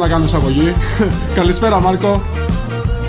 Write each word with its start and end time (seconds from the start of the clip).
να 0.00 0.08
κάνω 0.08 0.24
εισαγωγή. 0.24 0.74
Καλησπέρα 1.38 1.80
Μάρκο. 1.80 2.22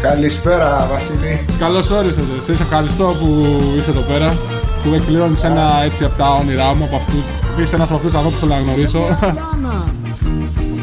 Καλησπέρα 0.02 0.88
Βασίλη. 0.92 1.46
Καλώς 1.60 1.90
όρισες. 1.90 2.24
Σε 2.40 2.52
ευχαριστώ 2.52 3.16
που 3.20 3.46
είσαι 3.78 3.90
εδώ 3.90 4.02
πέρα. 4.02 4.38
Που 4.84 4.90
με 4.90 4.96
εκπληρώνεις 4.96 5.44
ένα 5.44 5.84
έτσι 5.84 6.04
από 6.04 6.18
τα 6.18 6.30
όνειρά 6.30 6.74
μου. 6.74 6.84
Από 6.84 6.96
αυτούς, 6.96 7.24
είσαι 7.62 7.76
ένας 7.76 7.88
από 7.88 7.98
αυτούς 7.98 8.12
τους 8.12 8.20
ανθρώπους 8.20 8.40
που 8.40 8.46
θέλω 8.46 8.60
να 8.60 8.62
γνωρίσω. 8.62 9.02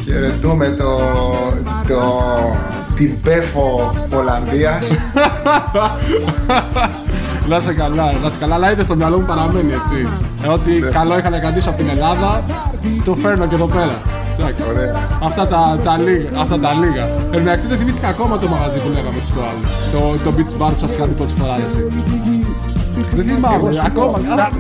Χαιρετούμε 0.05 0.77
το, 0.79 1.01
το, 1.89 2.23
την 2.97 3.21
Πέφο 3.21 3.95
Ολλανδίας. 4.15 4.87
Να 7.49 7.61
σε 7.61 7.73
καλά, 7.73 8.13
να 8.23 8.31
σε 8.31 8.39
καλά, 8.39 8.55
αλλά 8.55 8.73
είδες 8.73 8.85
στο 8.85 8.97
μυαλό 8.97 9.19
μου 9.19 9.27
παραμένει 9.27 9.73
έτσι. 9.73 10.09
Ε, 10.45 10.49
Ό,τι 10.49 10.73
καλό 10.73 11.19
είχα 11.19 11.31
να 11.31 11.39
κρατήσω 11.39 11.69
από 11.69 11.79
την 11.79 11.89
Ελλάδα, 11.89 12.45
το 13.05 13.15
φέρνω 13.15 13.47
και 13.47 13.55
εδώ 13.55 13.67
πέρα. 13.67 14.18
Εντάξει. 14.39 14.63
Ωραία. 14.71 15.09
Αυτά 15.23 15.47
τα, 15.47 15.79
τα 15.85 15.97
λίγα. 15.97 16.29
Αυτά 16.41 16.59
τα 16.59 16.73
λίγα. 16.73 17.05
Εν 17.35 17.41
μεταξύ 17.43 17.67
δεν 17.67 17.79
θυμήθηκα 17.79 18.09
ακόμα 18.09 18.39
το 18.39 18.49
μαγαζί 18.49 18.79
που 18.79 18.89
λέγαμε 18.89 19.19
τις 19.19 19.31
φορές. 19.35 19.61
Το, 19.93 20.01
το 20.25 20.31
beach 20.37 20.53
bar 20.61 20.71
που 20.73 20.81
σας 20.81 20.95
είχα 20.95 21.07
δει 21.07 21.15
πρώτη 21.15 21.33
φορά 21.39 21.55
εσύ. 21.67 21.81
Δεν 23.17 23.25
θυμάμαι, 23.29 23.83
ακόμα. 23.85 24.21
Άρα, 24.33 24.51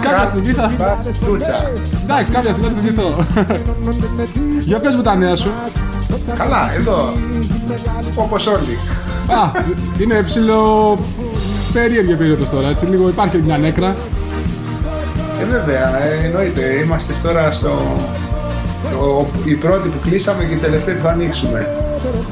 κάποια 0.00 0.26
στιγμή 0.26 0.52
θα... 0.52 0.70
Τούτσα. 1.26 1.70
Εντάξει, 2.02 2.32
κάποια 2.32 2.52
στιγμή 2.52 2.68
θα 2.68 2.74
τη 2.74 2.80
θυμηθώ. 2.80 3.08
Για 4.68 4.78
πες 4.80 4.94
μου 4.94 5.02
τα 5.02 5.14
νέα 5.16 5.36
σου. 5.36 5.50
Καλά, 6.34 6.74
εδώ. 6.74 7.12
Όπως 8.14 8.46
όλοι. 8.46 8.78
Α, 9.40 9.50
είναι 10.00 10.22
ψηλό 10.22 10.98
περίεργη 11.72 12.14
περίοδος 12.14 12.50
τώρα, 12.50 12.68
έτσι. 12.68 12.86
Λίγο 12.86 13.08
υπάρχει 13.08 13.36
μια 13.36 13.58
νέκρα. 13.58 13.96
Ε, 15.40 15.44
βέβαια, 15.44 16.02
ε, 16.04 16.26
εννοείται. 16.26 16.62
Είμαστε 16.84 17.14
τώρα 17.22 17.52
στο... 17.52 17.96
Το, 18.94 19.26
οι 19.44 19.54
πρώτοι 19.54 19.88
που 19.88 19.98
κλείσαμε 20.08 20.44
και 20.44 20.54
οι 20.54 20.56
τελευταίοι 20.56 20.94
που 20.94 21.02
θα 21.02 21.10
ανοίξουμε. 21.10 21.66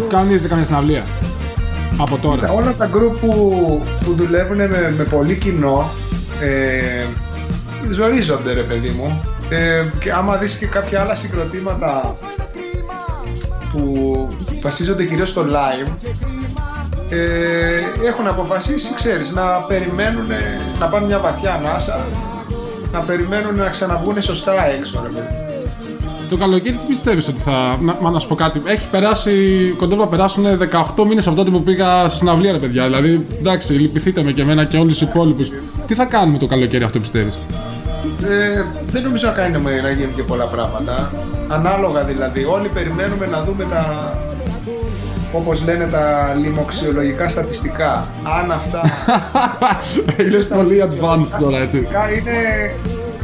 Κανείς 0.08 0.40
δεν 0.40 0.50
κάνει 0.50 0.64
συναυλία. 0.64 1.04
Από 1.98 2.18
τώρα. 2.18 2.50
Όλα 2.50 2.74
τα 2.74 2.86
γκρουπ 2.86 3.16
που, 3.16 3.82
που 4.04 4.12
δουλεύουν 4.12 4.56
με, 4.56 4.94
με 4.96 5.04
πολύ 5.04 5.34
κοινό 5.34 5.90
ε, 6.40 7.04
ζορίζονται 7.90 8.52
ρε 8.52 8.62
παιδί 8.62 8.88
μου. 8.88 9.20
Ε, 9.50 9.84
και 10.00 10.12
άμα 10.12 10.36
δεις 10.36 10.54
και 10.54 10.66
κάποια 10.66 11.00
άλλα 11.00 11.14
συγκροτήματα 11.14 12.14
που 13.72 14.28
βασίζονται 14.62 15.04
κυρίως 15.04 15.30
στο 15.30 15.44
live 15.48 15.92
ε, 17.10 18.06
έχουν 18.06 18.26
αποφασίσει, 18.26 18.94
ξέρεις, 18.94 19.32
να 19.32 19.42
περιμένουν, 19.42 20.26
να 20.78 20.86
πάνε 20.86 21.06
μια 21.06 21.18
βαθιά 21.18 21.54
ανάσα 21.54 22.04
να 22.92 23.00
περιμένουν 23.00 23.54
να 23.54 23.68
ξαναβγούν 23.68 24.22
σωστά 24.22 24.66
έξω 24.66 25.00
ρε 25.02 25.08
παιδί. 25.08 25.41
Το 26.32 26.38
καλοκαίρι 26.38 26.76
τι 26.76 26.86
πιστεύεις 26.86 27.28
ότι 27.28 27.40
θα. 27.40 27.78
Να, 27.80 27.96
μα 28.00 28.10
να 28.10 28.18
σου 28.18 28.28
πω 28.28 28.34
κάτι. 28.34 28.62
Έχει 28.64 28.88
περάσει. 28.90 29.32
Κοντεύω 29.78 30.00
να 30.00 30.08
περάσουν 30.08 30.44
18 30.96 31.04
μήνες 31.08 31.26
από 31.26 31.36
τότε 31.36 31.50
που 31.50 31.62
πήγα 31.62 32.08
στη 32.08 32.16
συναυλία, 32.18 32.52
ρε 32.52 32.58
παιδιά. 32.58 32.84
Δηλαδή, 32.84 33.26
εντάξει, 33.38 33.72
λυπηθείτε 33.72 34.22
με 34.22 34.32
και 34.32 34.42
εμένα 34.42 34.64
και 34.64 34.76
όλους 34.76 34.98
τους 34.98 35.08
υπόλοιπους. 35.08 35.50
Τι 35.86 35.94
θα 35.94 36.04
κάνουμε 36.04 36.38
το 36.38 36.46
καλοκαίρι 36.46 36.84
αυτό 36.84 36.98
πιστεύεις; 37.00 37.38
Ε, 38.28 38.64
δεν 38.90 39.02
νομίζω 39.02 39.26
να 39.26 39.32
κάνουμε 39.32 39.80
να 39.80 39.90
γίνουν 39.90 40.14
και 40.14 40.22
πολλά 40.22 40.44
πράγματα. 40.44 41.12
Ανάλογα 41.48 42.04
δηλαδή. 42.04 42.44
Όλοι 42.44 42.68
περιμένουμε 42.68 43.26
να 43.26 43.42
δούμε 43.42 43.64
τα, 43.70 44.12
όπως 45.32 45.64
λένε 45.64 45.86
τα 45.86 46.36
λοιμοξιολογικά 46.42 47.28
στατιστικά. 47.28 48.08
Αν 48.40 48.52
αυτά 48.52 48.80
Είναι 50.24 50.42
πολύ 50.42 50.84
advanced 50.84 51.40
τώρα, 51.40 51.58
έτσι. 51.58 51.76
στατιστικά 51.76 52.12
είναι, 52.12 52.38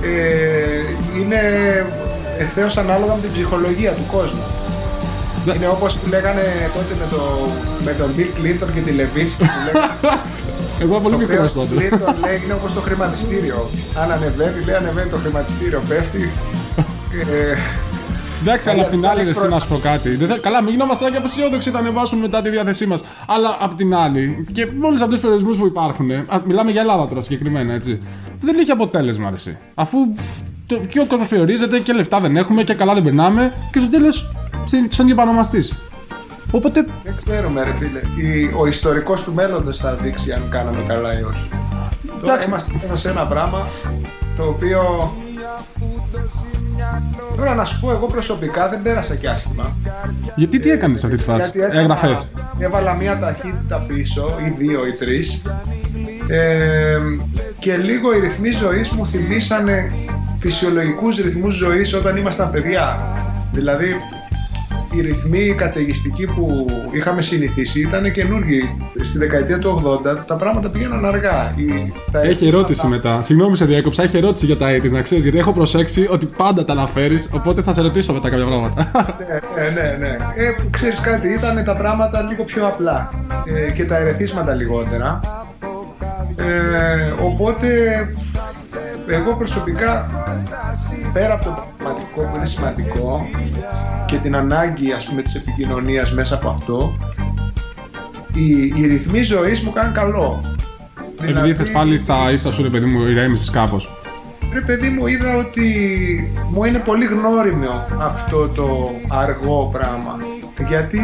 ε, 0.02 1.20
είναι 1.20 1.40
ευθέως 2.38 2.76
ανάλογα 2.76 3.14
με 3.14 3.20
την 3.20 3.32
ψυχολογία 3.32 3.92
του 3.92 4.06
κόσμου. 4.12 4.42
Ναι. 5.46 5.52
Είναι 5.54 5.68
όπως 5.68 5.94
που 5.94 6.08
λέγανε 6.08 6.42
τότε 6.74 6.92
με, 7.00 7.06
το, 7.10 7.20
με 7.84 7.92
τον 7.92 8.08
Bill 8.16 8.30
Clinton 8.38 8.68
και 8.74 8.80
τη 8.80 8.92
Levinsky 8.98 9.38
που 9.38 9.60
λέγανε 9.66 9.92
Εγώ 10.82 10.92
είμαι 10.92 11.02
πολύ 11.02 11.14
Το 11.14 11.20
μικρός 11.20 11.50
οποίο 11.56 11.62
τότε. 11.62 11.74
Clinton 11.74 12.14
λέει 12.26 12.40
είναι 12.44 12.52
όπως 12.52 12.72
το 12.72 12.80
χρηματιστήριο. 12.80 13.70
Αν 14.02 14.10
ανεβαίνει, 14.12 14.64
λέει 14.66 14.74
ανεβαίνει 14.74 15.10
το 15.10 15.16
χρηματιστήριο, 15.16 15.82
πέφτει. 15.88 16.30
Ε, 17.32 17.56
Εντάξει, 18.42 18.70
αλλά 18.70 18.82
απ' 18.82 18.90
την 18.90 19.06
άλλη, 19.06 19.20
Άλλες 19.20 19.36
εσύ 19.36 19.48
να 19.48 19.58
σου 19.58 19.68
πω 19.68 19.78
κάτι. 19.82 20.14
Δεν 20.14 20.28
θα- 20.28 20.38
Καλά, 20.38 20.62
μην 20.62 20.70
γινόμαστε 20.72 21.10
και 21.10 21.16
απεσιόδοξοι 21.16 21.70
να 21.70 21.78
ανεβάσουμε 21.78 22.20
μετά 22.20 22.42
τη 22.42 22.50
διάθεσή 22.50 22.86
μας. 22.86 23.04
Αλλά 23.26 23.56
απ' 23.60 23.74
την 23.74 23.94
άλλη, 23.94 24.46
και 24.52 24.66
με 24.78 24.86
όλου 24.86 24.94
αυτούς 24.94 25.08
τους 25.08 25.20
περιορισμούς 25.20 25.56
που 25.56 25.66
υπάρχουν, 25.66 26.10
ε, 26.10 26.24
α, 26.28 26.40
μιλάμε 26.44 26.70
για 26.70 26.80
Ελλάδα 26.80 27.06
τώρα 27.08 27.20
συγκεκριμένα, 27.20 27.74
έτσι. 27.74 28.00
Δεν 28.40 28.58
έχει 28.58 28.70
αποτέλεσμα, 28.70 29.26
αρέσει. 29.26 29.56
Αφού 29.74 29.98
το, 30.68 30.76
και 30.88 31.00
ο 31.00 31.04
κόσμος 31.04 31.28
περιορίζεται 31.28 31.78
και 31.78 31.92
λεφτά 31.92 32.20
δεν 32.20 32.36
έχουμε 32.36 32.62
και 32.62 32.74
καλά 32.74 32.94
δεν 32.94 33.02
περνάμε 33.02 33.52
και 33.72 33.78
στο 33.78 33.88
τέλος 33.90 34.30
στον 34.90 35.04
ίδιο 35.04 35.14
παρονομαστή. 35.16 35.64
Οπότε, 36.50 36.86
δεν 37.04 37.14
ξέρουμε 37.24 37.62
ρε 37.64 37.72
φίλε. 37.78 38.26
Η- 38.28 38.50
ο 38.58 38.66
ιστορικός 38.66 39.22
του 39.22 39.32
μέλλοντος 39.34 39.78
θα 39.78 39.94
δείξει 39.94 40.32
αν 40.32 40.42
κάναμε 40.50 40.78
καλά 40.86 41.18
ή 41.18 41.22
όχι. 41.22 41.48
Τώρα 42.06 42.20
Εντάξει. 42.32 42.48
είμαστε 42.48 42.72
πάνω 42.86 42.96
σε 42.98 43.10
ένα 43.10 43.26
πράγμα 43.26 43.68
το 44.36 44.42
οποίο... 44.44 45.12
Τώρα 47.36 47.54
να 47.54 47.64
σου 47.64 47.80
πω 47.80 47.90
εγώ 47.90 48.06
προσωπικά 48.06 48.68
δεν 48.68 48.82
πέρασα 48.82 49.14
κι 49.16 49.26
άσχημα. 49.26 49.76
γιατί 50.36 50.58
τι 50.58 50.70
έκανες 50.70 50.98
σε 50.98 51.06
αυτή 51.06 51.18
τη 51.18 51.24
φάση, 51.24 51.50
Γιατί 51.54 51.58
έβαλα- 51.58 51.80
έγραφες. 51.80 52.26
Έβαλα 52.58 52.94
μία 52.94 53.18
ταχύτητα 53.18 53.84
πίσω, 53.88 54.30
ή 54.46 54.54
δύο 54.64 54.86
ή 54.86 54.92
τρεις. 54.92 55.42
Ε, 56.28 56.96
και 57.58 57.76
λίγο 57.76 58.16
οι 58.16 58.20
ρυθμοί 58.20 58.50
ζωής 58.50 58.88
μου 58.90 59.06
θυμήσανε 59.06 59.92
φυσιολογικούς 60.38 61.16
ρυθμούς 61.16 61.54
ζωής 61.54 61.94
όταν 61.94 62.16
ήμασταν 62.16 62.50
παιδιά. 62.50 63.00
Δηλαδή, 63.52 63.86
οι 64.96 65.00
ρυθμοί 65.00 65.38
οι 65.38 65.54
καταιγιστικοί 65.54 66.26
που 66.26 66.66
είχαμε 66.92 67.22
συνηθίσει 67.22 67.80
ήταν 67.80 68.12
καινούργιοι. 68.12 68.68
Στη 69.00 69.18
δεκαετία 69.18 69.58
του 69.58 69.68
80 70.04 70.24
τα 70.26 70.34
πράγματα 70.34 70.68
πήγαιναν 70.70 71.04
αργά. 71.04 71.52
Οι- 71.56 71.92
τα 72.12 72.20
Έχει 72.20 72.30
έθιμα- 72.30 72.48
ερώτηση 72.54 72.86
μετά. 72.86 73.20
Συγγνώμη, 73.22 73.56
σε 73.56 73.64
διέκοψα. 73.64 74.02
Έχει 74.02 74.16
ερώτηση 74.16 74.46
για 74.46 74.56
τα 74.56 74.66
AIDS, 74.70 74.90
να 74.90 75.02
ξέρεις. 75.02 75.24
Γιατί 75.24 75.38
έχω 75.38 75.52
προσέξει 75.52 76.06
ότι 76.10 76.26
πάντα 76.26 76.64
τα 76.64 76.72
αναφέρεις. 76.72 77.28
Οπότε 77.32 77.62
θα 77.62 77.72
σε 77.74 77.80
ρωτήσω 77.80 78.12
μετά 78.12 78.30
κάποια 78.30 78.44
πράγματα. 78.44 78.90
Ναι, 79.56 79.82
ναι, 79.82 79.88
ναι. 79.98 80.06
ναι. 80.06 80.16
Ε, 80.36 80.54
ξέρεις 80.70 81.00
κάτι, 81.00 81.28
ήταν 81.28 81.64
τα 81.64 81.74
πράγματα 81.76 82.22
λίγο 82.22 82.44
πιο 82.44 82.66
απλά 82.66 83.10
ε, 83.68 83.70
και 83.72 83.84
τα 83.84 83.96
ερεθίσματα 83.96 84.54
λιγότερα. 84.54 85.20
Ε, 86.36 87.12
οπότε, 87.24 87.68
εγώ 89.14 89.34
προσωπικά, 89.34 90.10
πέρα 91.12 91.32
από 91.34 91.44
το 91.44 91.64
πραγματικό 91.78 92.20
που 92.20 92.36
είναι 92.36 92.46
σημαντικό 92.46 93.26
και 94.06 94.16
την 94.16 94.36
ανάγκη 94.36 94.92
ας 94.92 95.04
πούμε 95.06 95.22
της 95.22 95.34
επικοινωνίας 95.34 96.12
μέσα 96.12 96.34
από 96.34 96.48
αυτό, 96.48 96.96
οι, 98.34 98.66
οι 98.76 98.86
ρυθμοί 98.86 99.22
ζωής 99.22 99.60
μου 99.60 99.72
κάνουν 99.72 99.92
καλό. 99.94 100.40
Επειδή 101.20 101.26
Δηλαδή- 101.32 101.54
θες 101.54 101.70
πάλι 101.70 101.98
στα 101.98 102.30
ίσα 102.32 102.52
σου, 102.52 102.62
ρε 102.62 102.68
παιδί 102.68 102.86
μου, 102.86 103.06
ηρέμησες 103.06 103.50
κάπως. 103.50 103.90
Ρε 104.54 104.60
παιδί 104.60 104.88
μου, 104.88 105.06
είδα 105.06 105.36
ότι 105.36 105.64
μου 106.50 106.64
είναι 106.64 106.78
πολύ 106.78 107.04
γνώριμο 107.04 107.84
αυτό 108.00 108.48
το 108.48 108.90
αργό 109.08 109.68
πράγμα. 109.72 110.16
Γιατί 110.68 111.00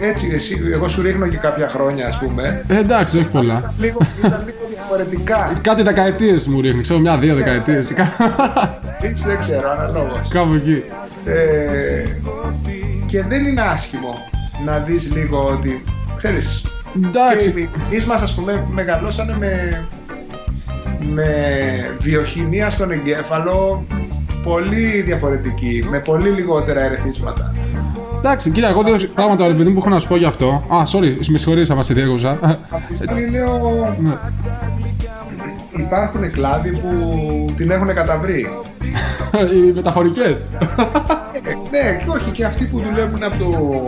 έτσι, 0.00 0.30
εσύ, 0.34 0.60
εγώ 0.72 0.88
σου 0.88 1.02
ρίχνω 1.02 1.26
και 1.26 1.36
κάποια 1.36 1.68
χρόνια, 1.68 2.06
ας 2.06 2.18
πούμε. 2.18 2.64
Ε, 2.68 2.78
εντάξει, 2.78 3.16
όχι 3.18 3.26
πολλά. 3.26 3.74
Λίγο, 3.78 3.98
ήταν 4.24 4.42
λίγο 4.46 4.58
διαφορετικά. 4.96 5.58
Κάτι 5.60 5.82
δεκαετίες 5.82 6.46
μου 6.46 6.60
ρίχνει, 6.60 6.82
ξέρω 6.82 6.98
μια-δύο 6.98 7.34
δεκαετίες. 7.34 7.92
Έτσι 9.00 9.26
δεν 9.26 9.38
ξέρω, 9.38 9.70
αναλόγως. 9.70 10.28
Κάπου 10.28 10.54
εκεί. 10.54 10.82
Ε, 11.24 12.04
και 13.06 13.22
δεν 13.22 13.44
είναι 13.46 13.60
άσχημο 13.60 14.14
να 14.64 14.78
δεις 14.78 15.12
λίγο 15.12 15.48
ότι, 15.58 15.84
ξέρεις, 16.16 16.64
και 17.00 17.06
Εντάξει. 17.08 17.50
οι 17.50 17.68
εμείς 17.90 18.04
μας 18.04 18.22
ας 18.22 18.34
πούμε 18.34 18.66
μεγαλώσανε 18.70 19.36
με, 19.38 19.84
με 21.14 21.26
βιοχημία 22.00 22.70
στον 22.70 22.90
εγκέφαλο 22.90 23.84
πολύ 24.44 25.02
διαφορετική, 25.02 25.84
με 25.90 25.98
πολύ 25.98 26.28
λιγότερα 26.28 26.80
ερεθίσματα. 26.80 27.54
Εντάξει, 28.18 28.50
κοίτα, 28.50 28.68
εγώ 28.68 28.82
δύο 28.82 28.96
πράγματα 29.14 29.46
ρε 29.46 29.52
παιδί 29.52 29.68
μου 29.68 29.74
που 29.74 29.80
έχω 29.80 29.88
να 29.88 29.98
σου 29.98 30.08
πω 30.08 30.16
γι' 30.16 30.24
αυτό. 30.24 30.64
Α, 30.68 30.82
sorry, 30.92 31.26
με 31.28 31.38
συγχωρείς 31.38 31.70
άμα 31.70 31.82
σε 31.82 31.94
διέκοψα. 31.94 32.30
Απ' 32.70 32.86
την 32.86 33.10
άλλη 33.10 33.30
λέω, 33.30 33.96
Ναι. 34.00 34.12
Υπάρχουν 35.80 36.32
κλάδοι 36.32 36.70
που 36.70 37.44
την 37.56 37.70
έχουν 37.70 37.94
καταβρει. 37.94 38.48
Οι 39.54 39.72
μεταφορικές. 39.74 40.42
ναι, 41.70 42.02
και 42.04 42.10
όχι 42.10 42.30
και 42.30 42.44
αυτοί 42.44 42.64
που 42.64 42.80
δουλεύουν 42.80 43.22
από 43.22 43.38
το. 43.38 43.80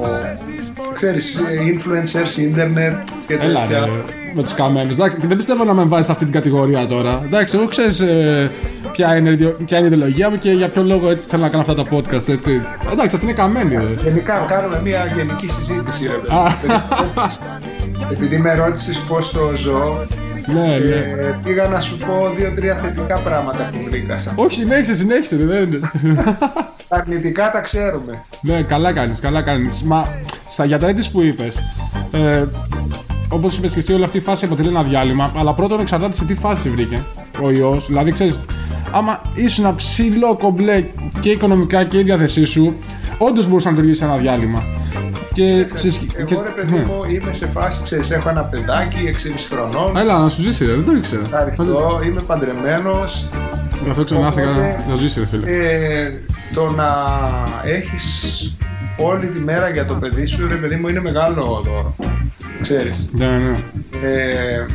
ξέρεις, 0.94 1.41
influencers, 1.43 2.39
ίντερνετ 2.39 2.94
και 3.27 3.37
τέτοια. 3.37 3.49
Έλα 3.49 3.67
ρε, 3.67 3.91
με 4.35 4.43
τους 4.43 4.55
καμένους. 4.55 4.94
Εντάξει, 4.94 5.17
και 5.19 5.27
δεν 5.27 5.37
πιστεύω 5.37 5.65
να 5.65 5.75
με 5.75 5.85
βάζει 5.85 6.06
σε 6.06 6.12
αυτή 6.12 6.25
την 6.25 6.33
κατηγορία 6.33 6.87
τώρα. 6.87 7.23
Εντάξει, 7.25 7.56
εγώ 7.56 7.67
ξέρεις 7.67 8.00
ε, 8.00 8.50
ποια, 8.93 9.17
είναι, 9.17 9.37
ποια 9.65 9.79
είναι 9.79 9.89
η 9.89 9.91
ιδεολογία 9.93 10.31
μου 10.31 10.39
και 10.39 10.50
για 10.50 10.69
ποιο 10.69 10.83
λόγο 10.83 11.11
έτσι 11.11 11.29
θέλω 11.29 11.43
να 11.43 11.49
κάνω 11.49 11.61
αυτά 11.61 11.75
τα 11.75 11.85
podcast. 11.91 12.29
Έτσι. 12.29 12.61
Εντάξει, 12.93 13.15
αυτή 13.15 13.27
είναι 13.27 13.35
καμένη. 13.35 13.75
Ρε. 13.75 14.03
Γενικά, 14.03 14.47
κάνουμε 14.49 14.81
μια 14.83 15.12
γενική 15.17 15.49
συζήτηση, 15.49 16.06
ρε 16.06 16.17
παιδί. 16.17 16.35
Α. 16.35 16.81
Επειδή 18.11 18.37
με 18.39 18.55
ρώτησες 18.55 18.99
πώ 18.99 19.17
το 19.17 19.56
ζω, 19.56 20.06
ναι, 20.47 20.61
ναι. 20.79 20.94
ε, 20.94 21.39
πήγα 21.44 21.67
να 21.69 21.81
σου 21.81 21.99
πω 21.99 22.33
δύο-τρία 22.37 22.75
θετικά 22.77 23.19
πράγματα 23.19 23.71
που 23.73 23.79
βρήκα. 23.91 24.19
σαν- 24.19 24.35
Όχι, 24.37 24.55
συνέχισε, 24.55 24.94
συνέχισε. 24.94 25.37
ρε, 25.37 25.44
Δεν... 25.44 25.91
Τα 26.89 26.97
αρνητικά 26.97 27.50
τα 27.50 27.61
ξέρουμε. 27.61 28.23
ναι, 28.41 28.62
καλά 28.62 28.93
κάνεις, 28.93 29.21
καλά 29.21 29.43
κάνεις. 29.43 29.83
Μα 29.83 30.06
στα 30.50 30.65
γιατρά 30.65 30.93
της 30.93 31.11
που 31.11 31.23
είπες, 31.23 31.56
ε, 32.12 32.44
όπως 33.29 33.56
είπες 33.56 33.73
και 33.73 33.79
εσύ, 33.79 33.93
όλη 33.93 34.05
αυτή 34.05 34.17
η 34.17 34.21
φάση 34.21 34.44
αποτελεί 34.44 34.69
ένα 34.69 34.83
διάλειμμα. 34.83 35.33
Αλλά 35.37 35.55
πρώτον 35.55 35.81
εξαρτάται 35.81 36.15
σε 36.15 36.25
τι 36.25 36.35
φάση 36.35 36.71
βρήκε 36.71 37.03
ο 37.43 37.50
ιός. 37.50 37.87
Δηλαδή, 37.87 38.12
ξέρεις, 38.12 38.41
άμα 38.93 39.21
ήσουν 39.35 39.75
ψηλό 39.75 40.37
κομπλέ 40.37 40.85
και 41.21 41.31
οικονομικά 41.31 41.85
και 41.85 41.99
η 41.99 42.03
διάθεσή 42.03 42.44
σου, 42.44 42.77
όντως 43.19 43.47
μπορούσε 43.47 43.67
να 43.69 43.75
λειτουργήσει 43.75 44.05
ένα 44.05 44.17
διάλειμμα. 44.17 44.62
Και, 45.32 45.67
σε 45.75 45.90
σκ- 45.90 46.25
και- 46.25 46.34
Εγώ 46.34 46.43
ρε 46.43 46.50
παιδί 46.50 46.73
ναι. 46.73 46.84
μου 46.84 47.05
είμαι 47.05 47.32
σε 47.32 47.46
φάση, 47.46 47.81
ξέρεις, 47.84 48.11
έχω 48.11 48.29
ένα 48.29 48.43
παιδάκι 48.44 48.96
6,5 49.06 49.49
χρονών. 49.50 49.96
Έλα, 49.96 50.19
να 50.19 50.29
σου 50.29 50.43
ζήσει, 50.43 50.64
ρε, 50.67 50.73
δεν 50.73 50.84
το 50.84 50.93
ήξερα. 50.93 51.23
Ευχαριστώ, 51.23 52.00
είμαι 52.06 52.20
παντρεμένος. 52.26 53.29
Καθώ 53.87 54.05
ξανά 54.05 54.31
σε 54.31 54.40
Οπότε, 54.40 54.52
καλά, 54.55 54.84
να 54.88 54.94
ζήσει, 54.94 55.20
ρε 55.20 55.26
φίλε. 55.26 55.50
Ε, 55.50 56.12
το 56.55 56.70
να 56.70 56.87
έχεις 57.64 58.56
όλη 58.96 59.26
τη 59.26 59.38
μέρα 59.40 59.69
για 59.70 59.84
το 59.84 59.94
παιδί 59.94 60.26
σου, 60.26 60.49
ρε 60.49 60.55
παιδί 60.55 60.75
μου, 60.76 60.88
είναι 60.88 61.00
μεγάλο 61.00 61.44
δώρο. 61.64 61.96
Ξέρεις. 62.62 63.11
Ναι, 63.12 63.26
ναι. 63.26 63.52
Ε, 64.02 64.67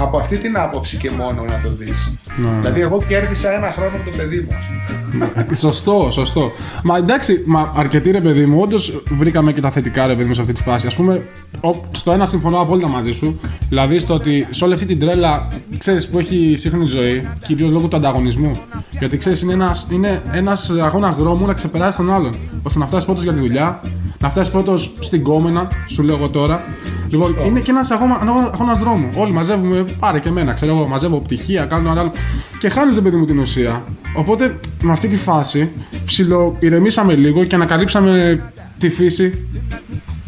από 0.00 0.18
αυτή 0.18 0.36
την 0.36 0.56
άποψη 0.58 0.96
και 0.96 1.10
μόνο 1.10 1.42
να 1.44 1.60
το 1.62 1.68
δεις. 1.78 2.14
Ναι, 2.38 2.48
ναι. 2.50 2.56
Δηλαδή 2.60 2.80
εγώ 2.80 3.02
κέρδισα 3.08 3.52
ένα 3.52 3.72
χρόνο 3.72 3.90
από 3.96 4.10
το 4.10 4.16
παιδί 4.16 4.36
μου. 4.40 4.46
ας 4.50 4.64
πούμε. 5.12 5.46
Ναι, 5.48 5.56
Σωστό, 5.56 6.08
σωστό. 6.10 6.50
Μα 6.84 6.96
εντάξει, 6.96 7.42
μα 7.46 7.72
αρκετοί 7.76 8.10
ρε 8.10 8.20
παιδί 8.20 8.46
μου, 8.46 8.60
όντως 8.60 9.02
βρήκαμε 9.10 9.52
και 9.52 9.60
τα 9.60 9.70
θετικά 9.70 10.06
ρε 10.06 10.14
παιδί 10.14 10.28
μου 10.28 10.34
σε 10.34 10.40
αυτή 10.40 10.52
τη 10.52 10.62
φάση. 10.62 10.86
Α 10.86 10.90
πούμε, 10.96 11.22
ο- 11.60 11.84
στο 11.90 12.12
ένα 12.12 12.26
συμφωνώ 12.26 12.60
απόλυτα 12.60 12.88
μαζί 12.88 13.10
σου. 13.10 13.40
Δηλαδή 13.68 13.98
στο 13.98 14.14
ότι 14.14 14.46
σε 14.50 14.64
όλη 14.64 14.72
αυτή 14.74 14.86
την 14.86 14.98
τρέλα, 14.98 15.48
ξέρεις 15.78 16.08
που 16.08 16.18
έχει 16.18 16.36
η 16.36 16.56
σύγχρονη 16.56 16.86
ζωή, 16.86 17.28
κυρίως 17.46 17.72
λόγω 17.72 17.86
του 17.88 17.96
ανταγωνισμού. 17.96 18.50
Γιατί 18.98 19.16
ξέρεις, 19.16 19.42
είναι 19.42 19.52
ένας 19.52 19.86
είναι 19.90 20.22
ένας 20.32 20.70
αγώνας 20.70 21.16
δρόμου 21.16 21.46
να 21.46 21.52
ξεπεράσει 21.52 21.96
τον 21.96 22.12
άλλον. 22.12 22.34
ώστε 22.62 22.78
να 22.78 22.86
φτάσεις 22.86 23.04
πρώτος 23.06 23.22
για 23.22 23.32
τη 23.32 23.38
δουλειά, 23.38 23.80
να 24.20 24.30
φτάσεις 24.30 24.52
πρώτος 24.52 24.92
στην 25.00 25.22
κόμενα, 25.22 25.68
σου 25.86 26.02
λέω 26.02 26.16
εγώ 26.16 26.28
τώρα. 26.28 26.62
Λοιπόν, 27.10 27.36
είναι 27.46 27.60
και 27.60 27.70
ένας 27.70 27.90
αγώνα 27.90 28.72
δρόμου. 28.80 29.08
Όλοι 29.16 29.32
μαζεύουμε, 29.32 29.84
πάρε 29.98 30.18
και 30.18 30.28
εμένα, 30.28 30.52
ξέρω 30.52 30.72
εγώ, 30.76 30.86
μαζεύω 30.86 31.20
πτυχία, 31.20 31.64
κάνω 31.64 31.90
ένα 31.90 32.00
άλλο. 32.00 32.12
Και 32.58 32.68
χάνει, 32.68 32.94
ρε 32.94 33.00
παιδί 33.00 33.16
μου, 33.16 33.24
την 33.24 33.38
ουσία. 33.38 33.84
Οπότε, 34.16 34.58
με 34.82 34.92
αυτή 34.92 35.08
τη 35.08 35.16
φάση, 35.16 35.70
ψιλο 36.04 36.56
ηρεμήσαμε 36.58 37.14
λίγο 37.14 37.44
και 37.44 37.54
ανακαλύψαμε 37.54 38.42
τη 38.78 38.88
φύση. 38.88 39.46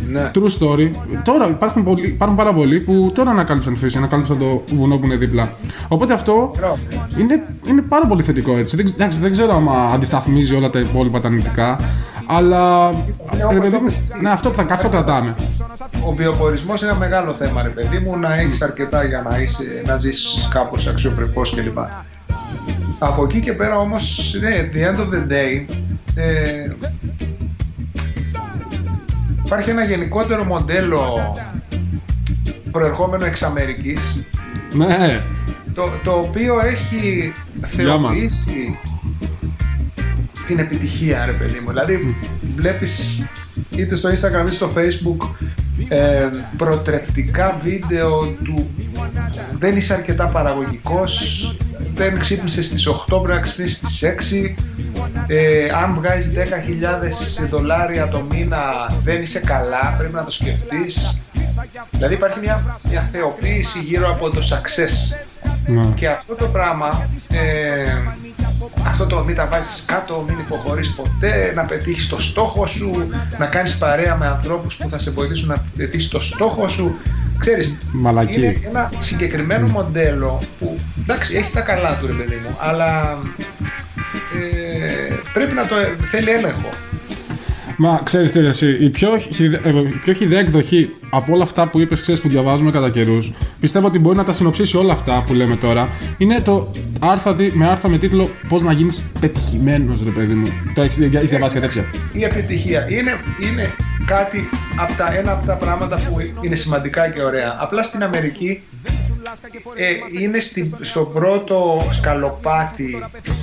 Ναι. 0.09 0.31
True 0.35 0.59
story. 0.59 0.91
Τώρα 1.25 1.49
υπάρχουν, 1.49 1.85
πολλοί, 1.85 2.07
υπάρχουν 2.07 2.37
πάρα 2.37 2.53
πολλοί 2.53 2.81
που 2.81 3.13
τώρα 3.15 3.31
ανακάλυψαν 3.31 3.73
τη 3.73 3.79
φύση, 3.79 3.97
ανακάλυψαν 3.99 4.39
το 4.39 4.63
βουνό 4.75 4.99
που 4.99 5.05
είναι 5.07 5.17
δίπλα. 5.17 5.53
Οπότε 5.89 6.13
αυτό 6.13 6.53
Μπράβο. 6.57 6.79
είναι, 7.19 7.43
είναι 7.67 7.83
πάρα 7.83 8.07
πολύ 8.07 8.23
θετικό 8.23 8.57
έτσι. 8.57 8.77
Δεν, 8.77 8.87
εντάξει, 8.87 9.19
δεν 9.19 9.31
ξέρω 9.33 9.55
αν 9.57 9.69
αντισταθμίζει 9.95 10.55
όλα 10.55 10.71
τα 10.71 10.79
υπόλοιπα 10.79 11.21
τα 11.21 11.29
αρνητικά. 11.29 11.79
Αλλά. 12.27 12.87
όπως 12.89 13.53
ρε 13.53 13.59
παιδί 13.59 13.71
το 13.71 13.81
μου, 13.81 13.87
είπες 13.87 13.95
εσύ. 14.11 14.21
ναι, 14.21 14.31
αυτό, 14.31 14.53
αυτό 14.71 14.89
κρατάμε. 14.89 15.35
Ο 16.07 16.13
βιοπορισμός 16.13 16.83
είναι 16.83 16.91
ένα 16.91 16.99
μεγάλο 16.99 17.35
θέμα, 17.35 17.63
ρε 17.63 17.69
παιδί 17.69 17.99
μου, 17.99 18.19
να 18.19 18.35
έχεις 18.35 18.63
αρκετά 18.63 19.05
για 19.05 19.27
να, 19.31 19.39
είσαι, 19.41 19.83
να 19.87 19.97
ζήσεις 19.97 20.49
κάπως 20.53 20.87
αξιοπρεπώς 20.87 21.55
κλπ. 21.55 21.79
Από 22.99 23.25
εκεί 23.25 23.41
και 23.41 23.53
πέρα 23.53 23.79
όμως, 23.79 24.35
ναι, 24.41 24.71
the 24.75 24.95
end 24.95 25.01
of 25.01 25.05
the 25.15 25.33
day, 25.33 25.75
ε, 26.15 26.71
υπάρχει 29.51 29.71
ένα 29.71 29.85
γενικότερο 29.85 30.45
μοντέλο 30.45 31.37
προερχόμενο 32.71 33.25
εξ 33.25 33.43
Αμερικής, 33.43 34.27
Ναι, 34.73 35.23
το, 35.75 35.91
το 36.05 36.13
οποίο 36.13 36.61
έχει 36.61 37.33
Γεια 37.77 37.97
μας. 37.97 38.13
θεοποιήσει 38.13 38.79
την 40.47 40.59
επιτυχία, 40.59 41.27
ρε 41.27 41.33
παιδί 41.33 41.59
μου. 41.59 41.69
Δηλαδή, 41.69 42.17
βλέπεις 42.57 43.23
είτε 43.71 43.97
στο 43.97 44.09
Instagram 44.09 44.41
είτε 44.47 44.51
στο 44.55 44.71
Facebook 44.77 45.29
ε, 45.89 46.29
προτρεπτικά 46.57 47.61
βίντεο 47.63 48.37
του 48.45 48.71
δεν 49.59 49.77
είσαι 49.77 49.95
αρκετά 49.95 50.27
παραγωγικός, 50.27 51.55
δεν 51.95 52.19
ξύπνησες 52.19 52.67
στις 52.67 52.89
8, 52.89 52.95
πρέπει 53.23 53.33
να 53.33 53.41
ξυπνήσεις 53.41 53.77
στις 53.77 54.03
6, 54.03 54.55
ε, 55.33 55.69
αν 55.83 55.95
βγάζεις 55.95 56.33
10.000 57.45 57.49
δολάρια 57.51 58.09
το 58.09 58.27
μήνα 58.31 58.59
δεν 59.01 59.23
είσαι 59.23 59.41
καλά, 59.41 59.95
πρέπει 59.99 60.15
να 60.15 60.25
το 60.25 60.31
σκεφτείς. 60.31 61.21
Δηλαδή 61.91 62.15
υπάρχει 62.15 62.39
μια, 62.41 62.79
μια 62.91 63.09
θεοποίηση 63.13 63.79
γύρω 63.79 64.11
από 64.11 64.31
το 64.31 64.41
success. 64.51 65.17
ναι. 65.67 65.87
Και 65.95 66.09
αυτό 66.09 66.35
το 66.35 66.47
πράγμα, 66.47 67.09
ε, 67.31 67.93
αυτό 68.87 69.07
το 69.07 69.25
μην 69.25 69.37
τα 69.37 69.47
βάζεις 69.47 69.85
κάτω, 69.87 70.25
μην 70.29 70.39
υποχωρείς 70.39 70.95
ποτέ, 70.95 71.53
να 71.55 71.65
πετύχεις 71.65 72.09
το 72.09 72.21
στόχο 72.21 72.67
σου, 72.67 73.09
να 73.39 73.47
κάνεις 73.47 73.79
παρέα 73.79 74.17
με 74.17 74.27
ανθρώπους 74.27 74.77
που 74.77 74.89
θα 74.89 74.99
σε 74.99 75.11
βοηθήσουν 75.11 75.49
να 75.49 75.65
πετύχεις 75.77 76.09
το 76.09 76.21
στόχο 76.21 76.69
σου. 76.69 76.97
Ξέρεις, 77.39 77.79
Μαλακή. 77.93 78.35
είναι 78.41 78.55
ένα 78.69 78.93
συγκεκριμένο 78.99 79.69
μοντέλο 79.69 80.39
που, 80.59 80.77
εντάξει, 81.03 81.37
έχει 81.37 81.53
τα 81.53 81.61
καλά 81.61 81.97
του 81.97 82.07
ρε 82.07 82.13
παιδί 82.13 82.41
μου, 82.45 82.57
αλλά 82.59 83.19
ε, 84.35 85.15
πρέπει 85.33 85.55
να 85.55 85.67
το 85.67 85.75
θέλει 86.11 86.31
έλεγχο. 86.31 86.69
Μα 87.77 88.01
ξέρεις 88.05 88.33
τι, 88.33 88.41
ρε, 88.41 88.47
εσύ, 88.47 88.77
η 88.81 88.89
πιο, 88.91 89.19
χυδε- 89.19 89.67
ε, 89.67 89.69
η 89.79 89.99
πιο 90.05 90.13
χιδέα 90.13 90.39
εκδοχή 90.41 90.91
από 91.11 91.33
όλα 91.35 91.43
αυτά 91.43 91.69
που 91.69 91.81
είπες, 91.81 92.01
ξέρεις 92.01 92.21
που 92.21 92.29
διαβάζουμε 92.29 92.71
κατά 92.71 92.91
καιρούς, 92.91 93.33
πιστεύω 93.61 93.87
ότι 93.87 93.99
μπορεί 93.99 94.17
να 94.17 94.25
τα 94.25 94.33
συνοψίσει 94.33 94.77
όλα 94.77 94.93
αυτά 94.93 95.23
που 95.27 95.33
λέμε 95.35 95.57
τώρα, 95.57 95.89
είναι 96.19 96.41
το 96.41 96.73
άρθρο 97.01 97.35
τι- 97.35 97.53
με 97.57 97.69
άρθρο 97.69 97.89
με 97.91 97.99
τίτλο 97.99 98.31
Πώς 98.49 98.63
να 98.63 98.73
γίνεις 98.73 99.03
πετυχημένος, 99.21 100.01
ρε 100.05 100.11
παιδί 100.11 100.35
μου. 100.35 100.49
Το 100.75 100.83
έχεις 100.83 100.97
διαβάσει 101.29 101.55
και 101.55 101.61
τέτοια. 101.61 101.85
η 102.13 102.25
επιτυχία 102.25 102.87
είναι, 102.91 103.17
είναι 103.51 103.75
κάτι 104.07 104.49
από 104.77 104.93
τα, 104.95 105.15
ένα 105.19 105.33
από 105.33 105.47
τα 105.47 105.55
πράγματα 105.55 105.97
που 105.97 106.17
είναι 106.43 106.55
σημαντικά 106.55 107.09
και 107.11 107.23
ωραία. 107.23 107.57
Απλά 107.61 107.83
στην 107.83 108.03
Αμερική 108.03 108.63
ε, 109.75 110.21
είναι 110.23 110.41
στην, 110.41 110.75
στο 110.81 111.05
πρώτο 111.05 111.87
σκαλοπάτι 111.93 113.03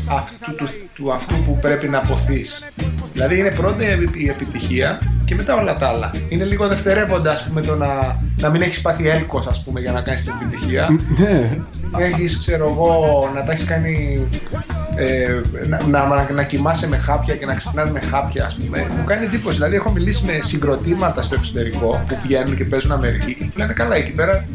αυτού, 0.10 0.56
του, 0.56 0.67
του 0.94 1.12
αυτού 1.13 1.36
που 1.44 1.58
πρέπει 1.62 1.88
να 1.88 1.98
αποθείς. 1.98 2.72
Δηλαδή 3.13 3.39
είναι 3.39 3.51
πρώτα 3.51 3.84
η 3.84 3.91
επι- 3.91 4.15
η 4.22 4.29
επιτυχία 4.29 5.00
και 5.25 5.36
μετά 5.36 5.56
όλα 5.56 5.74
τα 5.74 5.88
άλλα. 5.88 6.12
Είναι 6.29 6.44
λίγο 6.44 6.67
δευτερεύοντα 6.67 7.32
ας 7.32 7.48
πούμε 7.48 7.62
το 7.62 7.75
να, 7.75 8.20
να 8.38 8.50
μην 8.50 8.62
έχεις 8.62 8.82
πάθει 8.82 9.08
έλκος 9.10 9.48
ας 9.48 9.63
πούμε 9.63 9.79
για 9.79 9.91
να 9.91 10.01
κάνεις 10.01 10.24
την 10.24 10.34
επιτυχία. 10.41 10.89
Ναι, 11.17 11.58
έχεις 11.98 12.39
ξέρω 12.39 12.70
εγώ 12.70 13.29
να 13.36 13.44
τα 13.44 13.51
έχεις 13.51 13.65
κάνει 13.65 14.20
ε, 14.96 15.41
να, 15.67 15.84
να, 15.88 16.08
να, 16.08 16.32
να 16.32 16.44
κοιμάσαι 16.44 16.88
με 16.88 16.98
χάπια 16.98 17.36
και 17.36 17.46
να 17.46 17.56
ξυπνάς 17.56 17.89
με 17.89 18.00
χάπια 18.00 18.46
ας 18.46 18.60
πούμε. 18.63 18.88
Μου 18.96 19.03
κάνει 19.03 19.25
εντύπωση. 19.25 19.56
Δηλαδή 19.56 19.75
έχω 19.75 19.91
μιλήσει 19.91 20.25
με 20.25 20.39
συγκροτήματα 20.41 21.22
στο 21.22 21.36
εξωτερικό 21.36 22.06
που 22.08 22.17
πηγαίνουν 22.22 22.56
και 22.56 22.63
παίζουν 22.65 22.91
Αμερική 22.91 23.34
και 23.34 23.44
μου 23.44 23.51
λένε 23.56 23.74
καλά 23.74 23.96
εκεί 23.96 24.12
πέρα 24.12 24.46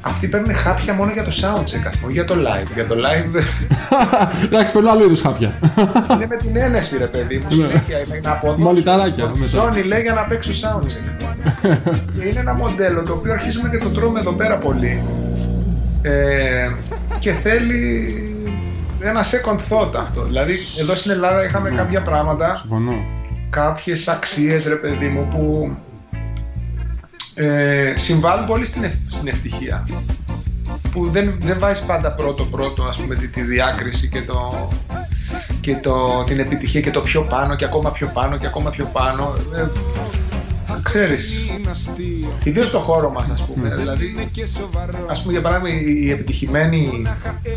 αυτοί 0.00 0.26
παίρνουν 0.26 0.54
χάπια 0.54 0.92
μόνο 0.94 1.12
για 1.12 1.24
το 1.24 1.30
soundcheck 1.30 1.84
ας 1.86 1.96
πούμε 1.98 2.12
για 2.12 2.24
το 2.24 2.34
live 2.34 2.72
για 2.74 2.86
το 2.86 2.94
live 2.94 3.42
εντάξει, 4.44 4.72
παίρνω 4.72 4.90
άλλου 4.90 5.04
είδους 5.04 5.20
χάπια. 5.20 5.54
είναι 6.14 6.26
με 6.28 6.36
την 6.36 6.56
ένεση 6.56 6.98
ρε 6.98 7.06
παιδί 7.06 7.38
μου 7.38 7.46
συνέχεια 7.50 7.98
είναι 7.98 8.20
να 8.22 8.30
αποδώσω 8.30 8.62
Μολυταράκια 8.62 9.30
μετά. 9.34 9.50
Ζώνη 9.50 9.82
λέει 9.82 10.00
για 10.02 10.14
να 10.14 10.24
παίξω 10.24 10.52
soundcheck 10.52 11.24
και 12.18 12.24
είναι 12.28 12.40
ένα 12.40 12.54
μοντέλο 12.54 13.02
το 13.02 13.12
οποίο 13.12 13.32
αρχίζουμε 13.32 13.68
και 13.68 13.78
το 13.78 13.88
τρώμε 13.88 14.20
εδώ 14.20 14.32
πέρα 14.32 14.58
πολύ 14.58 15.02
ε, 16.02 16.68
και 17.18 17.32
θέλει 17.32 18.14
ένα 19.00 19.22
second 19.24 19.56
thought 19.56 19.94
αυτό. 19.96 20.22
Δηλαδή, 20.24 20.58
εδώ 20.80 20.94
στην 20.94 21.10
Ελλάδα 21.10 21.44
είχαμε 21.44 21.70
κάποια 21.70 22.02
πράγματα, 22.02 22.56
Συμφωνώ. 22.56 22.92
κάποιες 23.50 24.08
αξίες, 24.08 24.66
ρε 24.66 24.74
παιδί 24.74 25.06
μου, 25.08 25.28
που 25.30 25.70
ε, 27.40 27.92
συμβάλλουν 27.96 28.46
πολύ 28.46 28.66
στην, 28.66 28.84
ευ- 28.84 28.94
στην 29.08 29.28
ευτυχία. 29.28 29.88
Που 30.92 31.10
δεν, 31.10 31.34
δεν 31.40 31.56
βάζεις 31.58 31.84
πάντα 31.84 32.12
πρώτο-πρώτο, 32.12 32.82
ας 32.82 32.96
πούμε, 32.96 33.14
τη, 33.14 33.28
τη 33.28 33.42
διάκριση 33.42 34.08
και, 34.08 34.22
το, 34.22 34.68
και 35.60 35.76
το, 35.76 36.24
την 36.26 36.38
επιτυχία 36.38 36.80
και 36.80 36.90
το 36.90 37.00
πιο 37.00 37.22
πάνω 37.22 37.56
και 37.56 37.64
ακόμα 37.64 37.92
πιο 37.92 38.10
πάνω 38.14 38.36
και 38.36 38.46
ακόμα 38.46 38.70
πιο 38.70 38.90
πάνω. 38.92 39.36
Ε, 39.56 39.66
ξέρεις, 40.82 41.50
ιδίως 42.44 42.68
στο 42.68 42.78
χώρο 42.78 43.10
μας 43.10 43.30
ας 43.30 43.42
πούμε, 43.42 43.74
δηλαδή, 43.74 44.28
ας 45.10 45.20
πούμε 45.20 45.32
για 45.32 45.40
παράδειγμα 45.40 45.80
οι 45.80 46.10
επιτυχημένοι 46.10 47.02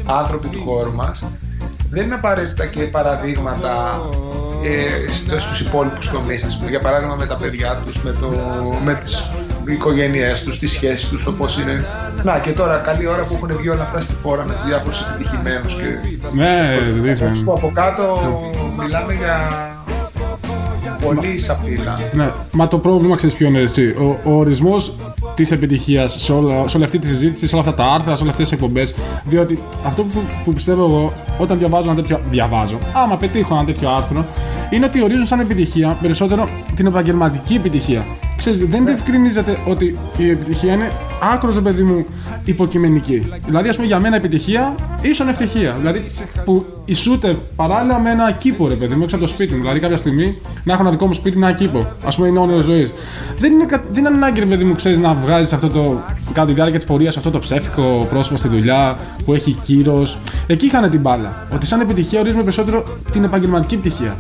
άνθρωποι 0.06 0.48
του 0.48 0.62
χώρου 0.66 0.94
μας 0.94 1.24
δεν 1.90 2.06
είναι 2.06 2.16
απαραίτητα 2.16 2.66
και 2.66 2.82
παραδείγματα 2.82 4.02
ε, 4.64 5.12
στους 5.40 5.60
υπόλοιπους 5.60 6.10
τομείς, 6.10 6.44
ας 6.44 6.58
πούμε, 6.58 6.70
για 6.70 6.80
παράδειγμα 6.80 7.16
με 7.16 7.26
τα 7.26 7.36
παιδιά 7.36 7.82
τους, 7.86 8.04
με, 8.04 8.12
το, 8.12 8.30
με 8.84 8.96
τις 8.96 9.30
οικογένειές 9.68 10.44
τους, 10.44 10.60
τις 10.60 10.72
σχέσεις 10.72 11.10
τους, 11.10 11.26
όπως 11.26 11.58
είναι. 11.58 11.86
Να 12.24 12.40
και 12.40 12.50
τώρα 12.52 12.78
καλή 12.78 13.08
ώρα 13.08 13.24
που 13.24 13.34
έχουν 13.36 13.58
βγει 13.58 13.70
όλα 13.70 13.84
αυτά 13.84 14.02
στη 14.02 14.14
φόρα 14.14 14.46
με 14.46 14.54
τους 14.54 14.66
διάφορους 14.66 15.02
επιτυχημένους 15.02 15.74
και... 15.74 16.18
Ναι, 16.36 16.78
δείχνει. 17.02 17.44
Που 17.44 17.52
από 17.52 17.72
κάτω 17.74 18.22
μιλάμε 18.84 19.14
για 19.14 19.38
πολύ 21.06 21.40
σαφίλα. 21.40 22.00
Ναι, 22.14 22.32
μα 22.52 22.68
το 22.68 22.78
πρόβλημα 22.78 23.16
ξέρεις 23.16 23.36
ποιο 23.36 23.48
είναι 23.48 23.60
εσύ. 23.60 23.88
Ο, 23.88 24.18
ο 24.24 24.32
ορισμός 24.38 24.96
της 25.34 25.52
επιτυχίας 25.52 26.16
σε, 26.20 26.34
όλα- 26.34 26.68
σε 26.68 26.76
όλη 26.78 26.86
αυτή 26.86 27.00
τη 27.00 27.08
συζήτηση, 27.08 27.48
σε 27.48 27.56
όλα 27.56 27.64
αυτά 27.70 27.84
τα 27.84 27.92
άρθρα, 27.92 28.16
σε 28.16 28.22
όλες 28.22 28.34
αυτές 28.34 28.50
τις 28.50 28.52
εκπομπές. 28.52 28.94
Διότι 29.26 29.60
αυτό 29.86 30.04
που, 30.04 30.20
που 30.46 30.54
πιστεύω 30.54 30.84
εγώ 30.86 31.14
όταν 31.38 31.58
διαβάζω 31.58 31.90
ένα 31.90 32.02
τέτοιο. 32.02 32.20
Διαβάζω, 32.30 32.78
άμα 33.04 33.18
πετύχω 33.18 33.56
ένα 33.56 33.66
τέτοιο 33.66 33.90
άρθρο, 33.90 34.26
είναι 34.70 34.86
ότι 34.86 35.04
ορίζουν 35.04 35.26
σαν 35.26 35.40
επιτυχία 35.40 35.98
περισσότερο 36.02 36.50
την 36.76 36.86
επαγγελματική 36.86 37.54
επιτυχία. 37.54 38.06
Ξέρεις, 38.38 38.60
δεν 38.60 38.86
διευκρινίζεται 38.86 39.58
ότι 39.68 39.98
η 40.18 40.30
επιτυχία 40.30 40.74
είναι 40.74 40.92
άκρος, 41.34 41.56
ρε 41.56 41.62
παιδί 41.62 41.84
μου, 41.84 42.06
υποκειμενική. 42.46 43.32
Δηλαδή, 43.46 43.70
ας 43.70 43.76
πούμε, 43.76 43.88
για 43.88 44.00
μένα 44.00 44.16
επιτυχία 44.16 44.76
ίσον 45.02 45.28
ευτυχία. 45.28 45.74
Δηλαδή, 45.78 46.06
που 46.46 46.66
ισούται 46.86 47.36
παράλληλα 47.56 48.00
με 48.00 48.10
ένα 48.12 48.32
κήπο, 48.32 48.68
ρε 48.68 48.74
παιδί 48.76 48.96
μου, 48.96 49.04
έξω 49.04 49.16
από 49.16 49.26
το 49.26 49.32
σπίτι 49.32 49.54
μου. 49.54 49.60
Δηλαδή, 49.62 49.80
κάποια 49.80 49.98
στιγμή 49.98 50.38
να 50.64 50.74
έχω 50.74 50.82
ένα 50.82 50.92
δικό 50.92 51.06
μου 51.08 51.14
σπίτι, 51.14 51.38
ένα 51.38 51.52
κήπο. 51.54 51.80
Α 52.06 52.10
πούμε, 52.16 52.28
είναι 52.28 52.40
όνειρο 52.40 52.62
ζωής. 52.62 52.92
Δεν 53.40 53.52
είναι, 53.52 53.66
κα- 53.66 53.84
δεν 53.92 54.06
είναι 54.06 54.16
ανάγκη, 54.16 54.40
ρε 54.40 54.46
παιδί 54.46 54.64
μου, 54.64 54.76
ξέρεις 54.76 54.98
να 55.00 55.14
βγάζεις 55.14 55.54
αυτό 55.54 55.70
το. 55.70 56.02
κατά 56.34 56.48
τη 56.48 56.54
διάρκεια 56.54 56.78
της 56.78 56.88
πορείας 56.88 57.18
αυτό 57.18 57.30
το 57.32 57.40
ψεύτικο 57.40 58.08
πρόσωπο 58.10 58.38
στη 58.38 58.48
δουλειά 58.48 58.98
που 59.26 59.34
έχει 59.34 59.58
κύρος. 59.66 60.18
Εκεί 60.48 60.66
είχαν 60.66 60.90
την 60.90 61.00
μπάλα. 61.00 61.48
Ότι 61.54 61.66
σαν 61.66 61.82
επιτυχία 61.82 62.20
ορίζουμε 62.20 62.44
περισσότερο 62.44 62.84
την 63.12 63.24
επαγγελματική 63.24 63.74
επιτυχία. 63.74 64.18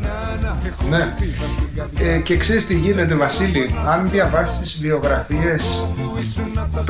Ναι. 0.89 1.13
Ε, 2.13 2.17
και 2.19 2.37
ξέρεις 2.37 2.65
τι 2.67 2.73
γίνεται 2.75 3.15
Βασίλη, 3.15 3.75
αν 3.93 4.09
διαβάσεις 4.09 4.57
τις 4.59 4.77
βιογραφίες 4.81 5.85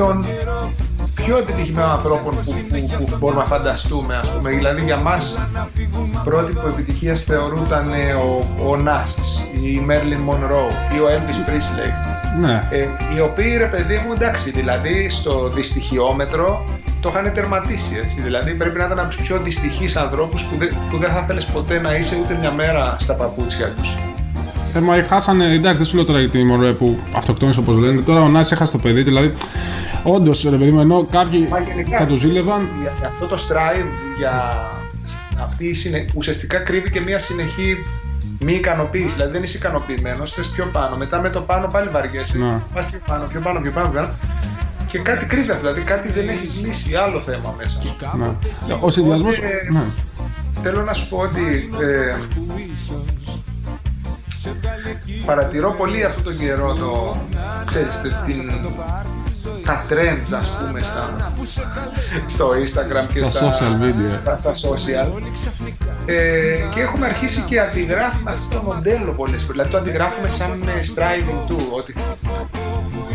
των 0.06 0.24
πιο 1.14 1.36
επιτυχημένων 1.36 1.90
ανθρώπων 1.90 2.34
που, 2.44 2.52
που, 2.98 3.04
που 3.04 3.16
μπορούμε 3.18 3.40
να 3.42 3.46
φανταστούμε, 3.48 4.14
ας 4.16 4.30
πούμε. 4.30 4.50
Δηλαδή 4.50 4.82
για 4.82 4.96
μας 4.96 5.36
πρότυπο 6.24 6.68
επιτυχίας 6.68 7.22
θεωρούταν 7.22 7.92
ε, 7.92 8.12
ο, 8.12 8.46
ο 8.68 8.76
Νάσης, 8.76 9.42
η 9.62 9.80
Μέρλιν 9.84 10.18
Μονρό 10.18 10.66
ή 10.96 10.98
ο 10.98 11.04
Elvis 11.06 11.48
Presley. 11.50 11.90
Ναι. 12.40 12.68
Ε, 12.70 12.86
οι 13.16 13.20
οποίοι 13.20 13.56
ρε 13.56 13.64
παιδί 13.66 13.94
μου 14.06 14.12
εντάξει, 14.12 14.50
δηλαδή 14.50 15.08
στο 15.08 15.48
δυστυχιόμετρο 15.48 16.64
το 17.00 17.08
είχαν 17.08 17.32
τερματίσει 17.34 17.98
έτσι. 18.02 18.20
Δηλαδή 18.20 18.52
πρέπει 18.54 18.78
να 18.78 18.84
ήταν 18.84 18.98
από 18.98 19.08
τους 19.08 19.20
πιο 19.26 19.38
δυστυχείς 19.38 19.96
ανθρώπους 19.96 20.42
που, 20.42 20.56
δεν- 20.56 20.74
που 20.90 20.96
δεν 20.96 21.10
θα 21.10 21.24
θέλει 21.26 21.40
ποτέ 21.52 21.80
να 21.80 21.94
είσαι 21.96 22.16
ούτε 22.22 22.36
μια 22.40 22.50
μέρα 22.52 22.96
στα 23.00 23.14
παπούτσια 23.14 23.68
τους. 23.68 23.88
Ε, 24.74 24.80
μα 24.80 25.02
χάσανε, 25.08 25.44
εντάξει, 25.44 25.76
δεν 25.82 25.86
σου 25.86 25.96
λέω 25.96 26.04
τώρα 26.04 26.20
για 26.20 26.30
την 26.30 26.46
Μωρέ 26.46 26.72
που 26.72 26.98
αυτοκτόνησε 27.14 27.58
όπως 27.60 27.76
λένε. 27.76 28.00
Τώρα 28.00 28.20
ο 28.20 28.28
Νάσης 28.28 28.52
έχασε 28.52 28.72
το 28.72 28.78
παιδί, 28.78 28.98
του, 29.04 29.08
δηλαδή. 29.08 29.32
Όντως, 30.02 30.42
ρε 30.42 30.56
παιδί 30.56 30.70
μου, 30.70 30.80
ενώ 30.80 31.06
κάποιοι 31.10 31.46
Μα 31.50 31.60
γενικά, 31.60 31.98
θα 31.98 32.06
του 32.06 32.16
ζήλευαν. 32.16 32.68
για- 32.82 32.92
για 32.98 33.06
αυτό 33.08 33.26
το 33.26 33.36
strive 33.48 33.86
για 34.18 34.32
αυτή 35.42 35.66
η 35.66 35.74
συνε... 35.74 36.04
ουσιαστικά 36.14 36.58
κρύβει 36.58 36.90
και 36.90 37.00
μια 37.00 37.18
συνεχή 37.18 37.76
μη 38.40 38.52
ικανοποίηση. 38.52 39.14
Δηλαδή 39.14 39.32
δεν 39.32 39.42
είσαι 39.42 39.56
ικανοποιημένος, 39.56 40.32
θες 40.32 40.46
πιο 40.46 40.68
πάνω. 40.72 40.96
Μετά 40.96 41.20
με 41.20 41.30
το 41.30 41.40
πάνω 41.40 41.66
πάλι 41.72 41.88
βαριέσαι. 41.88 42.38
Ναι. 42.38 42.60
Πας 42.74 42.86
πιο 42.90 42.98
πάνω, 43.06 43.24
πιο 43.30 43.40
πάνω, 43.40 43.60
πιο 43.60 43.70
πάνω, 43.70 43.88
πιο 43.88 44.00
πάνω. 44.00 44.12
Και 44.86 44.98
κάτι 44.98 45.24
κρύβεται, 45.26 45.58
δηλαδή 45.58 45.80
κάτι 45.80 46.08
δεν 46.12 46.28
έχει 46.28 46.66
λύσει, 46.66 46.94
άλλο 46.94 47.20
θέμα 47.20 47.54
μέσα. 47.58 47.78
Ναι. 48.18 48.26
Ο 48.80 48.90
συνδυασμό. 48.90 49.28
Οπότε, 49.28 49.68
Ναι. 49.72 49.82
Θέλω 50.62 50.82
να 50.82 50.92
σου 50.92 51.08
πω 51.08 51.16
ότι 51.16 51.68
ε, 51.80 52.14
παρατηρώ 55.26 55.70
πολύ 55.78 56.04
αυτό 56.04 56.22
τον 56.22 56.38
καιρό 56.38 56.74
το, 56.74 57.16
ξέρεις, 57.64 58.00
τε- 58.00 58.12
την, 58.26 58.50
τα 59.64 59.84
trends 59.90 60.36
ας 60.40 60.56
πούμε 60.58 60.80
στα, 60.80 61.32
στο 62.28 62.50
Instagram 62.50 63.06
και 63.12 63.24
Στα 63.24 63.30
στα, 63.30 63.52
social 63.52 63.82
media. 63.84 64.18
στα, 64.20 64.36
στα 64.36 64.52
social 64.68 65.08
ε, 66.06 66.14
και 66.74 66.80
έχουμε 66.80 67.06
αρχίσει 67.06 67.40
και 67.40 67.60
αντιγράφουμε 67.60 68.30
αυτό 68.30 68.56
το 68.56 68.62
μοντέλο 68.62 69.12
πολλές 69.12 69.42
φορές 69.42 69.46
δηλαδή 69.52 69.70
το 69.70 69.76
αντιγράφουμε 69.78 70.28
σαν 70.28 70.50
ε, 70.68 70.80
striving 70.94 71.50
to 71.50 71.56
ότι 71.76 71.94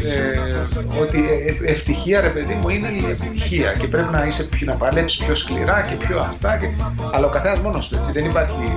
ε, 0.03 0.99
ότι 1.01 1.17
ε, 1.17 1.51
ε, 1.67 1.71
ευτυχία 1.71 2.21
ρε 2.21 2.27
παιδί 2.29 2.53
μου 2.53 2.69
είναι 2.69 2.87
η 2.87 3.05
επιτυχία 3.09 3.73
και 3.73 3.87
πρέπει 3.87 4.11
να, 4.11 4.25
είσαι, 4.25 4.43
πιο- 4.43 4.67
να 4.71 4.75
παλέψεις 4.75 5.25
πιο 5.25 5.35
σκληρά 5.35 5.81
και 5.81 5.95
πιο 6.05 6.19
αυτά 6.19 6.57
και... 6.57 6.67
αλλά 7.13 7.25
ο 7.25 7.29
καθένας 7.29 7.59
μόνος 7.59 7.87
του 7.87 7.95
έτσι 7.97 8.11
δεν 8.11 8.25
υπάρχει 8.25 8.71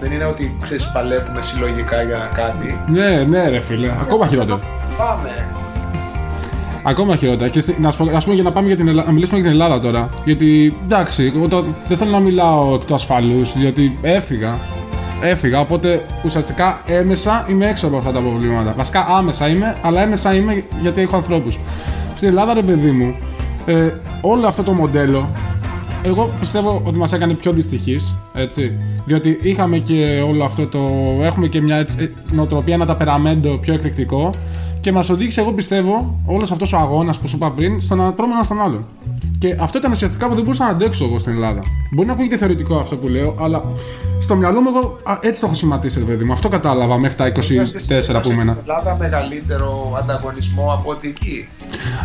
δεν 0.00 0.12
είναι 0.12 0.24
ότι 0.26 0.56
ξέρεις 0.62 0.90
παλεύουμε 0.92 1.42
συλλογικά 1.42 2.02
για 2.02 2.30
κάτι 2.34 2.80
ναι, 2.88 3.24
ναι, 3.28 3.48
ρε 3.48 3.58
φίλε. 3.58 3.90
Ακόμα 4.00 4.26
χειρότερο. 4.26 4.60
πάμε 4.98 5.30
Ακόμα 6.82 7.16
χειρότερα. 7.16 7.50
Και 7.50 7.60
στη- 7.60 7.76
να, 7.80 7.90
σου 7.90 8.04
πω, 8.04 8.16
ας 8.16 8.22
πούμε 8.22 8.34
για 8.34 8.44
να, 8.44 8.52
πάμε 8.52 8.66
για 8.66 8.76
την 8.76 8.88
Ελλάδα, 8.88 9.06
να 9.06 9.12
μιλήσουμε 9.12 9.40
για 9.40 9.50
την 9.50 9.60
Ελλάδα 9.60 9.80
τώρα. 9.80 10.08
Γιατί 10.24 10.76
εντάξει, 10.84 11.32
εγώ 11.36 11.48
το- 11.48 11.64
δεν 11.88 11.96
θέλω 11.96 12.10
να 12.10 12.18
μιλάω 12.18 12.74
εκ 12.74 12.80
τους 12.80 12.92
ασφαλούς, 12.92 13.52
διότι 13.58 13.98
έφυγα. 14.02 14.54
Έφυγα, 15.22 15.60
οπότε 15.60 16.02
ουσιαστικά 16.24 16.80
έμεσα 16.86 17.44
είμαι 17.48 17.68
έξω 17.68 17.86
από 17.86 17.96
αυτά 17.96 18.10
τα 18.10 18.20
προβλήματα. 18.20 18.74
Βασικά 18.76 19.06
άμεσα 19.10 19.48
είμαι, 19.48 19.76
αλλά 19.82 20.02
έμεσα 20.02 20.34
είμαι 20.34 20.62
γιατί 20.82 21.00
έχω 21.00 21.16
ανθρώπους. 21.16 21.58
Στην 22.14 22.28
Ελλάδα, 22.28 22.54
ρε 22.54 22.62
παιδί 22.62 22.90
μου, 22.90 23.14
ε, 23.66 23.74
όλο 24.20 24.46
αυτό 24.46 24.62
το 24.62 24.72
μοντέλο 24.72 25.28
εγώ 26.02 26.28
πιστεύω 26.40 26.82
ότι 26.84 26.98
μας 26.98 27.12
έκανε 27.12 27.34
πιο 27.34 27.52
δυστυχείς, 27.52 28.14
έτσι. 28.34 28.72
Διότι 29.06 29.38
είχαμε 29.42 29.78
και 29.78 30.24
όλο 30.28 30.44
αυτό 30.44 30.66
το... 30.66 30.78
Έχουμε 31.22 31.46
και 31.46 31.60
μια 31.60 31.76
έτσι, 31.76 31.96
ε, 32.00 32.34
νοοτροπία, 32.34 32.74
ένα 32.74 32.86
ταπεραμέντο 32.86 33.58
πιο 33.58 33.74
εκρηκτικό 33.74 34.30
και 34.80 34.92
μας 34.92 35.08
οδήγησε, 35.08 35.40
εγώ 35.40 35.52
πιστεύω, 35.52 36.20
όλος 36.26 36.50
αυτός 36.50 36.72
ο 36.72 36.76
αγώνας 36.76 37.18
που 37.18 37.28
σου 37.28 37.36
είπα 37.36 37.50
πριν, 37.50 37.80
στο 37.80 37.94
να 37.94 38.14
τρώμε 38.14 38.34
ένα 38.34 38.42
στον 38.42 38.60
άλλον. 38.60 38.84
Και 39.38 39.56
αυτό 39.60 39.78
ήταν 39.78 39.90
ουσιαστικά 39.90 40.28
που 40.28 40.34
δεν 40.34 40.42
μπορούσα 40.42 40.64
να 40.64 40.70
αντέξω 40.70 41.04
εγώ 41.04 41.18
στην 41.18 41.32
Ελλάδα. 41.32 41.62
Μπορεί 41.92 42.06
να 42.06 42.12
ακούγεται 42.12 42.36
θεωρητικό 42.36 42.76
αυτό 42.76 42.96
που 42.96 43.08
λέω, 43.08 43.34
αλλά 43.40 43.62
στο 44.18 44.36
μυαλό 44.36 44.60
μου 44.60 44.68
εγώ 44.68 44.98
α, 45.02 45.18
έτσι 45.20 45.40
το 45.40 45.46
έχω 45.46 45.54
σχηματίσει, 45.54 45.98
ρε 45.98 46.04
παιδί 46.04 46.24
μου. 46.24 46.32
Αυτό 46.32 46.48
κατάλαβα 46.48 47.00
μέχρι 47.00 47.16
τα 47.16 47.32
24 47.32 48.22
που 48.22 48.30
ήμουνα. 48.30 48.52
Στην 48.52 48.70
Ελλάδα 48.70 48.96
μεγαλύτερο 48.98 49.96
ανταγωνισμό 49.98 50.72
από 50.72 50.90
ότι 50.90 51.08
εκεί 51.08 51.48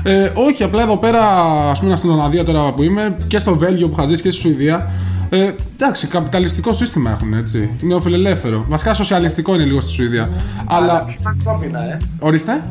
Ε, 0.04 0.32
όχι, 0.34 0.64
απλά 0.64 0.82
εδώ 0.82 0.98
πέρα, 0.98 1.22
ας 1.70 1.80
πούμε, 1.80 1.96
στην 1.96 2.10
Ολλανδία 2.10 2.44
τώρα 2.44 2.74
που 2.74 2.84
είμαι 2.84 3.18
και 3.28 3.40
στο 3.40 3.58
Βέλγιο 3.58 3.88
που 3.88 3.96
είχα 3.98 4.08
ζήσει 4.08 4.22
και 4.22 4.32
στη 4.32 4.40
Σουηδία. 4.40 4.92
Ε, 5.30 5.52
εντάξει, 5.74 6.08
καπιταλιστικό 6.08 6.74
σύστημα 6.74 7.12
έχουν 7.12 7.34
έτσι. 7.34 7.70
Νεοφιλελεύθερο. 7.82 8.66
Βασικά 8.70 8.94
σοσιαλιστικό 8.94 9.54
είναι 9.54 9.64
λίγο 9.64 9.80
στη 9.80 9.92
Σουηδία. 9.92 10.30
Αλλά. 10.66 11.06
πιο 11.18 11.30
ανθρώπινα 11.30 11.80
ε 11.84 11.98
Ορίστε. 12.20 12.64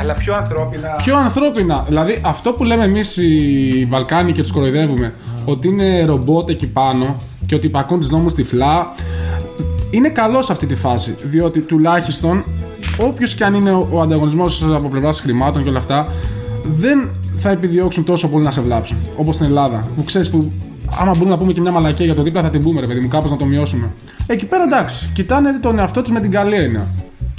αλλά 0.00 0.12
πιο 0.14 0.34
ανθρώπινα 0.34 0.88
Πιο 0.88 1.16
ανθρώπινα. 1.16 1.84
Δηλαδή 1.88 2.20
αυτό 2.24 2.52
που 2.52 2.64
λέμε 2.64 2.84
εμείς 2.84 3.16
οι 3.16 3.86
Βαλκάνοι 3.90 4.32
και 4.32 4.42
τους 4.42 4.52
κοροϊδεύουμε, 4.52 5.14
ότι 5.44 5.68
είναι 5.68 6.04
ρομπότ 6.04 6.48
εκεί 6.48 6.66
πάνω 6.66 7.16
και 7.46 7.54
ότι 7.54 7.66
υπακούν 7.66 8.00
τους 8.00 8.10
νόμους 8.10 8.34
τυφλά. 8.34 8.94
Είναι 9.90 10.08
καλός 10.08 10.46
σε 10.46 10.52
αυτή 10.52 10.66
τη 10.66 10.76
φάση. 10.76 11.16
Διότι 11.22 11.60
τουλάχιστον 11.60 12.44
όποιος 12.98 13.34
και 13.34 13.44
αν 13.44 13.54
είναι 13.54 13.72
ο, 13.72 13.88
ο 13.90 14.00
ανταγωνισμός 14.00 14.62
από 14.74 14.88
πλευράς 14.88 15.20
χρημάτων 15.20 15.62
και 15.62 15.68
όλα 15.68 15.78
αυτά, 15.78 16.06
δεν 16.76 17.10
θα 17.38 17.50
επιδιώξουν 17.50 18.04
τόσο 18.04 18.28
πολύ 18.28 18.44
να 18.44 18.50
σε 18.50 18.60
βλάψουν. 18.60 18.96
Όπως 19.16 19.34
στην 19.34 19.46
Ελλάδα. 19.46 19.88
Που 19.96 20.04
ξέρεις 20.04 20.30
που 20.30 20.52
άμα 21.00 21.10
μπορούμε 21.12 21.30
να 21.30 21.38
πούμε 21.38 21.52
και 21.52 21.60
μια 21.60 21.70
μαλακία 21.70 22.04
για 22.04 22.14
το 22.14 22.22
δίπλα 22.22 22.42
θα 22.42 22.50
την 22.50 22.62
πούμε, 22.62 22.80
ρε 22.80 22.86
παιδί 22.86 23.00
μου, 23.00 23.08
κάπως 23.08 23.30
να 23.30 23.36
το 23.36 23.44
μειώσουμε. 23.44 23.92
Εκεί 24.26 24.46
πέρα 24.46 24.62
εντάξει, 24.62 25.10
κοιτάνε 25.14 25.58
τον 25.60 25.78
εαυτό 25.78 26.02
τους 26.02 26.12
με 26.12 26.20
την 26.20 26.30
καλή 26.30 26.54
έννοια. 26.54 26.86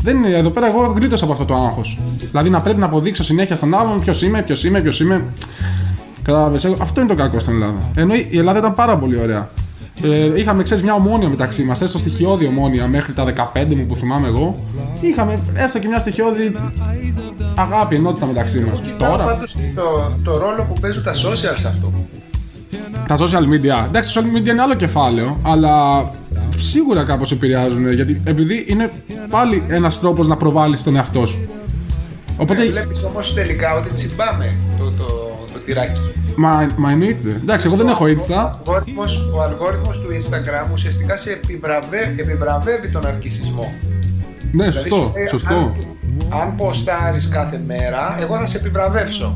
Δεν 0.02 0.18
είναι, 0.18 0.30
εδώ 0.30 0.50
πέρα 0.50 0.68
εγώ 0.68 0.94
γλίτωσα 0.96 1.24
από 1.24 1.34
αυτό 1.34 1.46
το 1.46 1.56
άγχος. 1.56 2.00
Δηλαδή 2.32 2.50
να 2.50 2.62
πρέπει 2.62 2.80
να 2.80 2.86
αποδείξω 2.86 3.24
συνέχεια 3.24 3.56
στον 3.56 3.74
άλλον 3.74 4.00
ποιος 4.00 4.22
είμαι, 4.22 4.42
ποιος 4.42 4.64
είμαι, 4.64 4.82
ποιος 4.82 5.00
είμαι. 5.00 5.26
Κατάλαβες. 6.24 6.66
Αυτό 6.66 7.02
είναι 7.02 7.10
το 7.10 7.16
κακό 7.16 7.40
στην 7.40 7.54
Ελλάδα. 7.54 7.92
Ενώ 7.96 8.14
η 8.14 8.38
Ελλάδα 8.38 8.60
ήταν 8.60 8.74
πάρα 8.74 8.98
πολύ 8.98 9.20
ωραία. 9.20 9.50
Ε, 10.04 10.39
είχαμε, 10.39 10.63
ξέρεις, 10.63 10.84
μια 10.84 10.94
ομόνια 10.94 11.30
μεταξύ 11.30 11.63
μας, 11.63 11.82
έστω 11.82 11.98
στοιχειώδη 11.98 12.46
ομόνια 12.46 12.88
μέχρι 12.88 13.13
τα 13.13 13.24
15 13.54 13.75
μου 13.75 13.86
που 13.86 13.96
θυμάμαι 13.96 14.27
εγώ. 14.27 14.58
Είχαμε 15.01 15.39
έστω 15.54 15.80
και 15.80 15.88
μια 15.88 16.00
στοιχειώδη 16.00 16.56
αγάπη, 17.56 17.96
ενότητα 17.96 18.25
μεταξύ 18.25 18.60
μας. 18.60 18.82
Τώρα, 18.98 19.24
Πάντως 19.24 19.56
το, 19.75 20.12
το 20.24 20.38
ρόλο 20.38 20.63
που 20.68 20.80
παίζουν 20.82 21.04
τα 21.04 21.12
social 21.13 21.36
σε 21.60 21.68
αυτό. 21.68 21.94
τα 23.08 23.16
social 23.18 23.54
media. 23.54 23.86
Εντάξει, 23.88 24.13
τα 24.13 24.22
social 24.22 24.38
media 24.38 24.48
είναι 24.48 24.62
άλλο 24.62 24.74
κεφάλαιο, 24.75 25.39
αλλά 25.42 26.06
σίγουρα 26.58 27.04
κάπως 27.04 27.32
επηρεάζουν. 27.32 27.92
Γιατί 27.92 28.22
επειδή 28.25 28.66
είναι 28.70 28.92
πάλι 29.30 29.63
ένας 29.68 30.00
τρόπος 30.00 30.27
να 30.27 30.38
προβάλλεις 30.38 30.84
τον 30.84 30.96
εαυτό 30.96 31.25
σου. 31.25 31.48
Οπότε, 32.38 32.62
Ε, 32.63 32.70
βλέπεις 32.70 33.04
όμως 33.04 33.34
τελικά 33.34 33.75
ότι 33.77 33.89
τσιμπάμε 33.94 34.56
το, 34.77 34.84
το, 34.92 35.06
το 35.54 35.60
τυράκι. 35.66 36.00
Μα, 36.38 36.67
μα 36.77 36.91
εννοείται. 36.91 37.29
Εντάξει, 37.29 37.67
εγώ 37.67 37.75
δεν 37.75 37.88
έχω 37.88 38.06
Ο 38.06 38.08
Insta. 38.08 38.51
αλγόριθμος, 38.65 39.29
ο 39.36 39.41
αλγόριθμος 39.41 40.00
του 40.00 40.08
Instagram 40.12 40.72
ουσιαστικά 40.74 41.15
σε 41.15 41.32
επιβραβεύει, 41.32 42.22
επιβραβεύει 42.22 42.88
τον 42.89 43.06
αρκισισμό. 43.06 43.74
Ναι, 44.51 44.67
Δηλαδή, 44.67 44.72
σωστό, 44.72 44.96
σου 44.96 45.12
λέει, 45.17 45.27
σωστό. 45.27 45.56
Αν, 46.29 46.39
αν 46.41 46.56
ποστάρεις 46.56 47.27
κάθε 47.29 47.62
μέρα, 47.67 48.15
εγώ 48.20 48.38
θα 48.38 48.46
σε 48.46 48.58
επιβραβεύσω. 48.58 49.36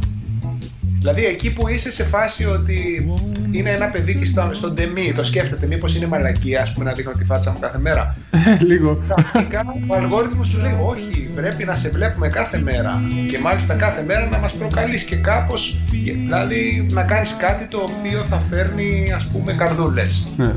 Δηλαδή 1.02 1.26
εκεί 1.26 1.52
που 1.52 1.68
είσαι 1.68 1.92
σε 1.92 2.04
φάση 2.04 2.46
ότι 2.46 3.06
είναι 3.52 3.70
ένα 3.70 3.88
παιδί 3.88 4.16
και 4.16 4.26
στο, 4.26 4.50
στον 4.54 4.76
τεμή, 4.76 5.14
το 5.16 5.24
σκέφτεται 5.24 5.68
μήπως 5.68 5.96
είναι 5.96 6.08
μαλακία, 6.08 6.62
ας 6.62 6.74
πούμε, 6.74 6.86
να 6.86 6.94
δείχνω 6.94 7.12
τη 7.18 7.24
φάτσα 7.26 7.52
μου 7.52 7.60
κάθε 7.60 7.78
μέρα. 7.78 8.18
Λίγο. 8.70 9.04
Ξαφνικά 9.16 9.66
ο 9.88 9.96
αλγόριθμος 9.96 10.48
σου 10.48 10.60
λέει 10.60 10.78
όχι, 10.86 11.30
πρέπει 11.36 11.64
να 11.64 11.76
σε 11.76 11.90
βλέπουμε 11.90 12.28
κάθε 12.28 12.58
μέρα 12.60 13.02
και 13.30 13.40
μάλιστα 13.40 13.74
κάθε 13.76 14.04
μέρα 14.04 14.28
να 14.28 14.38
μας 14.38 14.54
προκαλείς 14.54 15.04
και 15.04 15.16
κάπως, 15.16 15.78
δηλαδή 15.92 16.86
να 16.92 17.04
κάνεις 17.04 17.36
κάτι 17.40 17.66
το 17.66 17.78
οποίο 17.78 18.26
θα 18.30 18.44
φέρνει 18.50 19.14
ας 19.16 19.28
πούμε 19.28 19.54
καρδούλες. 19.54 20.28
Ναι. 20.38 20.54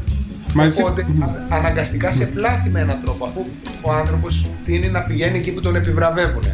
Μα 0.55 0.65
εσύ... 0.65 0.83
Οπότε 0.83 1.01
α- 1.03 1.57
αναγκαστικά 1.57 2.13
σε 2.13 2.25
πλάθει 2.25 2.69
με 2.69 2.81
έναν 2.81 2.99
τρόπο 3.05 3.25
αφού 3.25 3.47
ο 3.83 3.93
άνθρωπος 3.93 4.47
τίνει 4.65 4.89
να 4.89 5.01
πηγαίνει 5.01 5.39
εκεί 5.39 5.53
που 5.53 5.61
τον 5.61 5.77
επιβραβεύουν. 5.77 6.45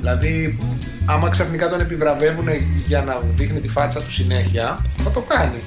Δηλαδή, 0.00 0.58
άμα 1.06 1.28
ξαφνικά 1.28 1.68
τον 1.68 1.80
επιβραβεύουν 1.80 2.46
για 2.86 3.02
να 3.06 3.20
δείχνει 3.36 3.60
τη 3.60 3.68
φάτσα 3.68 4.00
του 4.00 4.12
συνέχεια, 4.12 4.78
θα 4.96 5.10
το 5.10 5.20
κάνει 5.28 5.58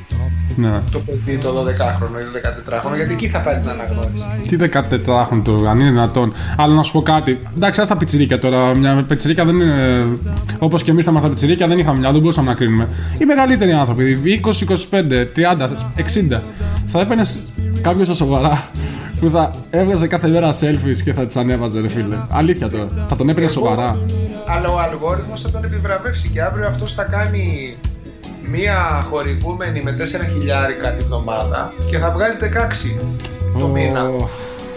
Ναι. 0.56 0.82
το 0.92 1.00
παιδί 1.00 1.38
το 1.38 1.50
12χρονο 1.50 2.20
ή 2.20 2.24
το 2.34 2.50
14χρονο, 2.70 2.96
γιατί 2.96 3.14
εκεί 3.14 3.28
θα 3.28 3.40
πάρει 3.40 3.60
την 3.60 3.70
αναγνώριση. 3.70 4.24
Τι 4.48 4.58
14χρονο 4.60 5.42
το, 5.44 5.68
αν 5.70 5.80
είναι 5.80 5.90
δυνατόν. 5.90 6.34
Αλλά 6.58 6.74
να 6.74 6.84
σου 6.84 6.92
πω 6.92 7.02
κάτι. 7.02 7.40
Εντάξει, 7.56 7.82
ας 7.82 7.88
τα 7.88 7.98
πιτσιρίκια 7.98 8.40
τώρα. 8.40 8.76
Μια 8.76 9.04
πιτσιρίκια 9.08 9.46
δεν 9.46 9.56
είναι. 9.56 10.08
Όπως 10.60 10.84
και 10.84 10.92
εμείς 10.92 11.06
τα 11.06 11.12
μάθαμε 11.12 11.34
πιτσιρίκια 11.34 11.68
δεν 11.68 11.80
είχαμε 11.80 12.00
μια, 12.00 12.12
δεν 12.12 12.22
μπορούσαμε 12.22 12.50
να 12.50 12.56
κρίνουμε. 12.56 12.88
Οι 13.18 13.26
μεγαλύτεροι 13.26 13.72
άνθρωποι, 13.72 14.20
20, 14.24 14.64
25, 14.64 15.26
30, 15.36 15.70
60. 15.96 16.42
Θα 16.88 17.00
έπαιρνες 17.00 17.40
κάποιος 17.82 18.08
στα 18.08 18.16
σοβαρά 18.16 18.64
που 19.20 19.30
θα 19.30 19.56
έβγαζε 19.70 20.08
κάθε 20.08 20.28
μέρα 20.28 20.54
selfies 20.60 21.02
και 21.04 21.14
θα 21.14 21.26
τις 21.26 21.36
ανέβαζε, 21.36 21.80
ρε 21.82 21.88
φίλε. 21.88 22.16
Αλήθεια 22.30 22.70
τώρα. 22.70 22.88
Θα 23.10 23.16
τον 23.16 23.30
έπαιρνε 23.30 23.50
σοβαρά. 23.50 24.00
Αλλά 24.48 24.70
ο 24.70 24.80
αλγόριθμος 24.80 25.42
θα 25.42 25.50
τον 25.50 25.64
επιβραβεύσει 25.64 26.30
και 26.30 26.42
αύριο 26.42 26.68
αυτός 26.68 26.94
θα 26.94 27.04
κάνει 27.04 27.76
μία 28.50 29.06
χορηγούμενη 29.10 29.82
με 29.82 29.98
4 30.00 30.04
χιλιάρικα 30.32 30.92
τη 30.94 31.04
βδομάδα 31.04 31.74
και 31.90 31.98
θα 31.98 32.12
βγάζει 32.12 32.38
16 32.42 33.00
το 33.60 33.66
Ω. 33.66 33.68
μήνα. 33.68 34.12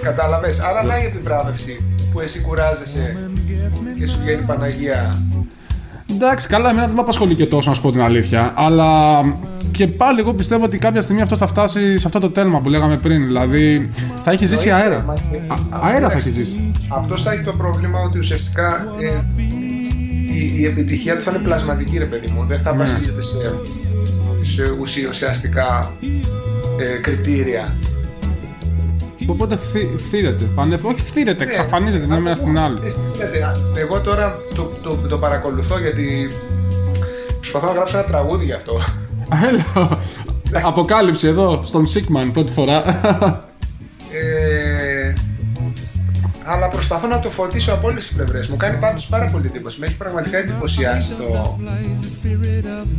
Κατάλαβες. 0.02 0.60
Άρα 0.60 0.82
να 0.82 0.98
η 1.02 1.04
επιβράβευση 1.04 1.84
που 2.12 2.20
εσύ 2.20 2.40
κουράζεσαι 2.40 3.30
και 3.98 4.06
σου 4.06 4.18
βγαίνει 4.22 4.40
η 4.40 4.44
Παναγία. 4.46 5.14
Εντάξει, 6.14 6.48
καλά, 6.48 6.70
εμένα 6.70 6.86
δεν 6.86 6.94
με 6.94 7.00
απασχολεί 7.00 7.34
και 7.34 7.46
τόσο 7.46 7.68
να 7.68 7.74
σου 7.74 7.82
πω 7.82 7.90
την 7.92 8.00
αλήθεια. 8.02 8.52
Αλλά 8.56 9.20
και 9.70 9.86
πάλι 9.86 10.20
εγώ 10.20 10.34
πιστεύω 10.34 10.64
ότι 10.64 10.78
κάποια 10.78 11.00
στιγμή 11.00 11.22
αυτός 11.22 11.38
θα 11.38 11.46
φτάσει 11.46 11.98
σε 11.98 12.06
αυτό 12.06 12.18
το 12.18 12.30
τέλμα 12.30 12.60
που 12.60 12.68
λέγαμε 12.68 12.96
πριν. 12.96 13.26
Δηλαδή 13.26 13.80
θα 14.24 14.30
έχει 14.30 14.46
ζήσει 14.46 14.70
αέρα. 14.70 14.96
Α- 14.96 15.88
αέρα 15.88 16.10
θα 16.10 16.16
έχει 16.16 16.30
ζήσει. 16.30 16.72
Αυτός 16.88 17.22
θα 17.22 17.32
έχει 17.32 17.42
το 17.42 17.52
πρόβλημα 17.52 17.98
ότι 18.00 18.18
ουσιαστικά 18.18 18.86
ε, 19.00 19.24
η, 20.34 20.58
η 20.60 20.64
επιτυχία 20.66 21.16
του 21.16 21.22
θα 21.22 21.30
είναι 21.34 21.42
πλασματική, 21.44 21.98
ρε 21.98 22.04
παιδί 22.04 22.32
μου. 22.34 22.44
Δεν 22.46 22.60
θα 22.62 22.72
Ναι. 22.74 22.84
βασίζεται 22.84 23.22
σε, 23.22 23.36
σε 24.42 24.62
ουσι- 24.80 25.08
ουσιαστικά 25.10 25.90
ε, 26.80 27.00
κριτήρια. 27.00 27.74
Οπότε 29.30 29.56
φθή- 29.56 29.98
φθήρεται. 29.98 30.44
Πανε... 30.54 30.78
Όχι, 30.82 31.00
φθήρεται, 31.00 31.44
Ναι, 31.44 31.50
εξαφανίζεται 31.50 32.02
την 32.04 32.12
ένα 32.12 32.34
στην 32.34 32.58
άλλη. 32.58 32.78
Ε, 33.18 33.26
δηλαδή, 33.30 33.60
Εγώ 33.74 34.00
τώρα 34.00 34.36
το, 34.54 34.70
το, 34.82 34.94
το 35.08 35.18
παρακολουθώ 35.18 35.78
γιατί 35.78 36.30
προσπαθώ 37.38 37.66
να 37.66 37.72
γράψω 37.72 37.98
ένα 37.98 38.06
τραγούδι 38.06 38.44
γι' 38.44 38.52
αυτό. 38.52 38.80
Έλα. 39.48 39.98
Αποκάλυψη 40.62 41.26
εδώ, 41.26 41.60
στον 41.64 41.86
Σίκμαν 41.86 42.30
πρώτη 42.32 42.52
φορά. 42.52 42.82
Ε, 46.46 46.50
αλλά 46.52 46.68
προσπαθώ 46.68 47.06
να 47.06 47.18
το 47.20 47.28
φωτίσω 47.30 47.72
από 47.72 47.88
όλες 47.88 48.06
τις 48.06 48.16
πλευρές. 48.16 48.48
Μου 48.48 48.56
κάνει 48.56 48.78
πάντως 48.78 49.06
πάρα 49.06 49.26
πολύ 49.32 49.46
εντύπωση. 49.46 49.80
Με 49.80 49.86
έχει 49.86 49.96
πραγματικά 49.96 50.38
εντυπωσιάσει 50.38 51.14
το... 51.14 51.58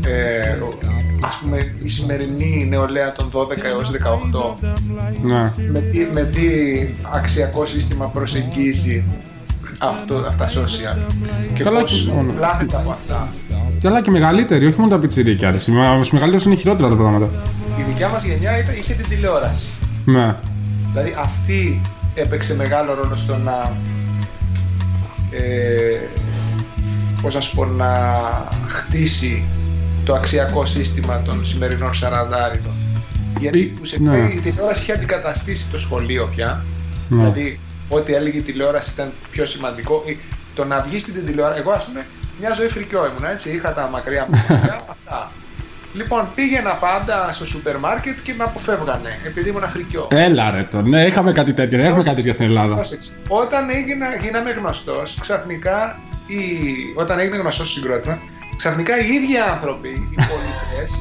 Ε, 0.05 0.49
ο- 0.51 0.77
ας 1.25 1.39
πούμε, 1.41 1.75
η 1.83 1.87
σημερινή 1.89 2.65
νεολαία 2.69 3.11
των 3.11 3.31
12 3.33 3.63
έως 3.63 3.91
18 3.91 4.67
ναι. 5.23 5.51
με 5.71 5.79
τι, 5.79 5.99
με 6.13 6.21
τι 6.23 6.41
αξιακό 7.13 7.65
σύστημα 7.65 8.05
προσεγγίζει 8.05 9.03
αυτό, 9.77 10.15
αυτά 10.15 10.45
τα 10.45 10.49
social 10.51 11.11
και 11.53 11.63
Καλά, 11.63 11.79
πώς 11.81 12.03
και 12.07 12.11
μόνο. 12.11 12.33
πλάθεται 12.33 12.75
από 12.75 12.89
αυτά. 12.89 13.29
Και 13.79 13.87
αλλά 13.87 14.01
και 14.01 14.11
μεγαλύτεροι, 14.11 14.65
όχι 14.65 14.79
μόνο 14.79 14.89
τα 14.91 14.97
πιτσιρίκια. 14.99 15.51
ρε. 15.51 15.57
Στου 15.57 15.71
μεγαλύτερου 16.11 16.49
είναι 16.49 16.55
χειρότερα 16.55 16.89
τα 16.89 16.95
πράγματα. 16.95 17.29
Η 17.79 17.83
δικιά 17.87 18.09
μας 18.09 18.23
γενιά 18.23 18.57
ήταν, 18.59 18.75
είχε 18.77 18.93
την 18.93 19.09
τηλεόραση. 19.09 19.65
Ναι. 20.05 20.35
Δηλαδή 20.91 21.15
αυτή 21.17 21.81
έπαιξε 22.15 22.55
μεγάλο 22.55 22.93
ρόλο 22.93 23.15
στο 23.15 23.37
να 23.37 23.71
ε, 25.31 25.99
πώς 27.21 27.33
να 27.33 27.41
σου 27.41 27.55
πω, 27.55 27.65
να 27.65 27.89
χτίσει 28.67 29.43
το 30.05 30.13
αξιακό 30.15 30.65
σύστημα 30.65 31.21
των 31.21 31.45
σημερινών 31.45 31.93
σαραντάριδων. 31.93 32.71
Γιατί 33.39 33.59
Ή- 33.59 33.77
ουσιαστικά 33.81 34.11
ναι. 34.11 34.31
η 34.33 34.39
τηλεόραση 34.39 34.81
είχε 34.81 34.91
αντικαταστήσει 34.93 35.69
το 35.71 35.79
σχολείο 35.79 36.29
πια. 36.35 36.65
Ναι. 37.09 37.17
Δηλαδή, 37.17 37.59
ό,τι 37.89 38.13
έλεγε 38.13 38.37
η 38.37 38.41
τηλεόραση 38.41 38.91
ήταν 38.93 39.11
πιο 39.31 39.45
σημαντικό. 39.45 40.03
Ή 40.05 40.17
Το 40.55 40.65
να 40.65 40.81
βγεις 40.81 41.01
στην 41.01 41.25
τηλεόραση. 41.25 41.59
Εγώ, 41.59 41.71
ας 41.71 41.85
πούμε, 41.85 42.05
μια 42.39 42.53
ζωή 42.53 42.67
φρικιό 42.67 43.05
ήμουν 43.05 43.31
έτσι. 43.31 43.49
Είχα 43.49 43.73
τα 43.73 43.89
μακριά 43.91 44.27
μου 44.29 44.39
παιδιά, 44.47 44.83
αυτά. 44.93 45.31
Λοιπόν, 45.93 46.27
πήγαινα 46.35 46.69
πάντα 46.73 47.31
στο 47.31 47.45
σούπερ 47.45 47.77
μάρκετ 47.77 48.17
και 48.23 48.33
με 48.37 48.43
αποφεύγανε 48.43 49.19
επειδή 49.25 49.49
ήμουν 49.49 49.69
φρικιό. 49.69 50.07
Έλα 50.11 50.51
ρε 50.51 50.63
το. 50.63 50.81
Ναι, 50.81 51.05
είχαμε 51.05 51.31
κάτι 51.31 51.53
τέτοιο. 51.53 51.81
Έχουμε 51.81 52.03
κάτι 52.03 52.15
τέτοιο 52.15 52.33
στην 52.33 52.45
Ελλάδα. 52.45 52.75
Πρόσεξε. 52.75 53.11
Όταν 53.27 53.69
έγινα, 53.69 54.15
γίναμε 54.15 54.51
γνωστός, 54.51 55.17
ξαφνικά. 55.21 55.99
Οι, 56.27 56.39
όταν 56.95 57.19
έγινε 57.19 57.37
γνωστός 57.37 57.69
στο 57.69 57.79
συγκρότημα, 57.79 58.19
ξαφνικά 58.55 58.99
οι 58.99 59.13
ίδιοι 59.13 59.37
άνθρωποι, 59.37 59.89
οι 59.89 60.15
πολιτέ, 60.31 60.93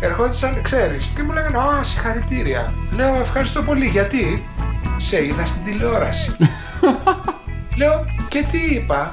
ερχόντουσαν, 0.00 0.62
ξέρεις, 0.62 1.12
και 1.14 1.22
μου 1.22 1.32
λέγανε 1.32 1.58
Α, 1.58 1.82
συγχαρητήρια. 1.82 2.74
Λέω 2.90 3.14
ευχαριστώ 3.20 3.62
πολύ, 3.62 3.86
γιατί 3.86 4.48
σε 4.96 5.24
είδα 5.24 5.46
στην 5.46 5.64
τηλεόραση. 5.64 6.36
Λέω 7.78 8.06
και 8.28 8.44
τι 8.50 8.74
είπα. 8.74 9.12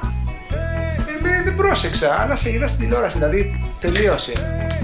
Ε, 1.36 1.42
λέει, 1.42 1.44
δεν 1.44 1.56
πρόσεξα, 1.56 2.20
αλλά 2.20 2.36
σε 2.36 2.52
είδα 2.52 2.66
στην 2.66 2.80
τηλεόραση. 2.84 3.18
Δηλαδή 3.18 3.58
τελείωσε. 3.80 4.32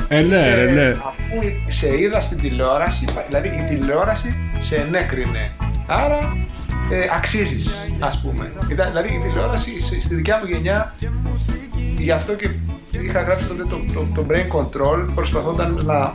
Ε, 0.09 0.21
ναι, 0.21 0.37
Σε- 0.39 0.55
ρε, 0.55 0.71
ναι. 0.71 0.89
Αφού 0.89 1.43
σε 1.67 1.99
είδα 2.01 2.21
στην 2.21 2.39
τηλεόραση, 2.41 3.05
δηλαδή 3.27 3.49
η 3.49 3.75
τηλεόραση 3.77 4.37
σε 4.59 4.77
ενέκρινε. 4.77 5.51
Άρα 5.87 6.37
ε, 6.91 7.07
αξίζεις, 7.17 7.87
ας 7.99 8.21
πούμε. 8.21 8.53
Είδα- 8.71 8.87
Δηλαδή 8.89 9.09
η 9.09 9.21
τηλεόραση 9.29 9.71
σε- 9.83 10.01
στη 10.01 10.15
δικιά 10.15 10.39
μου 10.39 10.45
γενιά, 10.47 10.95
γι' 11.99 12.11
αυτό 12.11 12.33
και 12.33 12.49
είχα 12.91 13.23
γράψει 13.23 13.45
τότε 13.47 13.63
το, 13.63 13.77
το, 13.95 14.07
το 14.15 14.27
brain 14.31 14.57
control, 14.59 15.09
προσπαθώνταν 15.15 15.81
να, 15.85 16.15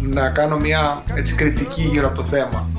να 0.00 0.30
κάνω 0.30 0.56
μια 0.56 1.02
έτσι, 1.14 1.34
κριτική 1.34 1.82
γύρω 1.82 2.06
από 2.06 2.16
το 2.22 2.24
θέμα. 2.28 2.70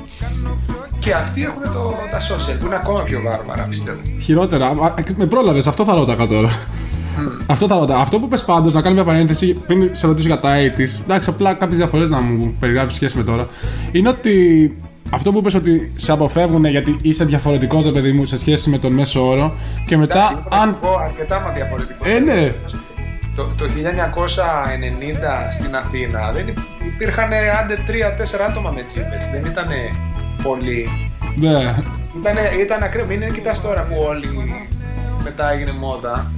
Και 1.04 1.12
αυτοί 1.14 1.42
έχουν 1.42 1.62
το, 1.62 1.94
τα 2.10 2.18
social 2.20 2.56
που 2.60 2.66
είναι 2.66 2.74
ακόμα 2.74 3.02
πιο 3.02 3.20
βάρβαρα, 3.24 3.66
πιστεύω. 3.70 3.98
Χειρότερα. 4.20 4.66
Α, 4.66 4.92
Με 5.16 5.26
πρόλαβες, 5.26 5.66
αυτό 5.66 5.84
θα 5.84 5.94
ρώταγα 5.94 6.26
τώρα. 6.26 6.48
Αυτό 7.46 7.66
θα 7.66 7.78
ρωτάω. 7.78 8.00
Αυτό 8.00 8.18
που 8.20 8.28
πες 8.28 8.44
πάντως, 8.44 8.74
να 8.74 8.80
κάνω 8.82 8.94
μια 8.94 9.04
παρένθεση 9.04 9.54
πριν 9.66 9.88
σε 9.92 10.06
ρωτήσω 10.06 10.26
για 10.28 10.40
τα 10.40 10.50
80s, 10.56 11.00
εντάξει, 11.04 11.30
απλά 11.30 11.54
κάποιες 11.54 11.78
διαφορές 11.78 12.08
να 12.08 12.20
μου 12.20 12.54
περιγράψεις 12.60 12.96
σχέση 12.96 13.16
με 13.16 13.22
τώρα. 13.22 13.46
Είναι 13.92 14.08
ότι 14.08 14.76
αυτό 15.10 15.32
που 15.32 15.38
είπες 15.38 15.54
ότι 15.54 15.92
σε 15.96 16.12
αποφεύγουν 16.12 16.64
γιατί 16.64 16.98
είσαι 17.02 17.24
διαφορετικός, 17.24 17.84
ρε 17.84 17.90
παιδί 17.90 18.12
μου, 18.12 18.24
σε 18.24 18.38
σχέση 18.38 18.70
με 18.70 18.78
τον 18.78 18.92
μέσο 18.92 19.26
όρο 19.28 19.54
και 19.86 19.96
μετά 19.96 20.18
Εντάξει, 20.18 20.36
ήμουν 20.36 20.62
αν. 20.62 20.76
εγώ 20.82 20.98
αρκετά 21.04 21.40
μα 21.40 21.50
διαφορετικό. 21.50 22.08
Ε, 22.08 22.18
ναι. 22.18 22.52
Το, 23.36 23.42
το 23.58 23.64
1990 23.64 25.52
στην 25.52 25.76
Αθήνα 25.76 26.32
δεν 26.32 26.48
υπ- 26.48 26.58
υπήρχαν 26.94 27.28
άντε 27.62 27.78
3-4 27.88 28.50
άτομα 28.50 28.70
με 28.70 28.82
τσίπες. 28.82 29.22
Δεν 29.32 29.50
ήταν 29.52 29.68
πολλοί. 30.48 30.88
Ναι. 31.36 31.58
Ήταν, 32.20 32.36
ήταν 32.64 32.82
ακραίο. 32.82 33.04
Μην 33.08 33.32
κοιτάς 33.34 33.60
τώρα 33.62 33.82
που 33.88 33.94
όλοι 34.08 34.28
μετά 35.24 35.52
έγινε 35.52 35.72
μόδα. 35.72 36.30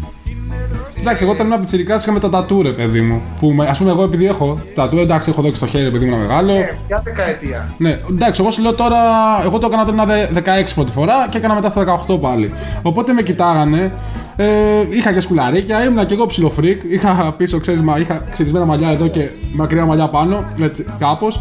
Εντάξει, 1.00 1.22
εγώ 1.24 1.32
όταν 1.32 1.46
ήμουν 1.46 1.58
πιτσιρικάς 1.60 2.02
είχαμε 2.02 2.20
τα 2.20 2.30
τατού, 2.30 2.62
ρε 2.62 2.70
παιδί 2.70 3.00
μου. 3.00 3.22
Που 3.40 3.50
με- 3.52 3.68
ας 3.68 3.78
πούμε, 3.78 3.90
εγώ 3.90 4.02
επειδή 4.02 4.26
έχω 4.26 4.58
τατού, 4.74 4.98
εντάξει, 4.98 5.30
έχω 5.30 5.42
δόξει 5.42 5.56
στο 5.56 5.66
χέρι 5.66 5.86
επειδή 5.86 6.04
ήμουν 6.06 6.18
μεγάλο. 6.20 6.52
Ε, 6.52 6.76
ποια 6.86 7.00
δεκαετία. 7.04 7.70
Ναι, 7.78 7.98
εντάξει, 8.10 8.40
εγώ 8.40 8.50
σου 8.50 8.62
λέω 8.62 8.74
τώρα. 8.74 8.98
Εγώ 9.44 9.58
το 9.58 9.66
έκανα 9.66 9.82
όταν 9.82 9.94
ήμουν 9.94 10.06
δε- 10.06 10.26
16 10.40 10.74
πρώτη 10.74 10.92
φορά 10.92 11.26
και 11.30 11.38
έκανα 11.38 11.54
μετά 11.54 11.68
στα 11.68 11.80
18 12.08 12.18
πάλι. 12.20 12.52
Οπότε 12.82 13.12
με 13.12 13.22
κοιτάγανε. 13.22 13.92
Ε, 14.36 14.46
είχα 14.90 15.12
και 15.12 15.20
σκουλαρίκια, 15.20 15.84
ήμουν 15.84 16.06
και 16.06 16.14
εγώ 16.14 16.26
ψιλοφρικ. 16.26 16.82
Είχα 16.88 17.34
πίσω, 17.36 17.58
ξέρεις, 17.60 17.82
μα, 17.82 17.98
είχα 17.98 18.22
ξυρισμένα 18.30 18.64
μαλλιά 18.64 18.88
εδώ 18.90 19.08
και 19.08 19.28
μακριά 19.54 19.84
μαλλιά 19.84 20.08
πάνω, 20.08 20.44
έτσι, 20.60 20.86
κάπως. 20.98 21.40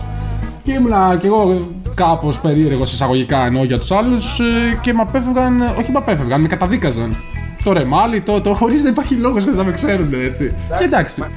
Και 0.63 0.71
ήμουνα 0.73 1.17
και 1.21 1.27
εγώ 1.27 1.67
κάπως 1.95 2.39
περίεργος 2.39 2.93
εισαγωγικά 2.93 3.45
εννοώ 3.45 3.63
για 3.63 3.79
τους 3.79 3.91
άλλους 3.91 4.39
και 4.81 4.93
με 4.93 5.01
απέφευγαν, 5.01 5.61
όχι 5.61 5.91
με 5.91 5.97
απέφευγαν, 5.97 6.41
με 6.41 6.47
καταδίκαζαν. 6.47 7.15
Το 7.63 7.73
ρεμάλι, 7.73 8.21
το, 8.21 8.41
το 8.41 8.53
χωρίς 8.53 8.83
να 8.83 8.89
υπάρχει 8.89 9.15
λόγος 9.15 9.45
να 9.45 9.63
με 9.63 9.71
ξέρουν 9.71 10.13
έτσι. 10.13 10.55
Και 10.77 10.83
εντάξει. 10.83 11.19
μα- 11.19 11.29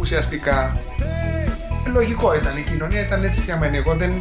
Ουσιαστικά 0.00 0.76
λογικό 1.92 2.34
ήταν. 2.34 2.56
Η 2.56 2.62
κοινωνία 2.70 3.00
ήταν 3.00 3.24
έτσι 3.24 3.40
φτιαγμένη. 3.40 3.76
Εγώ 3.76 3.94
δεν. 3.94 4.12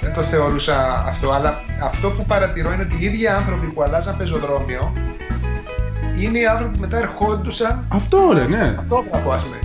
δεν 0.00 0.12
το 0.12 0.22
θεωρούσα 0.22 1.04
αυτό. 1.08 1.30
Αλλά 1.30 1.60
αυτό 1.82 2.10
που 2.10 2.24
παρατηρώ 2.24 2.72
είναι 2.72 2.82
ότι 2.82 2.96
οι 3.00 3.04
ίδιοι 3.06 3.26
άνθρωποι 3.26 3.66
που 3.66 3.82
αλλάζαν 3.82 4.16
πεζοδρόμιο 4.16 4.92
είναι 6.24 6.38
οι 6.38 6.46
άνθρωποι 6.46 6.72
που 6.72 6.80
μετά 6.80 6.98
ερχόντουσαν 6.98 7.84
Αυτό 7.88 8.18
ρε, 8.32 8.46
ναι. 8.46 8.74
αυτόγραφο, 8.78 9.30
ας 9.30 9.42
πούμε. 9.42 9.56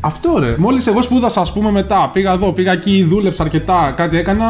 Αυτό 0.00 0.38
ρε. 0.38 0.54
Μόλις 0.58 0.86
εγώ 0.86 1.02
σπούδασα, 1.02 1.40
ας 1.40 1.52
πούμε, 1.52 1.70
μετά 1.70 2.10
πήγα 2.12 2.32
εδώ, 2.32 2.52
πήγα 2.52 2.72
εκεί, 2.72 3.04
δούλεψα 3.08 3.42
αρκετά, 3.42 3.92
κάτι 3.96 4.16
έκανα. 4.16 4.46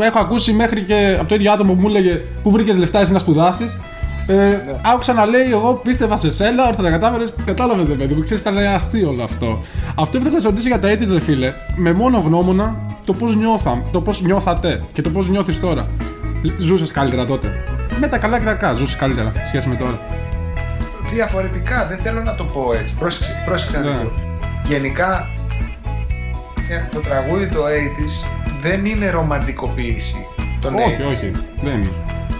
Έχω 0.00 0.18
ακούσει 0.18 0.52
μέχρι 0.52 0.82
και 0.82 1.16
από 1.18 1.28
το 1.28 1.34
ίδιο 1.34 1.52
άτομο 1.52 1.72
που 1.72 1.80
μου 1.80 1.88
έλεγε 1.88 2.20
Πού 2.42 2.50
βρήκες 2.50 2.76
λεφτά 2.78 3.00
εσύ 3.00 3.12
να 3.12 3.18
σπουδάσεις; 3.18 3.78
Ε, 4.26 4.34
Άκουσα 4.92 5.12
να 5.12 5.26
λέει: 5.26 5.50
Εγώ 5.50 5.80
πίστευα 5.84 6.16
σε 6.16 6.30
σένα, 6.30 6.66
όρθα 6.66 6.82
τα 6.82 6.90
κατάφερες. 6.90 7.32
Κατάλαβες, 7.44 7.86
ρε 7.88 7.94
παιδί 7.94 8.14
μου, 8.14 8.22
ξέρεις, 8.22 8.42
ήταν 8.42 8.56
αστείο 8.58 9.08
όλο 9.08 9.22
αυτό. 9.22 9.62
Αυτό 9.94 10.18
που 10.18 10.24
θέλω 10.24 10.34
να 10.34 10.40
σε 10.40 10.48
ρωτήσω 10.48 10.68
για 10.68 10.78
τα 10.78 10.88
έτης, 10.88 11.10
ρε 11.10 11.20
φίλε, 11.20 11.52
με 11.76 11.92
μόνο 11.92 12.18
γνώμονα 12.18 12.76
το 13.04 13.12
πώς 13.12 13.36
νιώθα, 13.36 13.82
το 13.92 14.00
πώς 14.00 14.22
νιώθατε 14.22 14.80
και 14.92 15.02
το 15.02 15.10
πώς 15.10 15.28
νιώθεις 15.28 15.60
τώρα. 15.60 15.86
Ζούσες 16.58 16.90
καλύτερα 16.90 17.24
τότε. 17.26 17.62
Με 18.00 18.08
τα 18.08 18.18
καλά 18.18 18.38
και 18.38 18.44
τα 18.44 18.52
κακά, 18.52 18.74
ζούσες 18.74 18.96
καλύτερα 18.96 19.32
σχέση 19.48 19.68
με 19.68 19.74
τώρα. 19.74 19.98
Διαφορετικά, 21.12 21.86
δεν 21.86 21.98
θέλω 22.02 22.22
να 22.22 22.34
το 22.34 22.44
πω 22.44 22.72
έτσι. 22.80 22.96
Πρόσεξε, 22.98 23.42
πρόσεξε 23.46 23.76
να 23.78 23.84
Ναι. 23.84 23.90
δεις 23.90 23.98
το. 24.00 24.10
Γενικά, 24.68 25.28
ε, 26.68 26.82
το 26.94 27.00
τραγούδι 27.00 27.46
το 27.46 27.60
80's 27.66 28.26
δεν 28.62 28.84
είναι 28.84 29.10
ρομαντικοποίηση 29.10 30.26
των 30.60 30.74
όχι, 30.74 30.96
80's. 31.00 31.06
όχι. 31.10 31.32
Δεν 31.62 31.72
είναι. 31.82 31.92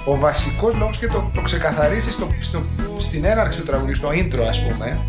Ο 0.05 0.17
βασικός 0.19 0.75
λόγος 0.77 0.99
και 0.99 1.07
το, 1.07 1.31
το 1.35 1.41
ξεκαθαρίσει 1.41 2.13
στο, 2.13 2.27
στο, 2.41 2.63
στην 2.99 3.25
έναρξη 3.25 3.59
του 3.61 3.67
τραγουδιού, 3.67 3.97
στο 3.97 4.09
intro 4.09 4.47
ας 4.49 4.61
πούμε, 4.63 5.01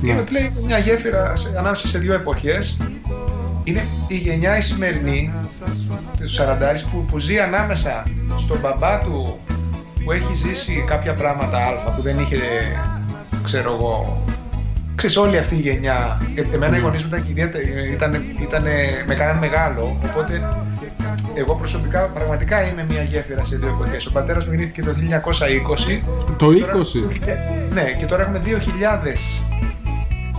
Ναι. 0.00 0.10
είναι 0.10 0.20
ότι 0.20 0.32
λέει 0.32 0.50
μια 0.66 0.78
γέφυρα 0.78 1.36
σε- 1.36 1.58
ανάμεσα 1.58 1.88
σε 1.88 1.98
δύο 1.98 2.14
εποχές. 2.14 2.76
Είναι 3.64 3.84
η 4.08 4.14
γενιά 4.16 4.56
η 4.56 4.60
σημερινή, 4.60 5.32
του 6.18 6.30
40 6.30 6.84
που, 6.92 7.04
που 7.04 7.18
ζει 7.18 7.38
ανάμεσα 7.38 8.02
στον 8.38 8.58
μπαμπά 8.60 9.00
του 9.00 9.38
που 10.08 10.14
έχει 10.14 10.34
ζήσει 10.34 10.84
κάποια 10.86 11.12
πράγματα 11.12 11.58
αλφα 11.66 11.90
που 11.90 12.02
δεν 12.02 12.18
είχε, 12.18 12.38
ξέρω 13.42 13.72
εγώ, 13.72 14.22
ξέρεις 14.94 15.16
όλη 15.16 15.38
αυτή 15.38 15.54
η 15.54 15.58
γενιά. 15.58 16.20
Ε, 16.34 16.54
εμένα 16.54 16.76
οι 16.76 16.80
γονείς 16.80 17.02
μου 17.02 17.08
ήταν, 17.08 17.24
ιδιαίτερα- 17.30 17.64
ήταν, 17.92 18.14
ήταν, 18.42 18.62
με 19.06 19.14
κάνανε 19.14 19.38
μεγάλο, 19.38 19.96
οπότε 20.04 20.42
εγώ 21.34 21.54
προσωπικά 21.54 22.00
πραγματικά 22.00 22.68
είμαι 22.68 22.84
μια 22.88 23.02
γέφυρα 23.02 23.44
σε 23.44 23.56
δύο 23.56 23.68
εποχές. 23.68 24.06
Ο 24.06 24.12
πατέρας 24.12 24.44
μου 24.44 24.50
γεννήθηκε 24.52 24.82
το 24.82 24.92
1920 24.92 26.00
Το 26.26 26.32
Τώρα- 26.32 26.72
20. 26.76 27.08
Ναι, 27.72 27.82
και 27.98 28.06
τώρα 28.06 28.22
έχουμε 28.22 28.38
2020. 28.38 29.42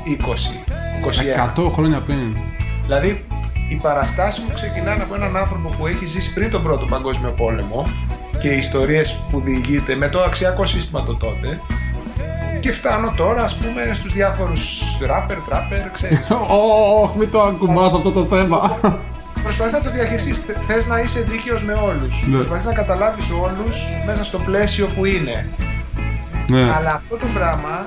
21. 0.05 1.43
100 1.55 1.69
χρόνια 1.69 1.99
πριν. 1.99 2.37
Δηλαδή, 2.83 3.25
οι 3.69 3.75
παραστάσεις 3.81 4.43
μου 4.43 4.51
ξεκινάνε 4.55 5.03
από 5.03 5.15
έναν 5.15 5.37
άνθρωπο 5.37 5.69
που 5.77 5.87
έχει 5.87 6.05
ζήσει 6.05 6.33
πριν 6.33 6.49
τον 6.49 6.63
Πρώτο 6.63 6.85
Παγκόσμιο 6.85 7.29
Πόλεμο 7.31 7.87
και 8.41 8.47
οι 8.47 8.57
ιστορίες 8.57 9.19
που 9.31 9.41
διηγείται 9.45 9.95
με 9.95 10.07
το 10.09 10.21
αξιακό 10.21 10.65
σύστημα 10.65 11.03
το 11.05 11.13
τότε 11.15 11.59
και 12.59 12.71
φτάνω 12.71 13.13
τώρα, 13.15 13.43
ας 13.43 13.55
πούμε, 13.55 13.91
στους 13.95 14.13
διάφορους 14.13 14.81
ράπερ, 15.07 15.37
τράπερ, 15.37 15.89
ξέρεις. 15.91 16.27
Ωχ, 17.01 17.15
μην 17.15 17.31
το 17.31 17.41
ακουμπάς 17.41 17.93
αυτό 17.93 18.11
το 18.11 18.23
θέμα. 18.25 18.77
Προσπαθείς 19.43 19.73
να 19.73 19.81
το 19.81 19.89
διαχειριστείς, 19.89 20.39
Θε- 20.39 20.57
θες 20.67 20.87
να 20.87 20.99
είσαι 20.99 21.21
δίκαιος 21.21 21.63
με 21.63 21.73
όλους. 21.73 22.23
Ναι. 22.27 22.35
Προσπαθείς 22.37 22.65
να 22.65 22.73
καταλάβεις 22.73 23.25
όλους 23.31 23.77
μέσα 24.05 24.23
στο 24.23 24.37
πλαίσιο 24.37 24.87
που 24.87 25.05
είναι. 25.05 25.45
ναι. 26.49 26.61
Αλλά 26.77 26.93
αυτό 26.93 27.15
το 27.15 27.25
πράγμα, 27.33 27.85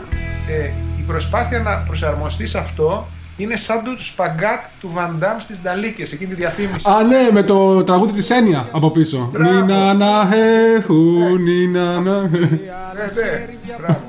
ε, 0.49 0.71
η 0.99 1.03
προσπάθεια 1.07 1.59
να 1.61 1.77
προσαρμοστείς 1.77 2.51
σε 2.51 2.59
αυτό 2.59 3.07
είναι 3.42 3.57
σαν 3.57 3.83
το 3.85 3.94
σπαγκάτ 3.98 4.64
του 4.81 4.90
Βαντάμ 4.92 5.38
στις 5.38 5.61
Νταλίκες, 5.62 6.12
εκείνη 6.12 6.31
τη 6.31 6.37
διαφήμιση. 6.37 6.88
Α, 6.90 7.02
ναι, 7.02 7.28
με 7.33 7.42
το 7.42 7.85
τραγούδι 7.85 8.12
της 8.12 8.31
Ένια 8.31 8.68
από 8.72 8.90
πίσω. 8.90 9.28
Μπράβο. 9.33 9.50
Νίνα 9.52 9.94
να 9.94 10.28
χεχου, 10.31 11.38
νίνα 11.38 12.00
να 12.00 12.20
Ναι, 12.20 12.28
ναι, 12.28 13.48
μπράβο. 13.78 14.00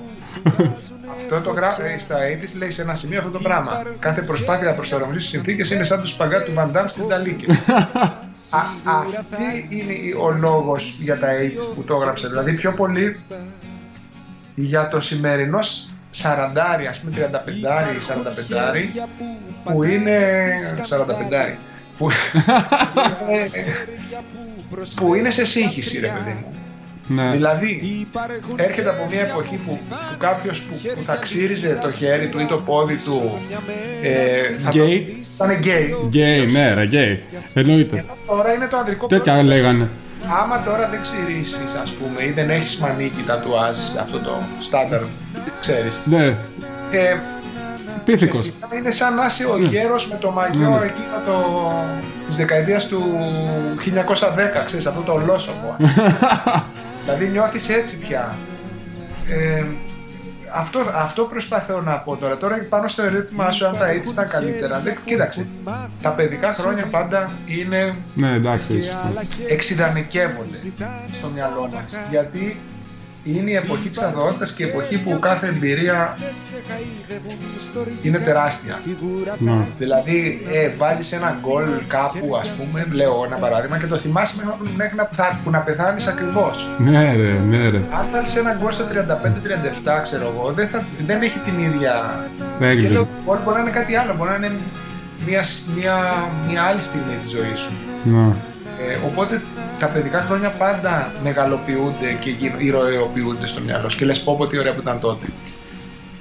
αυτό 1.22 1.40
το 1.44 1.52
γράφει 1.52 1.82
στα 2.00 2.16
80's 2.16 2.58
λέει 2.58 2.72
σε 2.72 2.82
ένα 2.82 2.96
σημείο 2.96 3.18
αυτό 3.20 3.30
το 3.32 3.40
πράγμα. 3.40 3.82
Κάθε 4.00 4.22
προσπάθεια 4.22 4.68
να 4.68 4.74
προσαρμοστεί 4.74 5.20
στις 5.20 5.30
συνθήκες 5.32 5.72
είναι 5.72 5.84
σαν 5.84 6.02
το 6.02 6.08
σπαγκάτ 6.08 6.46
του 6.46 6.54
Βαντάμ 6.54 6.88
στις 6.88 7.04
Νταλίκες. 7.06 7.58
Α, 8.50 8.60
αυτή 9.20 9.68
είναι 9.70 9.94
ο 10.24 10.32
λόγος 10.32 10.90
για 11.02 11.20
τα 11.20 11.28
80's 11.28 11.74
που 11.76 11.84
το 11.84 11.96
έγραψε. 11.96 12.28
Δηλαδή 12.28 12.56
πιο 12.56 12.72
πολύ 12.74 13.16
για 14.56 14.88
το 14.88 15.02
σημερινό 15.02 15.60
σαραντάρι, 16.16 16.88
ας 16.88 17.00
πούμε 17.00 17.12
35 17.16 17.34
45 19.04 19.08
που 19.64 19.84
είναι 19.84 20.18
45 20.90 21.58
που, 21.98 22.10
που 24.96 25.16
είναι 25.16 25.30
σε 25.30 25.46
σύγχυση 25.46 26.00
ρε 26.00 26.08
παιδί 26.08 26.38
μου. 26.40 26.54
Ναι. 27.08 27.32
Δηλαδή, 27.32 28.08
έρχεται 28.56 28.90
από 28.90 29.08
μια 29.12 29.22
εποχή 29.22 29.56
που, 29.56 29.80
που 29.90 30.18
κάποιος 30.18 30.60
που, 30.62 30.76
που 30.96 31.04
θα 31.06 31.16
ξύριζε 31.16 31.80
το 31.82 31.92
χέρι 31.92 32.28
του 32.28 32.40
ή 32.40 32.46
το 32.46 32.58
πόδι 32.58 32.96
του 32.96 33.40
ε, 34.02 34.28
θα 34.64 34.70
το- 34.72 34.78
Γκέι. 34.84 35.18
θα 35.38 35.46
είναι 35.46 35.58
γκέι. 35.58 35.96
Γκέι, 36.08 36.46
ναι, 36.46 36.74
ρε, 36.74 36.86
γκέι. 36.86 37.24
Εννοείται. 37.54 38.06
Τώρα 38.28 38.54
είναι 38.54 38.68
το 38.68 38.78
ανδρικό 38.78 39.08
Τέτοια 39.08 39.44
λέγανε. 39.44 39.88
Άμα 40.42 40.64
τώρα 40.64 40.90
δεν 40.90 41.00
ξυρίσεις 41.02 41.74
ας 41.82 41.90
πούμε 41.92 42.24
ή 42.24 42.32
δεν 42.32 42.50
έχεις 42.50 42.78
μανίκι 42.78 43.22
τατουάζ 43.22 43.78
αυτό 44.00 44.20
το 44.20 44.42
στάνταρ, 44.62 45.02
ξέρεις. 45.62 46.00
Ναι, 46.06 46.26
Ε, 46.92 47.18
πίθηκος. 48.06 48.40
ουσιαστικά 48.40 48.76
είναι 48.76 48.92
σαν 48.92 49.16
να 49.16 49.26
είσαι 49.26 49.46
ο 49.46 49.58
γέρος 49.58 50.08
με 50.08 50.16
το 50.16 50.32
μαγιό 50.32 50.70
Ναι. 50.70 50.76
εκείνο 50.76 51.18
το, 51.26 51.72
της 52.26 52.36
δεκαετίας 52.36 52.88
του 52.88 53.02
1910, 53.80 54.64
ξέρεις, 54.66 54.86
αυτό 54.86 55.02
το 55.02 55.12
ολόσωπο. 55.14 55.76
δηλαδή 57.04 57.28
νιώθεις 57.28 57.70
έτσι 57.70 57.98
πια. 57.98 58.36
Ε, 59.30 59.64
αυτό, 60.56 60.80
αυτό 60.96 61.24
προσπαθώ 61.24 61.82
να 61.82 61.98
πω 61.98 62.16
τώρα. 62.16 62.38
Τώρα 62.38 62.66
πάνω 62.70 62.88
στο 62.88 63.04
ερώτημα 63.04 63.52
σου 63.52 63.66
αν 63.66 63.78
τα 63.78 63.88
έτσι 63.90 64.12
ήταν 64.14 64.28
καλύτερα. 64.28 64.80
Δεν, 64.80 64.96
κοίταξε, 65.06 65.46
τα 66.02 66.10
παιδικά 66.10 66.48
χρόνια 66.48 66.86
πάντα 66.92 67.32
είναι 67.46 67.96
Ναι, 68.14 68.34
εντάξει. 68.34 68.74
σωστό. 68.82 68.98
εξειδανικεύονται 69.48 70.58
στο 71.18 71.28
μυαλό 71.34 71.70
μας. 71.74 71.96
Γιατί 72.10 72.60
είναι 73.24 73.52
η 73.52 73.56
εποχή 73.56 73.90
της 73.90 74.00
αδωότητας 74.02 74.52
και 74.52 74.64
η 74.64 74.68
εποχή 74.68 74.98
που 74.98 75.20
κάθε 75.20 75.48
εμπειρία 75.48 76.18
είναι 78.02 78.18
τεράστια. 78.18 78.76
Ναι. 79.38 79.66
Δηλαδή, 79.78 80.42
ε, 80.52 80.70
βάζεις 80.78 81.12
ένα 81.12 81.38
γκολ 81.42 81.64
κάπου, 81.88 82.36
ας 82.42 82.50
πούμε, 82.50 82.88
λέω 82.92 83.24
ένα 83.26 83.36
παράδειγμα, 83.36 83.78
και 83.78 83.86
το 83.88 83.98
θυμάσαι 83.98 84.36
μέχρι- 84.38 84.76
μέχρι 84.78 84.96
να, 84.96 85.10
θα, 85.14 85.40
που 85.44 85.50
να 85.50 85.60
πεθάνεις 85.60 86.08
ακριβώς. 86.08 86.68
Ναι, 86.78 87.16
ρε, 87.16 87.34
ναι, 87.50 87.70
ρε. 87.70 87.78
Αν 87.78 88.06
βάλεις 88.12 88.36
ένα 88.36 88.58
γκολ 88.62 88.72
στο 88.72 88.84
35-37, 88.84 90.00
ξέρω 90.02 90.34
εγώ, 90.38 90.52
δεν, 90.52 90.68
θα, 90.68 90.84
δεν 91.08 91.22
έχει 91.22 91.40
την 91.40 91.60
ίδια... 91.64 92.26
Δεν 92.60 92.70
Και 92.70 92.76
έγινε. 92.78 92.90
λέω, 92.90 93.08
γκολ 93.26 93.38
μπορεί 93.44 93.56
να 93.56 93.62
είναι 93.62 93.72
κάτι 93.80 93.96
άλλο, 93.96 94.16
μπορεί 94.18 94.30
να 94.30 94.36
είναι 94.36 94.52
μια, 95.28 95.44
μια, 95.76 95.96
μια 96.50 96.64
άλλη 96.64 96.82
στιγμή 96.82 97.16
της 97.22 97.30
ζωής 97.32 97.60
σου. 97.60 97.72
Ναι. 98.04 98.34
Ε, 98.90 98.98
οπότε 99.06 99.42
τα 99.80 99.88
παιδικά 99.88 100.22
χρόνια 100.22 100.50
πάντα 100.50 101.12
μεγαλοποιούνται 101.24 102.14
και 102.20 102.30
γίν- 102.30 102.62
ηρωαιοποιούνται 102.62 103.48
στο 103.48 103.62
μυαλό 103.62 103.90
σου 103.90 103.98
και 103.98 104.06
λες 104.06 104.20
πω 104.20 104.36
πω 104.38 104.48
τι 104.48 104.58
ωραία 104.60 104.74
που 104.74 104.82
ήταν 104.82 105.00
τότε. 105.00 105.26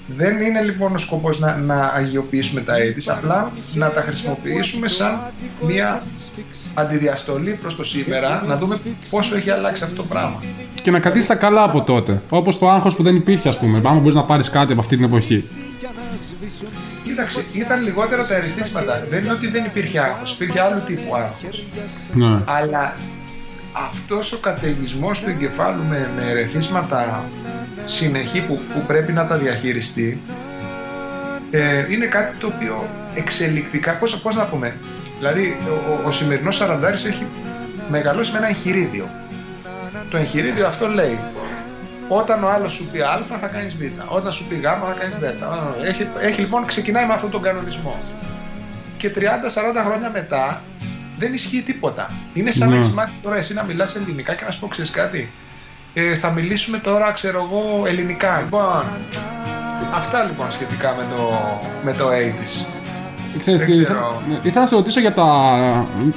Δεν 0.06 0.40
είναι 0.40 0.62
λοιπόν 0.62 0.94
ο 0.94 0.98
σκοπός 0.98 1.38
να, 1.38 1.56
να 1.56 1.92
αγιοποιήσουμε 1.94 2.60
τα 2.60 2.76
έτη, 2.76 3.10
απλά 3.10 3.52
να 3.74 3.90
τα 3.90 4.00
χρησιμοποιήσουμε 4.00 4.88
σαν 4.88 5.20
μια 5.66 6.02
αντιδιαστολή 6.74 7.50
προς 7.50 7.76
το 7.76 7.84
σήμερα, 7.84 8.44
να 8.46 8.56
δούμε 8.56 8.78
πόσο 9.10 9.36
έχει 9.36 9.50
αλλάξει 9.50 9.84
αυτό 9.84 9.96
το 9.96 10.02
πράγμα. 10.02 10.42
Και 10.82 10.90
να 10.90 11.00
κρατήσει 11.00 11.28
τα 11.28 11.34
καλά 11.34 11.62
από 11.62 11.82
τότε. 11.82 12.22
Όπως 12.28 12.58
το 12.58 12.70
άγχος 12.70 12.96
που 12.96 13.02
δεν 13.02 13.16
υπήρχε, 13.16 13.48
ας 13.48 13.58
πούμε. 13.58 13.78
Άμα 13.84 13.98
μπορείς 14.00 14.14
να 14.14 14.24
πάρεις 14.24 14.50
κάτι 14.50 14.72
από 14.72 14.80
αυτή 14.80 14.96
την 14.96 15.04
εποχή. 15.04 15.42
Κοίταξε, 17.04 17.44
ήταν 17.52 17.82
λιγότερα 17.82 18.26
τα 18.26 18.34
ερεθίσματα. 18.34 19.06
Δεν 19.10 19.22
είναι 19.22 19.32
ότι 19.32 19.48
δεν 19.48 19.64
υπήρχε 19.64 19.98
άγχος, 19.98 20.32
υπήρχε 20.32 20.60
άλλου 20.60 20.82
τύπου 20.86 21.16
άγχος. 21.16 21.66
Ναι. 22.14 22.38
αλλά 22.44 22.96
αυτός 23.72 24.32
ο 24.32 24.38
καταιγισμός 24.38 25.20
του 25.20 25.30
εγκεφάλου 25.30 25.82
με, 25.88 26.10
με 26.16 26.30
ερεθίσματα 26.30 27.24
συνεχή 27.86 28.40
που, 28.40 28.60
που 28.74 28.80
πρέπει 28.86 29.12
να 29.12 29.26
τα 29.26 29.36
διαχειριστεί 29.36 30.20
ε, 31.50 31.84
είναι 31.92 32.06
κάτι 32.06 32.36
το 32.36 32.46
οποίο 32.46 32.88
εξελικτικά, 33.14 33.92
πώς, 33.92 34.20
πώς 34.20 34.36
να 34.36 34.44
πούμε, 34.44 34.76
δηλαδή 35.18 35.56
ο, 35.68 35.90
ο, 35.92 36.06
ο 36.06 36.12
σημερινός 36.12 36.56
Σαραντάρης 36.56 37.04
έχει 37.04 37.26
μεγαλώσει 37.88 38.32
με 38.32 38.38
ένα 38.38 38.48
εγχειρίδιο. 38.48 39.08
Το 40.10 40.16
εγχειρίδιο 40.16 40.66
αυτό 40.66 40.88
λέει 40.88 41.18
όταν 42.08 42.44
ο 42.44 42.48
άλλος 42.48 42.72
σου 42.72 42.88
πει 42.92 43.00
α 43.00 43.20
θα 43.40 43.46
κάνεις 43.46 43.76
β, 43.76 43.80
όταν 44.08 44.32
σου 44.32 44.44
πει 44.44 44.54
γ 44.54 44.62
θα 44.62 44.96
κάνεις 45.00 45.16
δ. 45.16 45.22
Έχει, 45.84 46.06
έχει 46.20 46.40
λοιπόν 46.40 46.66
ξεκινάει 46.66 47.06
με 47.06 47.12
αυτόν 47.14 47.30
τον 47.30 47.42
κανονισμό. 47.42 47.98
Και 48.96 49.10
30-40 49.16 49.20
χρόνια 49.86 50.10
μετά 50.10 50.62
δεν 51.18 51.32
ισχύει 51.32 51.62
τίποτα. 51.62 52.10
Είναι 52.34 52.50
σαν 52.50 52.68
Ναι. 52.68 52.74
να 52.74 52.80
έχεις 52.80 52.92
μάθει 52.92 53.12
τώρα 53.22 53.36
εσύ 53.36 53.54
να 53.54 53.64
μιλάς 53.64 53.96
ελληνικά 53.96 54.34
και 54.34 54.44
να 54.44 54.50
σου 54.50 54.60
πω 54.60 54.66
ξέρεις 54.66 54.90
κάτι. 54.90 55.30
Ε, 55.94 56.16
θα 56.16 56.30
μιλήσουμε 56.30 56.78
τώρα, 56.78 57.12
ξέρω 57.12 57.48
εγώ, 57.50 57.86
ελληνικά. 57.86 58.40
Λοιπόν, 58.40 58.82
αυτά 59.94 60.22
λοιπόν 60.24 60.46
σχετικά 60.52 60.94
με 60.98 61.04
το, 61.16 61.22
με 61.84 61.92
το 61.92 62.08
80's. 62.08 62.66
Ξέρεις 63.38 63.60
Δεν 63.60 63.70
τι, 63.70 63.72
ξέρω. 63.82 63.82
ήθελα- 63.82 64.22
ναι, 64.28 64.34
ήθελα 64.42 64.60
να 64.60 64.66
σε 64.66 64.74
ρωτήσω 64.74 65.00
για 65.00 65.12
τα. 65.12 65.26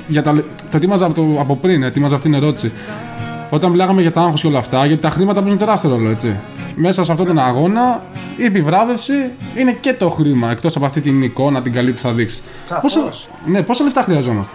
Για 0.08 0.24
τα 0.24 0.34
το 0.72 0.78
ετοίμαζα 0.78 1.06
από, 1.06 1.14
το, 1.14 1.40
από 1.40 1.56
πριν, 1.56 1.84
ετοίμαζα 1.84 2.16
αυτή 2.16 2.30
την 2.30 2.38
ερώτηση. 2.38 2.72
Όταν 3.50 3.72
μιλάγαμε 3.72 4.02
για 4.02 4.12
τα 4.12 4.22
άγχος 4.22 4.42
και 4.42 4.48
όλα 4.48 4.58
αυτά, 4.60 4.86
γιατί 4.86 5.02
τα 5.02 5.10
χρήματα 5.10 5.40
παίζουν 5.42 5.58
τεράστιο 5.58 5.90
ρόλο, 5.90 6.10
έτσι. 6.10 6.36
Μέσα 6.76 7.04
σε 7.04 7.12
αυτόν 7.12 7.28
τον 7.28 7.40
αγώνα, 7.40 8.02
η 8.38 8.46
επιβράβευση 8.46 9.14
είναι 9.58 9.72
και 9.72 9.94
το 9.94 10.10
χρήμα, 10.10 10.52
εκτός 10.52 10.76
από 10.76 10.86
αυτή 10.86 11.02
την 11.02 11.22
εικόνα, 11.24 11.62
την 11.62 11.74
καλή 11.74 11.92
που 11.92 11.98
θα 12.02 12.12
δείξεις. 12.12 12.44
Σαφώς. 12.68 12.94
Πόσα, 12.94 13.10
ναι, 13.46 13.62
πόσα 13.62 13.84
λεφτά 13.84 14.02
χρειαζόμαστε; 14.04 14.54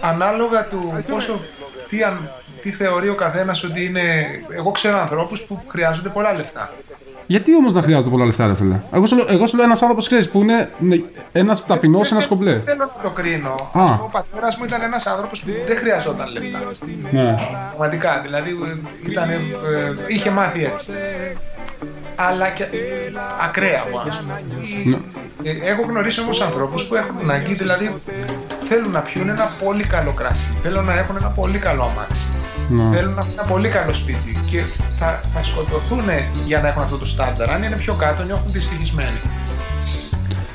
Ανάλογα 0.00 0.64
του 0.66 0.92
πόσο, 1.10 1.40
τι, 1.88 2.02
αν, 2.02 2.30
τι 2.62 2.70
θεωρεί 2.70 3.08
ο 3.08 3.14
καθένας 3.14 3.64
ότι 3.64 3.84
είναι... 3.84 4.02
Εγώ 4.56 4.70
ξέρω 4.70 4.98
ανθρώπους 4.98 5.40
που 5.40 5.62
χρειάζονται 5.68 6.08
πολλά 6.08 6.34
λεφτά. 6.34 6.72
Γιατί 7.26 7.56
όμως 7.56 7.74
να 7.74 7.82
χρειάζεται 7.82 8.10
πολλά 8.10 8.24
λεφτά, 8.24 8.46
ρε 8.46 8.54
φίλε; 8.54 8.80
Εγώ 8.92 9.06
σου 9.06 9.16
λέω, 9.16 9.26
εγώ 9.28 9.46
σου 9.46 9.56
λέω 9.56 9.64
ένας 9.64 9.82
άνθρωπος, 9.82 10.06
ξέρεις, 10.06 10.30
που 10.30 10.40
είναι 10.42 10.70
ένας 11.32 11.66
ταπεινός, 11.66 12.12
ένας 12.12 12.26
κομπλέ. 12.26 12.52
Δεν 12.52 12.62
θέλω 12.64 12.90
να 12.96 13.02
το 13.02 13.10
κρίνω. 13.10 13.70
Α. 13.72 13.84
Ο 13.84 14.08
πατέρας 14.12 14.56
μου 14.56 14.64
ήταν 14.64 14.82
ένας 14.82 15.06
άνθρωπος 15.06 15.40
που 15.40 15.50
δεν 15.66 15.76
χρειαζόταν 15.76 16.28
λεφτά. 16.32 16.58
Ναι. 17.10 17.34
Πραγματικά, 17.68 18.20
δηλαδή 18.22 18.50
ε, 18.50 19.10
ήταν, 19.10 19.30
ε, 19.30 19.36
είχε 20.06 20.30
μάθει 20.30 20.64
έτσι. 20.64 20.92
Αλλά 22.14 22.48
και 22.48 22.64
ακραία 23.48 23.82
ο 23.92 23.98
άνθρωπος. 23.98 24.24
Ναι. 24.84 24.96
Ε, 25.42 25.70
Έχω 25.70 25.82
γνωρίσει 25.82 26.20
όμως 26.20 26.40
ανθρώπους 26.40 26.84
που 26.84 26.94
έχουν 26.94 27.16
ανάγκη, 27.22 27.54
δηλαδή 27.54 27.94
θέλουν 28.72 28.90
να 28.90 29.00
πιούν 29.00 29.28
ένα 29.28 29.50
πολύ 29.64 29.84
καλό 29.84 30.12
κράσι, 30.12 30.48
θέλουν 30.62 30.84
να 30.84 30.98
έχουν 30.98 31.16
ένα 31.16 31.28
πολύ 31.28 31.58
καλό 31.58 31.82
αμάξι, 31.82 32.26
Ναι. 32.68 32.96
θέλουν 32.96 33.14
να 33.14 33.20
έχουν 33.20 33.32
ένα 33.38 33.46
πολύ 33.48 33.68
καλό 33.68 33.92
σπίτι 33.94 34.32
και 34.50 34.62
θα, 34.98 35.20
θα 35.34 35.42
σκοτωθούν 35.42 36.08
για 36.46 36.60
να 36.60 36.68
έχουν 36.68 36.82
αυτό 36.82 36.96
το 36.96 37.06
στάνταρ. 37.06 37.50
Αν 37.50 37.62
είναι 37.62 37.76
πιο 37.76 37.94
κάτω 37.94 38.22
νιώθουν 38.22 38.52
δυστυχισμένοι. 38.52 39.20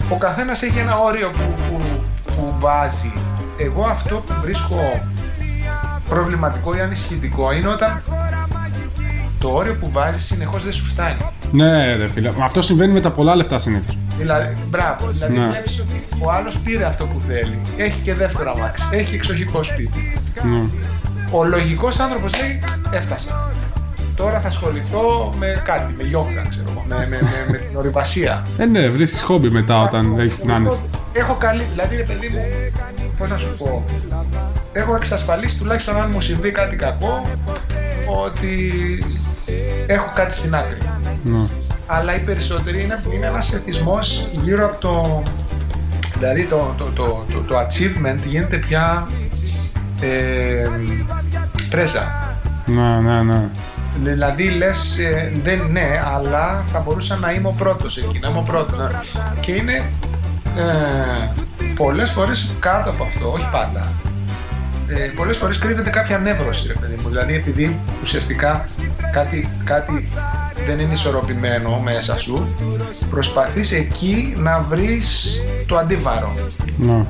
Ο 0.09 0.17
καθένας 0.17 0.61
έχει 0.61 0.79
ένα 0.79 0.97
όριο 0.97 1.29
που, 1.29 1.53
που, 1.69 1.83
που 2.25 2.55
βάζει. 2.59 3.13
Εγώ 3.57 3.87
αυτό 3.87 4.15
που 4.15 4.33
βρίσκω 4.41 5.03
προβληματικό 6.09 6.75
ή 6.75 6.79
ανησυχητικό 6.79 7.51
είναι 7.51 7.67
όταν 7.67 8.01
το 9.45 9.51
όριο 9.51 9.75
που 9.75 9.89
βάζεις 9.91 10.25
συνεχώς 10.25 10.63
δεν 10.63 10.73
σου 10.73 10.85
φτάνει. 10.85 11.17
Ναι, 11.51 11.95
ρε 11.95 12.07
φίλε. 12.07 12.29
Αυτό 12.41 12.61
συμβαίνει 12.61 12.93
με 12.93 12.99
τα 12.99 13.11
πολλά 13.11 13.35
λεφτά 13.35 13.57
συνήθως. 13.59 13.97
Δηλαδή, 14.17 14.53
μπράβο, 14.69 15.07
δηλαδή 15.07 15.37
Ναι. 15.37 15.47
βλέπεις 15.47 15.79
ότι 15.79 16.03
ο 16.19 16.29
άλλος 16.31 16.57
πήρε 16.57 16.85
αυτό 16.85 17.05
που 17.05 17.19
θέλει. 17.21 17.61
Έχει 17.77 18.01
και 18.01 18.13
δεύτερο 18.13 18.53
αμάξι, 18.55 18.83
έχει 18.91 19.15
εξοχικό 19.15 19.63
σπίτι. 19.63 20.17
Ναι. 20.41 20.61
Ο 21.31 21.43
λογικός 21.43 21.99
άνθρωπος 21.99 22.39
λέει, 22.39 22.59
έφτασα. 22.91 23.51
Τώρα 24.15 24.39
θα 24.39 24.47
ασχοληθώ 24.47 25.33
με 25.39 25.61
κάτι, 25.65 25.93
με 25.97 26.03
γιόγκα, 26.03 26.41
ξέρω 26.49 26.65
εγώ, 26.69 26.85
με, 26.87 26.95
με, 26.95 27.05
με, 27.21 27.45
με 27.51 27.57
την 27.57 27.77
ορειβασία. 27.77 28.45
Ε, 28.57 28.65
ναι, 28.65 28.89
βρίσκεις 28.89 29.21
χόμπι 29.21 29.49
μετά 29.49 29.81
όταν 29.81 30.19
έχεις 30.19 30.39
την 30.39 30.51
άνεση. 30.51 30.79
Έχω 31.13 31.33
καλή, 31.33 31.63
δηλαδή 31.71 31.95
ρε 31.95 32.03
παιδί 32.03 32.27
μου, 32.27 32.41
πώς 33.17 33.29
να 33.29 33.37
σου 33.37 33.53
πω, 33.57 33.83
έχω 34.73 34.95
εξασφαλίσει 34.95 35.57
τουλάχιστον 35.57 35.97
αν 36.01 36.09
μου 36.13 36.21
συμβεί 36.21 36.51
κάτι 36.51 36.75
κακό, 36.75 37.21
ότι 38.23 38.59
έχω 39.87 40.11
κάτι 40.15 40.33
στην 40.33 40.55
άκρη. 40.55 40.77
Ναι. 41.23 41.45
Αλλά 41.87 42.15
οι 42.15 42.19
περισσότεροι 42.19 42.83
είναι, 42.83 43.03
είναι 43.13 43.25
ένας 43.27 43.53
εθισμός 43.53 44.27
γύρω 44.43 44.65
από 44.65 44.77
το... 44.79 45.23
Δηλαδή 46.17 46.43
το, 46.45 46.73
το, 46.77 46.85
το, 46.85 47.25
το, 47.33 47.39
το 47.39 47.55
achievement 47.59 48.19
γίνεται 48.25 48.57
πια 48.57 49.07
ε, 50.01 50.69
πρέζα. 51.69 52.33
Ναι, 52.65 52.99
ναι, 53.01 53.21
ναι. 53.21 53.47
Δηλαδή 54.03 54.49
λες, 54.49 54.97
ε, 54.97 55.31
δεν, 55.43 55.67
ναι, 55.71 56.01
αλλά 56.15 56.63
θα 56.71 56.79
μπορούσα 56.79 57.15
να 57.15 57.31
είμαι 57.31 57.47
ο 57.47 57.53
πρώτος 57.57 57.97
εκεί, 57.97 58.19
να 58.19 58.29
είμαι 58.29 58.37
ο 58.37 58.41
πρώτος. 58.41 58.77
να- 58.77 59.01
Και 59.39 59.51
είναι 59.51 59.73
ε, 60.55 61.29
πολλές 61.75 62.11
φορές 62.11 62.51
κάτω 62.59 62.89
από 62.89 63.03
αυτό, 63.03 63.31
όχι 63.31 63.47
πάντα. 63.51 63.91
Ε, 64.87 64.93
πολλές 65.15 65.37
φορές 65.37 65.57
κρύβεται 65.57 65.89
κάποια 65.89 66.17
νεύρωση, 66.17 66.67
ρε 66.67 66.73
παιδί 66.73 66.95
μου. 67.03 67.09
Δηλαδή 67.09 67.33
επειδή 67.35 67.79
ουσιαστικά 68.01 68.67
κάτι, 69.15 69.49
κάτι 69.63 70.07
δεν 70.65 70.79
είναι 70.79 70.93
ισορροπημένο 70.93 71.79
μέσα 71.79 72.17
σου, 72.19 72.47
προσπαθείς 73.09 73.71
εκεί 73.71 74.33
να 74.37 74.65
βρεις 74.69 75.29
το 75.67 75.77
αντίβαρο. 75.77 76.33
ναι. 76.77 77.05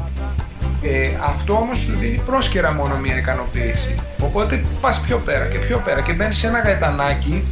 Ε, 0.81 1.09
αυτό 1.23 1.53
όμως 1.53 1.79
σου 1.79 1.91
δίνει 1.99 2.19
πρόσκαιρα 2.25 2.73
μόνο 2.73 2.95
μια 2.97 3.17
ικανοποίηση. 3.17 3.95
Οπότε 4.21 4.61
πας 4.81 4.99
πιο 4.99 5.17
πέρα 5.25 5.45
και 5.45 5.57
πιο 5.57 5.81
πέρα 5.85 6.01
και 6.01 6.13
μπαίνεις 6.13 6.37
σε 6.37 6.47
ένα 6.47 6.59
γαϊτανάκι 6.59 7.43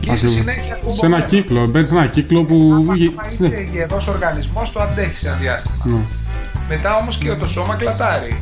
και 0.00 0.12
είσαι 0.12 0.26
Ακριβώς. 0.26 0.32
συνέχεια 0.32 0.62
Σε 0.86 1.06
ένα 1.06 1.16
κουμπωμένο. 1.16 1.24
κύκλο, 1.26 1.66
μπαίνεις 1.66 1.88
σε 1.88 1.94
ένα 1.94 2.06
κύκλο 2.06 2.44
που. 2.44 2.70
Άμα 2.80 2.94
γε- 2.96 3.12
άμα 3.18 3.22
ναι. 3.38 3.46
είσαι 3.46 3.66
γερός 3.72 4.08
οργανισμός 4.08 4.72
το 4.72 4.80
αντέχεις 4.80 5.24
ένα 5.24 5.36
διάστημα. 5.36 5.74
Ναι. 5.84 6.00
Μετά 6.68 6.96
όμως 6.96 7.18
και 7.18 7.34
το 7.34 7.48
σώμα 7.48 7.74
κλατάρει. 7.74 8.40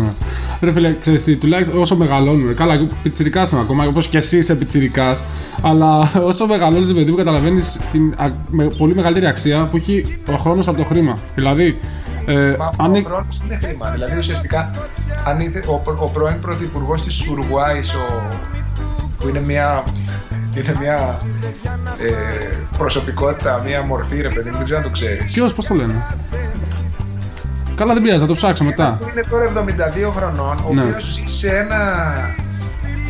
Ναι. 0.00 0.12
Ρε 0.60 0.72
φίλε, 0.72 0.96
ξέρεις 1.00 1.24
τι, 1.24 1.36
τουλάχιστον 1.36 1.80
όσο 1.80 1.96
μεγαλώνουμε, 1.96 2.52
καλά, 2.52 2.74
εγώ 2.74 2.86
πιτσιρικάς 3.02 3.50
είμαι 3.52 3.60
ακόμα, 3.60 3.84
όπως 3.86 4.08
και 4.08 4.16
εσύ 4.16 4.36
είσαι 4.36 4.54
πιτσιρικάς, 4.54 5.22
αλλά 5.62 6.12
όσο 6.30 6.46
μεγαλώνεις, 6.46 6.92
παιδί 6.92 7.10
μου, 7.10 7.16
καταλαβαίνεις 7.16 7.80
την 7.92 8.14
α- 8.16 8.30
με, 8.50 8.64
πολύ 8.78 8.94
μεγαλύτερη 8.94 9.26
αξία 9.26 9.66
που 9.66 9.76
έχει 9.76 10.18
ο 10.32 10.36
χρόνος 10.36 10.68
από 10.68 10.76
το 10.78 10.84
χρήμα. 10.84 11.16
Δηλαδή, 11.34 11.78
ε, 12.26 12.54
Μα 12.58 12.72
αν 12.76 12.90
ο 12.92 12.94
έχει- 12.96 13.04
χρόνος 13.04 13.40
είναι 13.44 13.58
χρήμα. 13.62 13.90
Δηλαδή 13.90 14.18
ουσιαστικά 14.18 14.70
αν 15.26 15.40
ήθε, 15.40 15.62
ο, 15.66 15.74
προ- 15.78 15.98
ο 16.02 16.08
πρώην 16.08 16.40
πρωθυπουργός 16.40 17.04
της 17.04 17.28
Ουρουάης, 17.28 17.94
ο, 17.94 18.28
που 19.18 19.28
είναι 19.28 19.40
μια, 19.46 19.84
είναι 20.56 20.74
μια 20.80 21.18
ε, 21.98 22.12
προσωπικότητα, 22.78 23.62
μια 23.66 23.82
μορφή 23.82 24.20
ρε 24.20 24.28
παιδί 24.28 24.48
μου, 24.50 24.56
δεν 24.56 24.64
ξέρω 24.64 24.78
αν 24.78 24.84
το 24.84 24.90
ξέρεις. 24.90 25.32
ποιος, 25.32 25.54
πώς 25.54 25.66
το 25.66 25.74
λένε; 25.74 26.06
Καλά, 27.82 27.94
δεν 27.94 28.02
πειράζει, 28.02 28.20
θα 28.20 28.26
το 28.26 28.34
ψάξω 28.34 28.64
μετά. 28.64 28.96
Που 29.00 29.08
είναι 29.12 29.22
τώρα 29.30 29.44
72 29.44 30.12
χρονών, 30.16 30.64
ο 30.68 30.72
Ναι. 30.74 30.82
οποίος 30.82 31.04
ζει 31.04 31.22
σε 31.26 31.48
ένα 31.56 31.80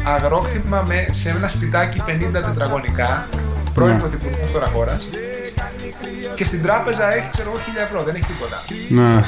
αγρόκτημα 0.04 0.84
με, 0.86 1.06
σε 1.10 1.28
ένα 1.28 1.48
σπιτάκι 1.48 2.02
50 2.06 2.40
τετραγωνικά, 2.42 3.26
πρώην 3.74 3.92
Ναι. 3.92 3.98
πρωθυπουργός 3.98 4.52
τώρα 4.52 4.66
χώρας, 4.66 5.08
και 6.34 6.44
στην 6.44 6.62
τράπεζα 6.62 7.14
έχει 7.14 7.28
ξέρω 7.32 7.50
εγώ 7.50 7.58
1000 7.58 7.82
ευρώ, 7.82 8.02
δεν 8.02 8.14
έχει 8.14 8.24
τίποτα. 8.24 8.56
Ναι. 8.88 9.20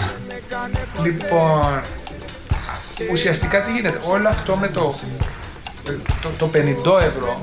Λοιπόν, 1.02 1.80
ουσιαστικά 3.12 3.62
τι 3.62 3.72
γίνεται, 3.72 4.00
όλο 4.04 4.28
αυτό 4.28 4.56
με 4.56 4.68
το, 4.68 4.94
το, 6.22 6.28
το 6.38 6.50
50 6.54 7.00
ευρώ 7.00 7.42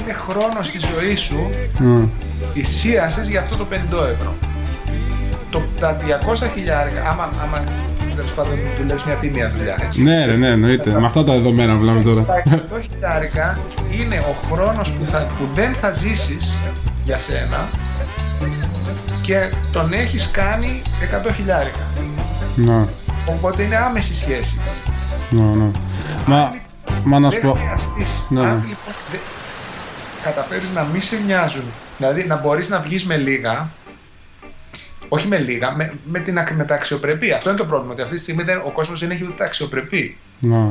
είναι 0.00 0.12
χρόνος 0.12 0.66
στη 0.66 0.78
ζωής 0.94 1.20
σου 1.20 1.50
ναι. 1.78 2.08
θυσίασες 2.54 3.28
για 3.28 3.40
αυτό 3.40 3.56
το 3.56 3.66
50 3.70 3.74
ευρώ. 4.10 4.34
Το, 5.52 5.62
τα 5.80 5.96
200 5.96 6.02
χιλιάρικα, 6.54 7.00
άμα, 7.10 7.30
άμα 7.42 7.64
τέλος 8.16 8.30
πάντων 8.30 8.52
δουλεύεις 8.80 9.04
μια 9.04 9.14
τίμια 9.14 9.50
δουλειά, 9.56 9.76
έτσι. 9.82 10.02
Ναι, 10.02 10.24
ρε, 10.26 10.36
ναι, 10.36 10.48
εννοείται. 10.48 10.90
Με 11.00 11.06
αυτά 11.06 11.24
τα 11.24 11.32
δεδομένα 11.32 11.74
που 11.74 11.80
μιλάμε 11.80 12.02
τώρα. 12.02 12.22
Τα 12.24 12.42
100 12.44 12.58
χιλιάρικα 12.90 13.58
είναι 14.00 14.18
ο 14.18 14.36
χρόνος 14.52 14.90
που, 14.90 15.04
θα, 15.10 15.18
που 15.38 15.48
δεν 15.54 15.74
θα 15.74 15.90
ζήσεις 15.90 16.54
για 17.04 17.18
σένα 17.18 17.68
και 19.22 19.48
τον 19.72 19.92
έχεις 19.92 20.30
κάνει 20.30 20.82
100 21.26 21.30
χιλιάρικα. 21.36 21.84
Ναι, 22.56 22.84
Οπότε 23.26 23.62
είναι 23.62 23.76
άμεση 23.76 24.14
σχέση. 24.14 24.60
ναι, 25.30 25.42
ναι. 25.42 25.70
Μα, 26.26 26.52
μα 27.04 27.18
να 27.18 27.30
σου 27.30 27.40
δεν 27.40 27.50
πω. 27.50 27.56
χρειαστείς. 27.56 28.22
Ναι, 28.28 28.40
Αν 28.40 28.46
ναι. 28.46 28.52
λοιπόν 28.54 28.94
δεν 29.10 29.20
καταφέρεις 30.22 30.68
να 30.74 30.86
μην 30.92 31.02
σε 31.02 31.16
νοιάζουν, 31.26 31.64
δηλαδή 31.98 32.24
να 32.26 32.36
μπορείς 32.36 32.68
να 32.68 32.78
βγεις 32.80 33.04
με 33.04 33.16
λίγα, 33.16 33.68
όχι 35.08 35.26
με 35.26 35.38
λίγα, 35.38 35.74
με, 35.76 35.92
με, 36.04 36.18
την, 36.20 36.38
ακ- 36.38 36.52
με 36.52 36.64
τα 36.64 36.74
αξιοπρεπή. 36.74 37.32
Αυτό 37.32 37.48
είναι 37.48 37.58
το 37.58 37.66
πρόβλημα, 37.66 37.92
ότι 37.92 38.02
αυτή 38.02 38.16
τη 38.16 38.22
στιγμή 38.22 38.42
δεν, 38.42 38.60
ο 38.64 38.70
κόσμος 38.70 39.00
δεν 39.00 39.10
έχει 39.10 39.24
ούτε 39.24 39.44
αξιοπρεπή. 39.44 40.16
Ναι. 40.40 40.66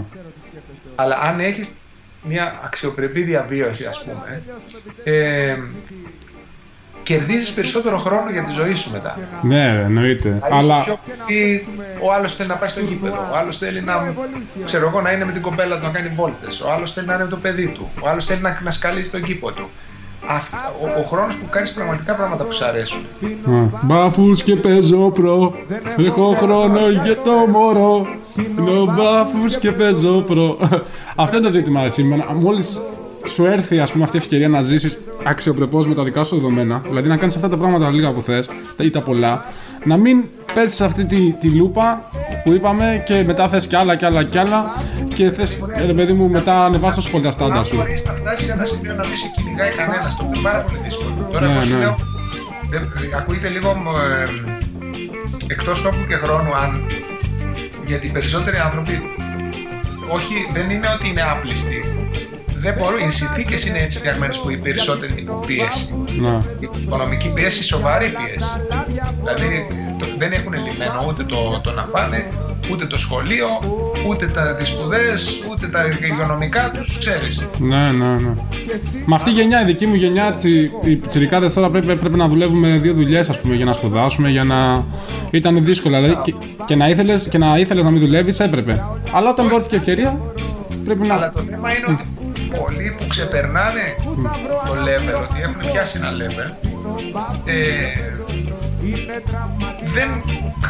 Αλλά 0.96 1.20
αν 1.22 1.40
έχεις 1.40 1.72
μια 2.24 2.60
αξιοπρεπή 2.64 3.22
διαβίωση, 3.22 3.86
ας 3.86 4.04
πούμε, 4.04 4.42
ε, 5.04 5.56
κερδίζεις 7.04 7.52
περισσότερο 7.52 7.98
χρόνο 7.98 8.32
για 8.32 8.44
τη 8.44 8.52
ζωή 8.52 8.76
σου 8.76 8.92
μετά. 8.92 9.18
Ναι, 9.42 9.74
ρε, 9.76 9.82
εννοείται. 9.82 10.30
Είσαι 10.30 10.40
Αλλά. 10.52 10.84
πιο 10.84 11.00
πολύ- 11.26 11.64
ο 12.02 12.14
άλλος 12.14 12.36
θέλει 12.36 12.50
να 12.50 12.56
πάει 12.56 12.70
στο 12.70 12.80
γήπεδο. 12.80 13.30
Ο 13.34 13.36
άλλος 13.38 13.58
θέλει 13.58 13.82
να, 13.82 14.14
ξέρω 14.66 14.88
εγώ, 14.88 15.02
να 15.02 15.12
είναι 15.12 15.26
με 15.26 15.32
την 15.32 15.42
κοπέλα 15.42 15.78
του 15.80 15.84
να 15.86 15.90
κάνει 15.92 16.08
βόλτες. 16.16 16.62
Ο 16.62 16.72
άλλος 16.72 16.94
θέλει 16.94 17.08
να 17.08 17.14
είναι 17.14 17.24
με 17.24 17.30
το 17.30 17.38
παιδί 17.38 17.68
του. 17.68 17.90
Ο 18.00 18.10
άλλος 18.10 18.26
θέλει 18.26 18.42
να, 18.42 18.60
να 18.64 18.72
σκαλίσει 18.72 19.12
τον 19.12 19.24
κήπο 19.24 19.52
του. 19.52 19.70
Αυτά, 20.28 20.74
ο, 20.82 21.00
ο 21.00 21.04
χρόνος 21.04 21.36
που 21.36 21.46
κάνεις 21.50 21.74
πραγματικά 21.74 22.16
πράγματα 22.16 22.44
που 22.44 22.54
σου 22.54 22.66
αρέσουν. 22.66 23.06
Μπάφους 23.82 24.44
και 24.44 24.56
παίζω 24.56 25.12
προ. 25.12 25.54
Έχω 25.98 26.36
χρόνο 26.38 26.80
για 27.04 27.18
το 27.22 27.32
μωρό. 27.52 28.08
Είναι 28.36 28.94
μπάφους 28.96 29.58
και 29.58 29.72
παίζω 29.72 30.22
προ. 30.22 30.58
Αυτό 31.16 31.38
είναι 31.38 31.46
το 31.46 31.52
ζήτημα 31.52 31.82
εσύ. 31.82 32.24
Μόλις 32.40 32.82
σου 33.28 33.46
έρθει 33.46 33.80
ας 33.80 33.92
πούμε, 33.92 34.04
αυτή 34.04 34.16
η 34.16 34.20
ευκαιρία 34.20 34.50
να 34.50 34.62
ζήσεις 34.62 34.98
αξιοπρεπώς 35.24 35.88
με 35.88 35.94
τα 35.94 36.04
δικά 36.04 36.24
σου 36.24 36.36
δεδομένα, 36.36 36.82
δηλαδή 36.88 37.08
να 37.08 37.18
κάνεις 37.18 37.36
αυτά 37.36 37.50
τα 37.50 37.58
πράγματα 37.58 37.90
λίγα 37.90 38.12
που 38.12 38.22
θες 38.22 38.50
ή 38.80 38.90
τα 38.90 39.02
πολλά, 39.02 39.46
να 39.84 39.98
μην 39.98 40.24
πέσεις 40.54 40.76
σε 40.76 40.86
αυτή 40.86 41.06
τη, 41.06 41.32
τη 41.40 41.48
λούπα 41.48 42.10
που 42.44 42.52
είπαμε 42.52 43.04
και 43.06 43.24
μετά 43.26 43.48
θες 43.48 43.68
κι 43.68 43.76
άλλα 43.76 43.96
κι 43.96 44.06
άλλα 44.06 44.24
κι 44.24 44.38
άλλα 44.38 44.76
και 45.30 45.32
θες, 45.32 45.60
ρε 45.86 45.94
παιδί 45.94 46.14
μου, 46.14 46.30
μετά 46.30 46.66
ανεβάσει 46.66 46.96
τόσο 46.96 47.10
πολύ 47.10 47.24
τα 47.24 47.32
στάνταρ 47.32 47.58
Αν 47.58 47.66
σου. 47.66 47.76
μπορεί 47.76 48.02
να 48.06 48.14
φτάσει 48.14 48.44
σε 48.46 48.52
ένα 48.52 48.66
σημείο 48.66 48.94
να 48.94 49.08
μην 49.08 49.18
σε 49.18 49.28
κυνηγάει 49.36 49.72
κανένα, 49.72 50.08
το 50.18 50.24
οποίο 50.24 50.26
είναι 50.40 50.50
πάρα 50.50 50.60
πολύ 50.62 50.80
δύσκολο. 50.84 51.28
Τώρα, 51.32 51.46
Ναι, 51.48 51.52
εγώ 51.54 51.62
σου 51.62 51.74
ναι. 51.74 51.80
λέω, 51.80 51.96
δεν- 52.70 52.88
ακούγεται 53.20 53.50
λίγο 53.50 53.70
ε, 53.70 54.26
εκτός 55.48 55.82
τόπου 55.82 56.04
και 56.10 56.16
χρόνου 56.16 56.56
αν 56.56 56.70
γιατί 57.86 58.08
οι 58.08 58.12
περισσότεροι 58.12 58.58
άνθρωποι 58.58 59.02
όχι, 60.18 60.34
δεν 60.54 60.70
είναι 60.70 60.88
ότι 60.96 61.08
είναι 61.10 61.22
άπλιστοι. 61.22 61.80
Δεν 62.64 62.74
μπορούν, 62.78 63.08
οι 63.08 63.12
συνθήκες 63.12 63.66
είναι 63.68 63.80
έτσι 63.80 63.98
φτιαγμένες 63.98 64.38
που 64.38 64.50
οι 64.50 64.58
περισσότεροι 64.58 65.14
τύπου 65.14 65.44
πίεση. 65.46 65.96
Να. 66.20 66.32
Η 66.60 66.70
οικονομική 66.84 67.30
πίεση, 67.30 67.64
σοβαρή 67.64 68.08
πίεση. 68.18 68.46
Δηλαδή 69.24 69.68
το- 70.00 70.06
δεν 70.18 70.32
έχουν 70.32 70.54
λυμμένο 70.54 71.06
ούτε 71.08 71.24
το, 71.24 71.60
το 71.64 71.72
να 71.72 71.82
φάνε, 71.84 72.26
ούτε 72.72 72.86
το 72.86 72.98
σχολείο, 72.98 73.48
ούτε 74.08 74.26
τα, 74.26 74.56
τις 74.56 74.68
σπουδές, 74.68 75.44
ούτε 75.52 75.68
τα 75.68 75.86
υγειονομικά 76.02 76.72
τους, 76.74 76.98
ξέρεις. 76.98 77.48
Ναι, 77.60 77.92
ναι, 77.92 78.06
ναι. 78.06 78.34
Με 79.06 79.16
αυτή 79.16 79.30
η 79.30 79.34
γενιά, 79.34 79.62
η 79.62 79.66
δική 79.66 79.86
μου 79.86 79.96
γενιά, 79.96 80.26
έτσι, 80.26 80.72
οι 80.84 80.96
πιτσιρικάδε 80.96 81.50
τώρα 81.50 81.70
πρέπει, 81.70 81.96
πρέπει 81.96 82.18
να 82.18 82.28
δουλεύουμε 82.28 82.78
δύο 82.78 82.94
δουλειές, 82.94 83.30
ας 83.30 83.42
πούμε, 83.42 83.56
για 83.56 83.66
να 83.66 83.74
σπουδάσουμε, 83.74 84.30
για 84.30 84.44
να. 84.44 84.86
ήταν 85.32 85.66
δύσκολα. 85.66 86.02
Δηλαδή, 86.02 86.22
και, 86.24 86.34
και 86.66 86.76
να 86.76 86.90
ήθελε 86.90 87.20
και 87.30 87.38
να, 87.38 87.58
ήθελες 87.58 87.84
να 87.84 87.90
μην 87.90 88.00
δουλεύεις, 88.00 88.40
έπρεπε. 88.40 88.84
Αλλά 89.12 89.30
όταν 89.30 89.48
δόθηκε 89.48 89.76
ευκαιρία, 89.76 90.20
πρέπει 90.86 91.08
να. 91.08 91.14
Αλλά 91.14 91.32
το 91.32 91.42
θέμα 91.42 91.78
είναι 91.78 91.86
ότι 91.90 92.04
πολλοί 92.58 92.96
που 92.98 93.06
ξεπερνάνε 93.08 93.96
το 94.66 94.74
level, 94.74 95.24
ότι 95.24 95.42
έχουν 95.42 95.72
πιάσει 95.72 96.00
ένα 96.02 96.12
level, 96.12 96.70
ε, 97.46 97.56
δεν 99.94 100.10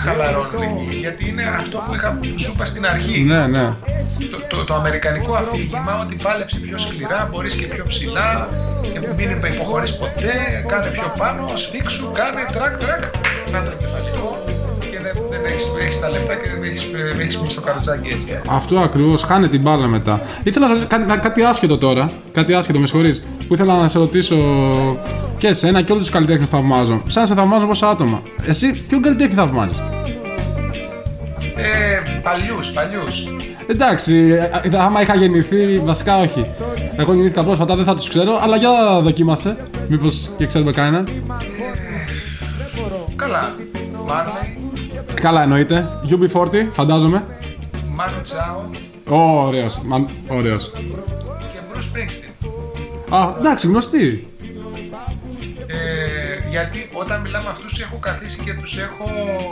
χαλαρώνουν 0.04 0.62
εκεί, 0.62 0.96
γιατί 0.96 1.30
είναι 1.30 1.44
αυτό 1.44 1.78
που 1.88 1.94
είχα 1.94 2.20
σου 2.38 2.52
είπα 2.54 2.66
στην 2.66 2.86
αρχή. 2.86 3.24
Ναι, 3.24 3.48
ναι. 3.48 3.74
Το, 4.32 4.38
το, 4.48 4.64
το 4.64 4.74
αμερικανικό 4.74 5.34
αφήγημα 5.34 6.00
ότι 6.02 6.16
πάλεψε 6.24 6.60
πιο 6.60 6.78
σκληρά, 6.78 7.28
μπορείς 7.32 7.56
και 7.56 7.66
πιο 7.66 7.84
ψηλά, 7.88 8.48
ε, 8.94 9.14
μην 9.16 9.30
υποχωρείς 9.54 9.98
ποτέ, 9.98 10.66
κάνε 10.68 10.90
πιο 10.90 11.14
πάνω, 11.18 11.56
σφίξου, 11.56 12.12
κάνε 12.12 12.46
τρακ 12.54 12.78
τρακ, 12.78 13.04
να 13.52 13.64
το 13.64 13.72
εγκεφαλικό 13.80 14.31
και 15.42 15.48
δεν, 15.48 15.52
δεν 15.52 15.52
έχεις, 15.54 15.72
έχεις 15.84 16.00
τα 16.00 16.10
λεφτά 16.10 16.34
και 16.36 16.50
δεν 16.54 16.64
έχεις, 16.64 16.88
δεν 17.10 17.20
έχεις 17.20 17.38
μείνει 17.38 17.50
στο 17.52 17.62
καροτσάκι 17.62 18.10
έτσι. 18.10 18.28
ε. 18.32 18.42
Αυτό 18.50 18.80
ακριβώς. 18.80 19.24
Χάνει 19.24 19.48
την 19.48 19.62
μπάλα 19.62 19.88
μετά. 19.88 20.22
Ήθελα 20.44 20.66
να 20.66 20.72
ρωτήσω 20.72 20.88
κάτι, 20.88 21.20
κάτι 21.20 21.44
άσχετο 21.44 21.78
τώρα. 21.78 22.12
Κάτι 22.32 22.54
άσχετο, 22.54 22.80
με 22.80 22.86
συγχωρείς. 22.88 23.24
Που 23.48 23.54
ήθελα 23.54 23.78
να 23.78 23.88
σε 23.88 23.98
ρωτήσω 24.00 24.38
και 25.38 25.48
εσένα 25.48 25.82
και 25.82 25.92
όλους 25.92 26.04
τους 26.04 26.14
καλλιτέχνες 26.14 26.46
που 26.46 26.56
θαυμάζω. 26.56 27.02
Σαν 27.08 27.22
να 27.22 27.28
σε 27.28 27.34
θαυμάζω 27.36 27.66
πόσα 27.66 27.90
άτομα. 27.90 28.22
Εσύ 28.46 28.72
ποιον 28.88 29.02
καλλιτέχνη 29.02 29.34
θαυμάζεις; 29.34 29.78
Ε, 31.56 32.20
παλιούς, 32.24 32.68
παλιούς. 32.72 33.28
Εντάξει, 33.68 34.16
ε, 34.62 34.68
ε, 34.70 34.78
άμα 34.78 35.02
είχα 35.02 35.16
γεννηθεί, 35.16 35.80
βασικά 35.86 36.18
όχι. 36.20 36.46
Εγώ 36.98 37.14
γεννήθηκα 37.14 37.44
πρόσφατα, 37.44 37.76
δεν 37.76 37.86
θα 37.86 37.96
τους 37.96 38.10
ξέρω, 38.10 38.40
αλλά 38.42 38.56
για 38.58 38.70
δοκίμασε. 39.02 39.58
Μήπως 39.88 40.30
και 40.38 40.46
ξέρουμε 40.46 40.72
κανέναν. 40.72 41.08
Καλά. 43.16 43.54
Μάρλεϊ, 44.06 44.58
Καλά 45.22 45.42
εννοείται. 45.42 45.88
UB40, 46.10 46.68
φαντάζομαι. 46.72 47.24
Μάνου 47.88 48.22
Τσάο 48.24 48.70
Ωραίος. 49.10 49.82
Ωραίος. 50.28 50.72
και 51.54 51.60
Bruce 51.72 51.98
Springsteen. 51.98 52.48
Α, 53.16 53.36
εντάξει, 53.40 53.68
γνωστή. 53.68 54.28
Ε, 55.68 56.50
γιατί 56.50 56.90
όταν 56.94 57.22
μιλάμε 57.22 57.44
με 57.44 57.50
αυτούς 57.50 57.80
έχω 57.82 57.98
καθίσει 57.98 58.44
και 58.44 58.54
τους 58.54 58.78
έχω 58.78 59.06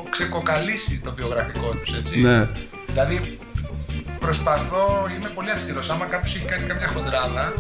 ξεκοκαλίσει 0.10 1.02
το 1.04 1.14
βιογραφικό 1.16 1.68
τους, 1.68 1.98
έτσι. 1.98 2.22
Ναι. 2.22 2.48
Δηλαδή 2.88 3.40
προσπαθώ, 4.20 5.08
είμαι 5.18 5.30
πολύ 5.36 5.52
αυστηρός. 5.52 5.90
Άμα 5.90 6.06
κάποιος 6.06 6.36
έχει 6.36 6.46
κάνει 6.46 6.68
κάποια 6.68 6.88
χοντράδα, 6.88 7.54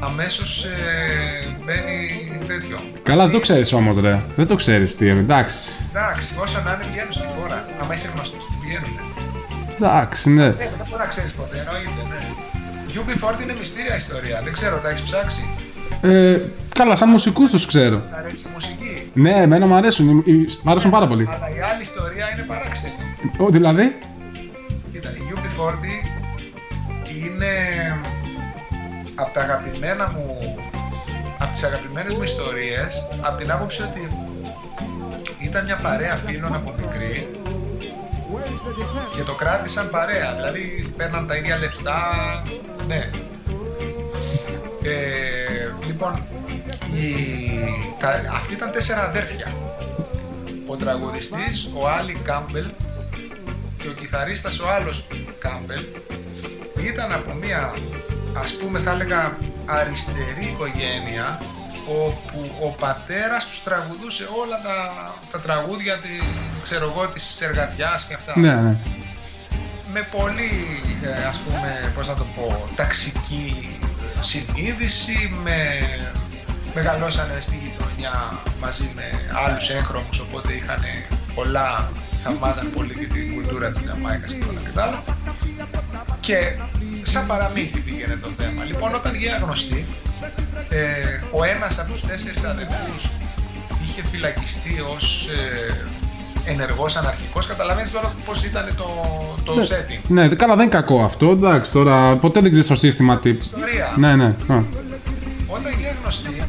αμέσως 0.00 0.64
ε, 0.64 1.56
μπαίνει 1.64 2.38
τέτοιο. 2.46 2.78
Καλά, 3.02 3.22
δεν 3.24 3.32
το 3.32 3.40
ξέρεις 3.40 3.72
όμως, 3.72 3.96
ρε. 3.96 4.20
Δεν 4.36 4.46
το 4.46 4.54
ξέρεις 4.54 4.96
τι 4.96 5.06
είναι. 5.08 5.18
Εντάξει. 5.20 5.70
Εντάξει, 5.90 6.34
όσο 6.40 6.60
να 6.64 6.72
είναι 6.74 6.84
βγαίνουν 6.92 7.12
στη 7.12 7.24
χώρα. 7.40 7.66
Άμα 7.82 7.94
είσαι 7.94 8.10
γνωστός, 8.14 8.42
βγαίνουν. 8.64 8.98
Εντάξει, 9.76 10.30
ναι. 10.30 10.44
Ε, 10.44 10.50
δεν 10.50 10.70
μπορεί 10.88 10.98
να 11.02 11.06
ξέρεις 11.06 11.32
ποτέ, 11.32 11.58
εννοείται, 11.58 12.02
ναι. 12.08 12.20
UB40 12.94 13.42
είναι 13.42 13.54
μυστήρια 13.58 13.96
ιστορία, 13.96 14.40
δεν 14.44 14.52
ξέρω, 14.52 14.76
τα 14.76 14.88
έχεις 14.88 15.02
ψάξει; 15.02 15.48
Ε, 16.00 16.40
καλά, 16.74 16.94
σαν 16.94 17.08
μουσικούς 17.08 17.50
τους 17.50 17.66
ξέρω. 17.66 17.96
Τα 18.10 18.16
αρέσει 18.16 18.44
η 18.46 18.50
μουσική. 18.54 19.10
Ναι, 19.12 19.30
εμένα 19.30 19.66
μου 19.66 19.74
αρέσουν. 19.74 20.08
οι- 20.24 20.32
οι- 20.32 20.48
Μ' 20.62 20.70
αρέσουν 20.70 20.90
πάρα 20.90 21.06
πολύ. 21.06 21.28
Αλλά 21.32 21.48
η 21.56 21.60
άλλη 21.72 21.82
ιστορία 21.82 22.26
είναι 22.32 22.42
παράξενη. 22.42 22.94
Ο, 23.38 23.46
δηλαδή; 23.50 23.96
Κοίτα, 24.92 25.08
η 25.10 25.20
UB40 25.34 25.94
είναι 27.24 27.52
από 29.18 29.32
τα 29.32 29.40
αγαπημένα 29.40 30.10
μου 30.10 30.36
από 31.38 31.52
τις 31.52 31.62
αγαπημένες 31.64 32.14
μου 32.14 32.22
ιστορίες 32.22 33.08
από 33.20 33.36
την 33.36 33.52
άποψη 33.52 33.82
ότι 33.82 34.08
ήταν 35.38 35.64
μια 35.64 35.76
παρέα 35.76 36.14
φίλων 36.16 36.54
από 36.54 36.74
μικρή 36.80 37.28
και 39.16 39.22
το 39.22 39.34
κράτησαν 39.34 39.90
παρέα, 39.90 40.34
δηλαδή 40.34 40.92
παίρναν 40.96 41.26
τα 41.26 41.36
ίδια 41.36 41.58
λεφτά, 41.58 42.02
ναι. 42.86 43.10
Ε, 44.82 45.86
λοιπόν, 45.86 46.26
η, 46.94 47.10
τα, 48.00 48.08
αυτοί 48.32 48.52
ήταν 48.52 48.70
τέσσερα 48.70 49.02
αδέρφια. 49.02 49.52
Ο 50.66 50.76
τραγουδιστής, 50.76 51.70
ο 51.74 51.88
Άλλη 51.88 52.12
Κάμπελ, 52.12 52.66
και 53.76 53.88
ο 53.88 53.92
κιθαρίστας 53.92 54.60
ο 54.60 54.70
άλλος 54.70 55.06
Κάμπελ 55.38 55.84
ήταν 56.82 57.12
από 57.12 57.34
μια 57.34 57.72
ας 58.44 58.56
πούμε 58.56 58.78
θα 58.78 58.90
έλεγα 58.90 59.36
αριστερή 59.66 60.44
οικογένεια 60.52 61.40
όπου 61.88 62.50
ο 62.62 62.68
πατέρας 62.68 63.46
τους 63.46 63.62
τραγουδούσε 63.62 64.28
όλα 64.42 64.60
τα, 64.62 64.76
τα 65.32 65.40
τραγούδια 65.40 65.98
τη, 65.98 66.08
ξέρω 66.62 66.92
εγώ, 66.94 67.08
της 67.08 67.40
εργατιάς 67.40 68.04
και 68.04 68.14
αυτά 68.14 68.38
Ναι, 68.38 68.54
ναι. 68.54 68.76
με 69.92 70.08
πολύ 70.16 70.50
ε, 71.02 71.24
ας 71.24 71.38
πούμε 71.38 71.92
πώς 71.94 72.08
να 72.08 72.14
το 72.14 72.26
πω 72.36 72.68
ταξική 72.76 73.78
συνείδηση 74.20 75.38
με 75.42 75.56
μεγαλώσανε 76.74 77.40
στη 77.40 77.58
γειτονιά 77.62 78.40
μαζί 78.60 78.90
με 78.94 79.02
άλλους 79.46 79.70
έγχρωμους 79.70 80.18
οπότε 80.18 80.52
είχαν 80.52 80.82
πολλά 81.34 81.90
θαυμάζαν 82.24 82.70
πολύ 82.74 82.94
και 82.94 83.06
την 83.06 83.34
κουλτούρα 83.34 83.70
της 83.70 83.82
Τζαμάικας 83.82 84.32
και 84.32 84.44
όλα 84.50 84.60
και 84.60 84.70
τα 84.74 84.82
άλλα 84.82 85.02
και 86.20 86.58
σαν 87.08 87.26
παραμύθι 87.26 87.80
πήγαινε 87.80 88.16
το 88.22 88.28
θέμα 88.38 88.64
λοιπόν 88.64 88.94
όταν 88.94 89.14
γίνανε 89.14 89.44
γνωστοί 89.44 89.86
ε, 90.68 90.78
ο 91.30 91.44
ένας 91.44 91.78
από 91.78 91.92
τους 91.92 92.02
τέσσερις 92.02 92.44
αδελφούς 92.44 93.10
είχε 93.82 94.02
φυλακιστεί 94.10 94.80
ως 94.96 95.28
ε, 96.44 96.50
ενεργός 96.50 96.96
αναρχικός 96.96 97.46
καταλαβαίνεις 97.46 97.90
τώρα 97.90 98.14
πως 98.24 98.44
ήταν 98.44 98.74
το, 98.76 98.88
το 99.44 99.52
setting 99.52 100.00
Ναι, 100.08 100.28
καλά, 100.28 100.54
δεν 100.56 100.64
είναι 100.64 100.74
κακό 100.74 101.02
αυτό. 101.02 101.30
Εντάξει, 101.30 101.72
τώρα 101.72 102.16
ποτέ 102.16 102.40
δεν 102.40 102.50
ξέρεις 102.50 102.68
το 102.68 102.74
σύστημα 102.74 103.18
τι. 103.18 103.30
ιστορία 103.30 103.94
Ναι, 103.96 104.16
ναι. 104.16 104.24
Α. 104.24 104.62
Όταν 105.46 105.72
γίνει 105.72 105.96
γνωστή, 106.02 106.42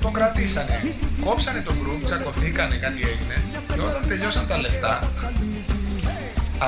τον 0.00 0.12
κρατήσανε. 0.12 0.94
Κόψανε 1.24 1.60
τον 1.60 1.74
γκρουπ, 1.82 2.04
τσακωθήκανε, 2.04 2.76
κάτι 2.76 3.00
έγινε. 3.12 3.36
Και 3.74 3.80
όταν 3.80 4.02
τελειώσαν 4.08 4.46
τα 4.46 4.58
λεφτά, 4.58 5.10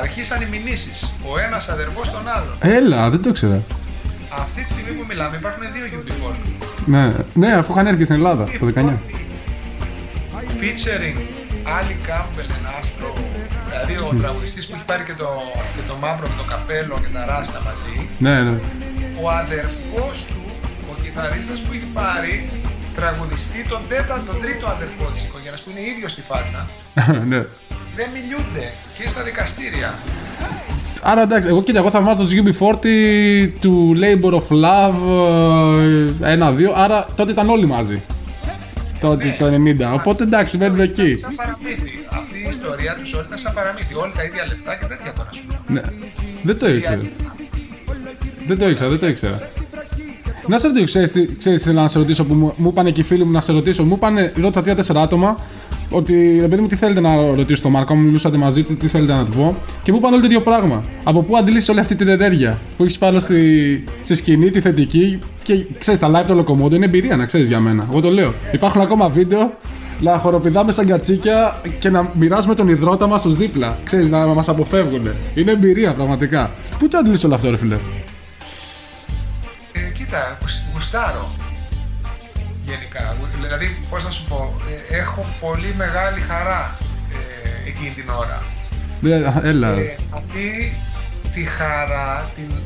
αρχίσαν 0.03 0.43
οι 0.43 0.47
μηνύσεις. 0.47 1.15
Ο 1.31 1.39
ένας 1.39 1.69
αδερφός 1.69 2.11
τον 2.11 2.29
άλλον. 2.29 2.57
Έλα, 2.61 3.11
δεν 3.11 3.23
το 3.23 3.29
ήξερα. 3.29 3.63
Αυτή 4.39 4.65
τη 4.65 4.71
στιγμή 4.71 4.93
που 4.93 5.07
μιλάμε 5.09 5.37
υπάρχουν 5.37 5.63
δύο 5.75 5.85
UB40. 5.95 6.37
Ναι, 6.87 7.13
ναι, 7.35 7.53
αφού 7.53 7.73
είχαν 7.73 7.87
έρθει 7.87 8.05
στην 8.05 8.17
Ελλάδα 8.17 8.45
το 8.59 8.67
19. 8.75 8.99
Featuring 10.61 11.19
Ali 11.77 11.97
Campbell 12.09 12.51
and 12.57 12.67
Astro. 12.77 13.11
Δηλαδή 13.69 13.95
ο 13.97 14.15
τραγουδιστής 14.21 14.67
που 14.67 14.75
έχει 14.77 14.85
πάρει 14.85 15.05
και 15.05 15.17
το, 15.23 15.29
και 15.77 15.83
το 15.89 15.95
μαύρο 16.03 16.27
με 16.29 16.37
το 16.43 16.47
καπέλο 16.53 16.95
και 17.05 17.11
τα 17.17 17.25
ράστα 17.31 17.59
μαζί. 17.69 18.09
Ναι, 18.19 18.43
ναι. 18.43 18.57
ο 19.23 19.31
αδερφός 19.43 20.17
του, 20.31 20.43
ο 20.91 20.93
κιθαρίστας 21.03 21.59
που 21.61 21.73
έχει 21.77 21.89
πάρει 22.01 22.35
τραγουδιστή 22.95 23.65
τον 23.69 23.81
τέταρτο, 23.89 24.33
τον 24.33 24.41
τρίτο 24.43 24.67
αδερφό 24.67 25.05
της 25.13 25.25
οικογένειας 25.25 25.61
που 25.61 25.71
είναι 25.71 25.81
ίδιος 25.93 26.13
στη 26.13 26.23
φάτσα, 26.29 26.69
ναι. 27.31 27.41
δεν 27.97 28.09
μιλούνται 28.15 28.65
και 28.99 29.09
στα 29.09 29.23
δικαστήρια. 29.23 29.99
Άρα 31.03 31.23
εντάξει, 31.23 31.49
εγώ 31.49 31.63
κοίτα, 31.63 31.79
εγώ 31.79 31.91
θα 31.91 32.01
βάζω 32.01 32.25
το 32.25 32.31
UB40 32.31 32.87
του 33.61 33.97
Labor 34.03 34.33
of 34.33 34.49
Love 34.65 35.01
ε, 36.23 36.33
ένα-δύο, 36.33 36.73
άρα 36.77 37.07
τότε 37.15 37.31
ήταν 37.31 37.49
όλοι 37.49 37.67
μαζί. 37.67 38.03
Τότε 39.01 39.25
Ναι. 39.25 39.37
το 39.39 39.47
90. 39.91 39.93
Οπότε 39.95 40.23
εντάξει, 40.23 40.57
μένουμε 40.59 40.83
εκεί. 40.83 41.17
Σαν 41.17 41.35
παραμύθι. 41.35 41.91
Αυτή 42.11 42.39
η 42.39 42.49
ιστορία 42.51 42.95
τους 43.01 43.13
όλοι 43.15 43.25
ήταν 43.27 43.39
σαν 43.39 43.53
παραμύθι. 43.55 43.95
Όλοι 43.95 44.13
τα 44.17 44.25
ίδια 44.25 44.47
λεφτά 44.47 44.77
και 44.77 44.87
τέτοια 44.87 45.13
τώρα 45.13 45.29
σου 45.33 45.43
λέω. 45.49 45.59
Ναι. 45.67 45.83
Δεν 46.43 46.59
το 46.59 46.69
ήξερα. 46.69 47.03
Δεν 48.47 48.59
το 48.59 48.69
ήξερα, 48.69 48.89
δεν 48.91 48.99
το 48.99 49.07
ήξερα. 49.07 49.51
Να 50.47 50.59
σε 50.59 50.67
ρωτήσω, 50.67 50.85
ξέρεις 50.85 51.13
τι, 51.13 51.27
ξέρεις 51.39 51.59
τι 51.59 51.65
θέλω 51.65 51.81
να 51.81 51.89
σε 51.89 51.99
ρωτήσω 51.99 52.25
που 52.25 52.35
μου, 52.35 52.53
μου 52.57 52.69
είπαν 52.69 52.93
και 52.93 53.01
οι 53.01 53.05
φίλοι 53.05 53.25
μου 53.25 53.31
να 53.31 53.41
σε 53.41 53.53
ρωτήσω. 53.53 53.85
Μου 53.85 53.95
είπαν, 53.97 54.17
ρώτησα 54.41 54.63
τρία-τέσσερα 54.63 55.01
άτομα 55.01 55.39
ότι 55.91 56.39
ρε 56.41 56.49
παιδί 56.49 56.61
μου 56.63 56.67
τι 56.67 56.77
θέλετε 56.77 57.01
να 57.01 57.17
ρωτήσω 57.17 57.57
στο 57.57 57.69
Μάρκο, 57.69 57.95
μου 57.95 58.03
μιλούσατε 58.03 58.37
μαζί 58.37 58.63
του, 58.63 58.75
τι 58.75 58.89
θέλετε 58.89 59.13
να 59.13 59.25
του 59.25 59.33
πω. 59.37 59.57
Και 59.83 59.93
μου 59.93 59.99
είπαν 59.99 60.13
όλοι 60.13 60.21
το 60.21 60.27
ίδιο 60.27 60.41
πράγμα. 60.41 60.85
Από 61.05 61.23
πού 61.23 61.37
αντιλήσεις 61.37 61.69
όλη 61.69 61.81
αυτή 61.81 61.95
την 61.95 62.09
ενέργεια 62.09 62.59
που 62.77 62.83
έχεις 62.83 62.99
πάνω 62.99 63.19
στη, 63.19 63.85
στη 64.01 64.15
σκηνή, 64.15 64.51
τη 64.51 64.61
θετική, 64.61 65.19
Και 65.43 65.67
ξέρεις, 65.79 66.01
τα 66.01 66.11
live 66.11 66.27
το 66.27 66.39
Locomodo 66.39 66.73
είναι 66.73 66.85
εμπειρία, 66.85 67.17
να 67.17 67.25
ξέρεις 67.25 67.49
για 67.49 67.61
μένα. 67.61 67.87
Εγώ 67.91 68.01
το 68.01 68.11
λέω. 68.11 68.35
Υπάρχουν 68.53 68.81
ακόμα 68.81 69.09
βίντεο 69.09 69.53
να 70.01 70.19
χοροπηδάμε 70.19 70.73
σαν 70.73 70.87
κατσίκια 70.87 71.61
και 71.79 71.91
να 71.91 72.11
μοιράζουμε 72.15 72.55
τον 72.55 72.69
υδρότα 72.69 73.07
μας 73.07 73.25
ως 73.25 73.37
δίπλα. 73.37 73.79
Ξέρεις, 73.85 74.09
να 74.09 74.27
μας 74.27 74.49
αποφεύγουν. 74.49 75.09
Είναι 75.35 75.51
εμπειρία 75.51 75.95
πραγματικά. 75.95 76.53
Πού 76.79 76.89
το 76.89 76.99
αντλήσει 76.99 77.27
όλο 77.27 77.35
αυτό, 77.35 77.51
ρε 77.51 77.57
φίλε; 77.57 77.77
Ε, 80.15 80.19
κοίτα, 80.19 80.37
γουσ- 80.41 80.73
γουστάρω. 80.73 81.35
Γενικά. 82.65 83.17
Γου- 83.19 83.43
Δηλαδή, 83.43 83.87
πώς 83.91 84.05
να 84.05 84.11
σου 84.11 84.25
πω, 84.25 84.55
ε, 84.91 84.97
έχω 84.97 85.27
πολύ 85.41 85.75
μεγάλη 85.77 86.21
χαρά 86.21 86.77
ε, 87.13 87.69
εκείνη 87.69 87.91
την 87.91 88.09
ώρα. 88.09 88.43
Ναι, 89.01 89.33
Έλα. 89.43 89.69
Ε, 89.69 89.95
αυτή 90.11 90.77
τη 91.35 91.45
χαρά 91.45 92.31
την, 92.35 92.61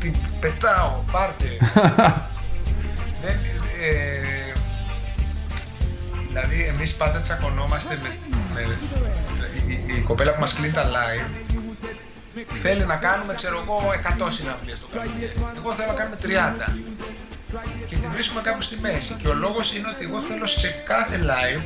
την 0.00 0.14
πετάω, 0.40 1.02
πάρτε. 1.12 1.46
Δεν, 3.22 3.36
ε, 3.80 4.52
δηλαδή, 6.28 6.70
εμείς 6.74 6.94
πάντα 6.94 7.20
τσακωνόμαστε 7.20 7.98
με, 8.02 8.08
με 8.54 8.60
η, 9.72 9.94
η 9.96 10.00
κοπέλα 10.00 10.32
που 10.34 10.40
μας 10.40 10.54
κλείνει 10.54 10.72
τα 10.72 10.84
live 10.84 11.51
θέλει 12.62 12.84
να 12.84 12.96
κάνουμε, 12.96 13.34
ξέρω 13.34 13.56
εγώ, 13.66 13.80
100 14.26 14.28
συναυλίες 14.30 14.80
το 14.80 14.86
καλοκαίρι. 14.92 15.32
Εγώ 15.56 15.72
θέλω 15.72 15.88
να 15.92 15.98
κάνουμε 16.00 16.16
30. 16.22 16.72
Και 17.88 17.96
τη 17.96 18.06
βρίσκουμε 18.06 18.40
κάπου 18.40 18.62
στη 18.62 18.76
μέση. 18.80 19.14
Και 19.22 19.28
ο 19.28 19.34
λόγος 19.34 19.74
είναι 19.74 19.88
ότι 19.94 20.04
εγώ 20.04 20.22
θέλω 20.22 20.46
σε 20.46 20.68
κάθε 20.86 21.18
live 21.30 21.62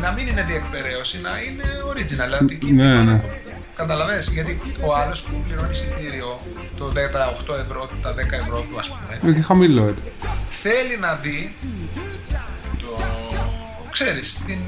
να 0.00 0.10
μην 0.10 0.26
είναι 0.26 0.42
διεκπαιρέωση, 0.42 1.20
να 1.20 1.38
είναι 1.38 1.64
original. 1.90 2.26
Δηλαδή, 2.40 2.72
Ναι, 2.72 3.02
ναι. 3.02 3.20
Καταλαβες, 3.76 4.30
γιατί 4.30 4.60
ο 4.80 4.94
άλλος 4.94 5.22
που 5.22 5.44
πληρώνει 5.46 5.70
εισιτήριο 5.72 6.40
το 6.76 6.86
8 6.86 7.54
ευρώ, 7.64 7.90
τα 8.02 8.14
10 8.14 8.16
ευρώ 8.32 8.60
του 8.60 8.78
ας 8.78 8.88
πούμε, 8.88 9.32
Είναι 9.32 9.42
χαμηλό, 9.42 9.86
έτσι. 9.86 10.04
θέλει 10.62 10.96
να 10.98 11.14
δει 11.14 11.54
το... 12.80 13.04
ξέρεις, 13.90 14.42
την... 14.46 14.58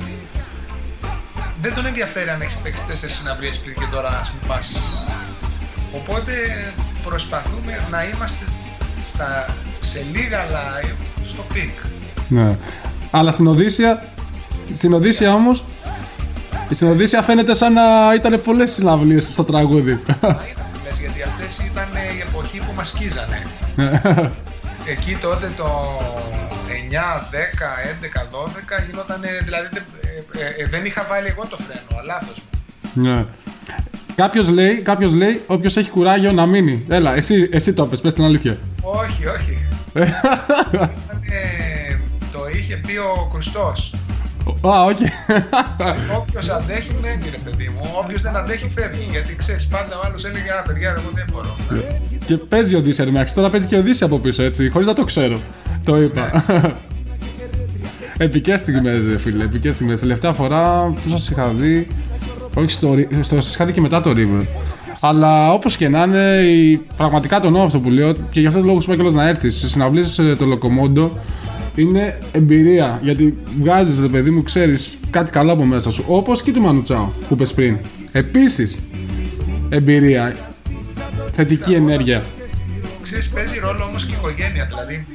δεν 1.62 1.74
τον 1.74 1.86
ενδιαφέρει 1.86 2.28
αν 2.28 2.40
έχεις 2.40 2.56
παίξει 2.56 2.84
τέσσερις 2.84 3.14
συναυλίες 3.16 3.58
πριν 3.58 3.74
και 3.74 3.86
τώρα 3.90 4.08
ας 4.20 4.30
πούμε 4.30 4.54
πας. 4.54 4.76
Οπότε 5.92 6.32
προσπαθούμε 7.04 7.86
να 7.90 8.04
είμαστε 8.04 8.44
στα... 9.02 9.46
σε 9.80 10.06
λίγα 10.12 10.44
live 10.46 10.96
στο 11.24 11.44
peak. 11.54 11.86
Ναι. 12.28 12.56
Αλλά 13.10 13.30
στην 13.30 13.46
Οδύσσια, 13.46 14.04
στην 14.72 14.92
Οδύσσια 14.92 15.34
όμως, 15.34 15.64
στην 16.70 16.88
Οδύσσια 16.88 17.22
φαίνεται 17.22 17.54
σαν 17.54 17.72
να 17.72 18.14
ήταν 18.14 18.42
πολλές 18.42 18.70
συναυλίες 18.72 19.24
στο 19.24 19.44
τραγούδι. 19.44 20.00
Να 20.20 20.28
είναι, 20.28 20.66
λες, 20.84 20.98
γιατί 20.98 21.22
αυτές 21.22 21.58
ήταν 21.66 21.88
η 22.16 22.20
εποχή 22.28 22.58
που 22.58 22.72
μας 22.76 22.88
σκίζανε. 22.88 23.42
Εκεί 24.94 25.16
τότε 25.20 25.50
το 25.56 25.68
9, 26.90 27.22
10, 27.30 27.44
11, 28.02 28.82
12 28.82 28.86
γινόταν, 28.90 29.20
δηλαδή 29.44 29.68
δεν- 29.72 30.01
ε, 30.38 30.44
ε, 30.60 30.62
ε, 30.62 30.66
δεν 30.70 30.84
είχα 30.84 31.06
βάλει 31.10 31.26
εγώ 31.28 31.46
το 31.50 31.56
φρένο, 31.66 32.02
λάθος 32.06 32.36
μου. 32.94 33.02
ναι. 33.02 33.24
Κάποιος 34.14 34.48
λέει, 34.48 34.74
κάποιος 34.74 35.14
λέει, 35.14 35.40
όποιος 35.46 35.76
έχει 35.76 35.90
κουράγιο 35.90 36.32
να 36.32 36.46
μείνει. 36.46 36.84
Έλα, 36.88 37.14
εσύ, 37.14 37.48
εσύ 37.52 37.72
το 37.74 37.86
πες, 37.86 38.00
πες 38.00 38.14
την 38.14 38.24
αλήθεια. 38.24 38.58
Όχι, 38.82 39.26
όχι. 39.26 39.58
Ήταν, 39.94 40.92
ε, 41.22 41.96
το 42.32 42.38
είχε 42.54 42.76
πει 42.86 42.96
ο 42.96 43.28
Κρουστός. 43.32 43.94
Α, 44.66 44.84
όχι. 44.84 45.04
Όποιος 46.20 46.48
αντέχει 46.48 46.96
μένει 47.02 47.24
ρε 47.30 47.36
παιδί 47.44 47.68
μου, 47.74 47.90
όποιος 48.04 48.22
δεν 48.22 48.36
αντέχει 48.36 48.70
φεύγει. 48.74 49.06
Γιατί 49.10 49.34
ξέρεις 49.36 49.66
πάντα 49.66 49.96
ο 49.98 50.00
άλλος 50.04 50.24
έλεγε 50.24 50.50
«Α, 50.58 50.62
παιδιά, 50.62 50.90
εγώ 50.90 51.10
δεν 51.14 51.24
μπορώ». 51.32 51.56
και 52.24 52.36
παίζει 52.36 52.74
Οδύσσια, 52.74 53.04
εντάξει. 53.04 53.34
Τώρα 53.34 53.50
παίζει 53.50 53.66
και 53.66 53.76
Οδύσσια 53.76 54.06
από 54.06 54.18
πίσω, 54.18 54.42
έτσι, 54.42 54.68
χωρίς 54.68 54.86
να 54.86 54.94
το 54.94 55.04
ξέρω. 55.04 55.40
Το 55.84 55.96
είπα. 56.02 56.44
Επικές 58.18 58.60
στιγμές, 58.60 59.06
ρε 59.06 59.18
φίλε, 59.18 59.44
επικές 59.44 59.74
στιγμές. 59.74 60.00
Τελευταία 60.00 60.32
φορά 60.32 60.92
που 61.02 61.10
σας 61.10 61.28
είχα 61.30 61.48
δει, 61.48 61.86
όχι 62.54 62.70
στο, 62.70 62.92
Ri- 62.96 63.06
στο 63.20 63.40
σας 63.40 63.54
είχα 63.54 63.64
δει 63.64 63.72
και 63.72 63.80
μετά 63.80 64.00
το 64.00 64.10
River. 64.16 64.46
Αλλά 65.00 65.52
όπως 65.52 65.76
και 65.76 65.88
να 65.88 66.02
είναι, 66.02 66.36
η- 66.40 66.80
πραγματικά 66.96 67.40
το 67.40 67.46
εννοώ 67.46 67.62
αυτό 67.62 67.78
που 67.80 67.90
λέω 67.90 68.12
και 68.30 68.40
γι' 68.40 68.46
αυτό 68.46 68.58
το 68.60 68.66
λόγο 68.66 68.80
σου 68.80 68.86
είπα 68.86 68.94
κιόλας 68.94 69.14
να 69.14 69.28
έρθεις. 69.28 69.56
Στις 69.58 69.70
συναυλίες 69.70 70.18
ε, 70.18 70.36
το 70.36 70.44
Locomodo 70.52 71.08
είναι 71.74 72.18
εμπειρία. 72.32 72.98
Γιατί 73.02 73.38
βγάζεις, 73.60 74.00
ρε 74.00 74.08
παιδί 74.08 74.30
μου, 74.30 74.42
ξέρεις 74.42 74.98
κάτι 75.10 75.30
καλό 75.30 75.52
από 75.52 75.64
μέσα 75.64 75.90
σου. 75.90 76.04
Όπως 76.06 76.42
και 76.42 76.52
του 76.52 76.60
Μανουτσάου 76.60 77.12
που 77.28 77.34
είπες 77.34 77.52
πριν. 77.54 77.76
Επίσης, 78.12 78.78
εμπειρία. 79.68 80.36
Θετική 81.32 81.72
ενέργεια. 81.72 82.24
Ξέρεις, 83.02 83.28
παίζει 83.28 83.58
ρόλο 83.58 83.84
όμως 83.84 84.04
και 84.06 84.12
η 84.12 84.16
οικογένεια, 84.18 84.64
δηλαδή 84.70 85.06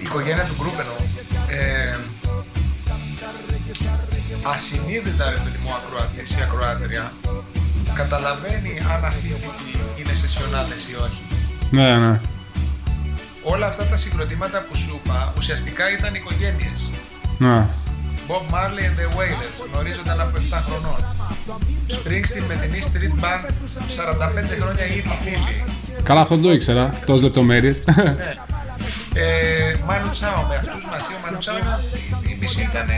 η 0.00 0.02
οικογένεια 0.02 0.42
του 0.48 0.54
γκρουπ 0.58 0.78
εννοώ. 0.78 0.94
Ε, 1.48 1.96
ασυνείδητα 4.54 5.30
ρε 5.30 5.36
παιδί 5.36 5.58
μου 5.64 5.70
ακροατής 5.78 6.30
ή 6.30 6.40
ακροάτρια 6.42 7.12
καταλαβαίνει 7.94 8.72
αν 8.92 9.04
αυτή 9.04 9.28
η 9.28 9.32
τύπη 9.32 9.70
είναι 10.00 10.14
σεσιονάδες 10.14 10.88
ή 10.90 10.94
όχι. 10.94 11.22
Ναι, 11.70 11.98
ναι. 11.98 12.20
Όλα 13.42 13.66
αυτά 13.66 13.84
τα 13.84 13.96
συγκροτήματα 13.96 14.64
που 14.68 14.76
σου 14.76 15.00
είπα 15.04 15.32
ουσιαστικά 15.38 15.84
ήταν 15.92 16.14
οικογένειες. 16.14 16.90
Ναι. 17.38 17.66
Bob 18.28 18.44
Marley 18.54 18.84
and 18.88 18.96
the 19.00 19.08
Wailers 19.18 19.58
γνωρίζονταν 19.72 20.20
από 20.20 20.36
7 20.50 20.58
χρονών. 20.66 21.00
Springsteen 21.96 22.44
με 22.48 22.54
την 22.54 22.70
E 22.78 22.82
Street 22.88 23.24
Band 23.24 23.44
45 23.96 24.60
χρόνια 24.60 24.86
ήδη 24.86 25.18
φίλοι. 25.24 25.64
Καλά, 26.02 26.20
αυτό 26.20 26.34
δεν 26.34 26.44
το 26.44 26.52
ήξερα. 26.52 26.98
Τόσες 27.06 27.22
λεπτομέρειες. 27.22 27.80
Ναι. 27.96 28.34
Ε, 29.14 29.74
Μάνου 29.86 30.10
Τσάο 30.10 30.42
με 30.48 30.54
αυτούς 30.54 30.84
μαζί. 30.90 31.12
Ο 31.16 31.20
Μάνου 31.24 31.38
Τσάο 31.38 31.56
η 32.30 32.36
μισή 32.40 32.62
ήταν, 32.62 32.88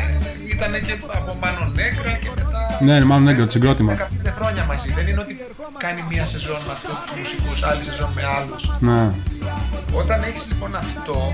ήταν 0.55 0.73
και 0.87 0.95
από 1.19 1.37
Μάνο 1.41 1.73
Νέγκρα 1.75 2.13
και 2.23 2.31
μετά. 2.37 2.79
ναι, 2.81 2.99
ναι, 2.99 3.05
μάλλον 3.05 3.29
έγκρατο 3.29 3.51
συγκρότημα. 3.51 3.93
15 3.97 4.33
χρόνια 4.37 4.65
μαζί. 4.65 4.93
Δεν 4.93 5.07
είναι 5.07 5.21
ότι 5.21 5.35
κάνει 5.79 6.05
μία 6.11 6.25
σεζόν 6.25 6.61
με 6.67 6.73
αυτούς 6.73 6.95
τους 7.01 7.13
μουσικούς, 7.19 7.63
άλλη 7.63 7.83
σεζόν 7.83 8.11
με 8.15 8.23
άλλους. 8.39 8.63
Ναι. 8.79 9.13
Όταν 9.93 10.23
έχεις 10.23 10.49
λοιπόν 10.49 10.77
αυτό, 10.77 11.33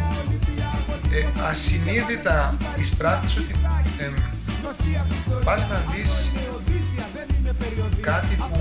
ε, 1.16 1.43
ασυνείδητα 1.49 2.57
εισπράττεις 2.79 3.37
ότι 3.37 3.55
ε, 3.99 4.09
πας 5.45 5.68
να 5.68 5.85
δεις 5.93 6.31
κάτι 8.01 8.35
που, 8.35 8.59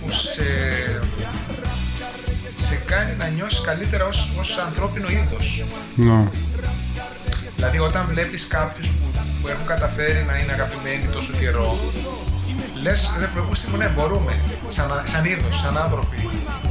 που 0.00 0.12
σε, 0.12 0.32
σε 0.34 1.55
κάνει 2.92 3.12
να 3.18 3.26
νιώσεις 3.28 3.60
καλύτερα 3.60 4.04
ως, 4.06 4.30
ως 4.40 4.58
ανθρώπινο 4.66 5.08
είδος. 5.08 5.64
ναι. 5.94 6.20
Δηλαδή 7.56 7.78
όταν 7.78 8.06
βλέπεις 8.12 8.46
κάποιους 8.46 8.86
που, 8.88 9.06
που 9.42 9.48
έχουν 9.48 9.66
καταφέρει 9.66 10.24
να 10.28 10.34
είναι 10.38 10.52
αγαπημένοι 10.52 11.04
τόσο 11.12 11.32
καιρό, 11.40 11.76
λες 12.82 13.12
ρε 13.18 13.28
Πλοκούστη 13.34 13.66
μου 13.70 13.76
ναι 13.76 13.88
μπορούμε, 13.94 14.32
σαν, 14.68 14.88
σαν 15.04 15.24
είδος, 15.24 15.60
σαν 15.62 15.76
άνθρωποι. 15.78 16.16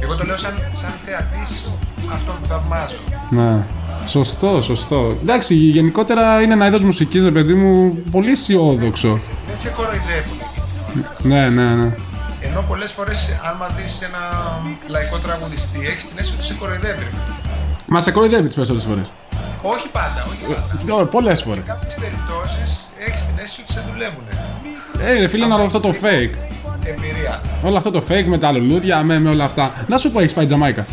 Εγώ 0.00 0.14
το 0.16 0.24
λέω 0.24 0.36
σαν, 0.36 0.54
σαν 0.70 0.92
θεατής 1.04 1.72
αυτόν 2.12 2.34
που 2.40 2.46
θαυμάζω. 2.46 3.00
ναι. 3.30 3.64
Σωστό, 4.06 4.62
σωστό. 4.62 5.16
Εντάξει, 5.22 5.54
γενικότερα 5.54 6.40
είναι 6.40 6.52
ένα 6.52 6.66
είδος 6.66 6.82
μουσικής, 6.82 7.24
ρε 7.24 7.30
παιδί 7.30 7.54
μου, 7.54 8.02
πολύ 8.10 8.30
αισιόδοξο. 8.30 9.18
Δεν 9.48 9.58
σε 9.58 9.68
κοροϊδεύουν. 9.68 10.38
Ναι, 11.22 11.48
ναι, 11.48 11.74
ναι. 11.74 11.90
Ενώ 12.50 12.64
πολλές 12.68 12.92
φορές 12.92 13.40
άμα 13.50 13.66
δεις 13.66 14.02
ένα 14.02 14.22
λαϊκό 14.86 15.18
τραγουδιστή 15.18 15.80
έχεις 15.86 16.08
την 16.08 16.18
αίσθηση 16.18 16.38
ότι 16.38 16.46
σε 16.46 16.54
κοροϊδεύει. 16.54 17.06
Μα 17.86 18.00
σε 18.00 18.10
κοροϊδεύει 18.10 18.46
τις 18.46 18.54
περισσότερες 18.54 18.88
φορές. 18.88 19.10
Όχι 19.62 19.88
πάντα, 19.88 20.26
όχι 20.30 20.54
πάντα. 20.86 21.04
Πολλές 21.04 21.42
φορές. 21.42 21.64
Σε 21.66 21.72
κάποιες 21.72 21.94
περιπτώσεις 21.94 22.88
έχεις 23.06 23.26
την 23.26 23.38
αίσθηση 23.38 23.60
ότι 23.62 23.72
σε 23.72 23.84
δουλεύουν. 23.90 24.22
Ε, 25.00 25.18
ρε 25.20 25.26
φίλε, 25.28 25.46
να 25.46 25.56
ρωτήσω 25.56 25.76
αυτό 25.76 25.90
το 25.90 25.96
fake. 26.02 26.34
Εμπειρία. 26.84 27.40
Όλο 27.62 27.76
αυτό 27.76 27.90
το 27.90 28.04
fake 28.08 28.24
με 28.26 28.38
τα 28.38 28.52
λουλούδια, 28.52 29.02
με, 29.02 29.18
με 29.18 29.28
όλα 29.28 29.44
αυτά. 29.44 29.72
Να 29.86 29.98
σου 29.98 30.10
πω, 30.10 30.20
έχεις 30.20 30.34
πάει 30.34 30.44
Τζαμάικα. 30.46 30.80
Ε, 30.80 30.84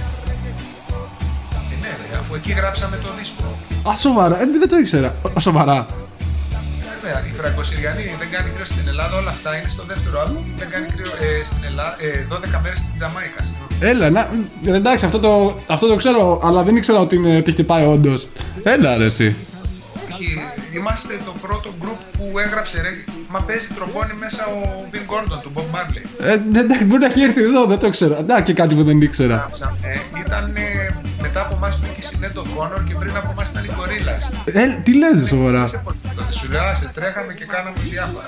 ναι, 1.81 1.87
ρε, 1.87 2.17
αφού 2.19 2.35
εκεί 2.35 2.51
γράψαμε 2.51 2.97
το 2.97 3.09
δίσκο. 3.17 3.57
Α, 3.91 3.95
σοβαρά, 3.95 4.41
ε, 4.41 4.45
δεν 4.59 4.69
το 4.69 4.75
ήξερα. 4.75 5.07
Α, 5.37 5.39
Σοβαρά. 5.39 5.85
Βέβαια, 7.03 7.23
η 7.29 7.33
Φραγκοσυριανή 7.39 8.05
δεν 8.19 8.29
κάνει 8.33 8.49
κρύο 8.55 8.65
στην 8.65 8.87
Ελλάδα, 8.87 9.17
όλα 9.17 9.29
αυτά 9.29 9.49
είναι 9.57 9.69
στο 9.75 9.83
δεύτερο 9.91 10.15
άλμπομ. 10.21 10.43
Δεν 10.57 10.69
κάνει 10.69 10.85
κρύο 10.95 11.11
ε, 11.25 11.43
στην 11.49 11.63
Ελλάδα, 11.69 11.95
ε, 11.99 12.25
12 12.57 12.61
μέρες 12.63 12.79
στην 12.79 12.93
Τζαμάικα. 12.97 13.41
Έλα, 13.79 14.09
να. 14.09 14.21
ε, 14.65 14.75
Εντάξει, 14.81 15.05
αυτό 15.05 15.19
το, 15.19 15.59
αυτό 15.67 15.87
το 15.87 15.95
ξέρω, 15.95 16.39
αλλά 16.43 16.63
δεν 16.63 16.75
ήξερα 16.75 16.99
ότι, 16.99 17.15
είναι, 17.15 17.37
ότι 17.37 17.51
χτυπάει 17.51 17.85
όντως. 17.85 18.29
Έλα, 18.63 18.97
ρε, 18.97 19.05
εσύ. 19.05 19.35
Όχι, 20.11 20.27
είμαστε 20.75 21.13
το 21.25 21.33
πρώτο 21.41 21.69
group 21.81 21.99
που 22.17 22.39
έγραψε 22.39 22.81
ρε. 22.81 22.89
Μα 23.29 23.39
παίζει 23.39 23.67
τρομπόνι 23.75 24.13
μέσα 24.19 24.45
ο 24.45 24.85
Vin 24.91 25.03
Gordon 25.11 25.39
του 25.43 25.51
Bob 25.55 25.67
Marley. 25.75 26.03
Ε, 26.19 26.33
εντάξει, 26.59 26.83
μπορεί 26.83 26.99
να 26.99 27.05
έχει 27.05 27.21
έρθει 27.21 27.43
εδώ, 27.43 27.65
δεν 27.65 27.79
το 27.79 27.89
ξέρω. 27.89 28.15
Εντάξει, 28.19 28.43
και 28.43 28.53
κάτι 28.53 28.75
που 28.75 28.83
δεν 28.83 29.01
ήξερα. 29.01 29.35
Γράψαμε. 29.35 29.77
Ήταν 30.25 30.55
ε, 30.55 30.61
μετά 31.33 31.45
από 31.45 31.55
εμάς 31.55 31.77
που 31.79 31.85
είχε 31.91 32.01
η 32.01 32.05
Sinead 32.11 32.37
O'Connor 32.41 32.81
και 32.87 32.93
πριν 32.99 33.15
από 33.17 33.29
εμάς 33.31 33.49
ήταν 33.51 33.63
η 33.63 33.67
Gorillaz. 33.77 34.33
Ε, 34.45 34.81
τι 34.83 34.97
λες, 34.97 35.27
σοβαρά. 35.27 35.67
Σε 35.67 35.81
τότε 36.15 36.33
σου 36.33 36.51
λέω, 36.51 36.61
«Άσε, 36.63 36.91
τρέχαμε 36.93 37.33
και 37.33 37.45
κάναμε 37.45 37.75
διάφορα. 37.89 38.25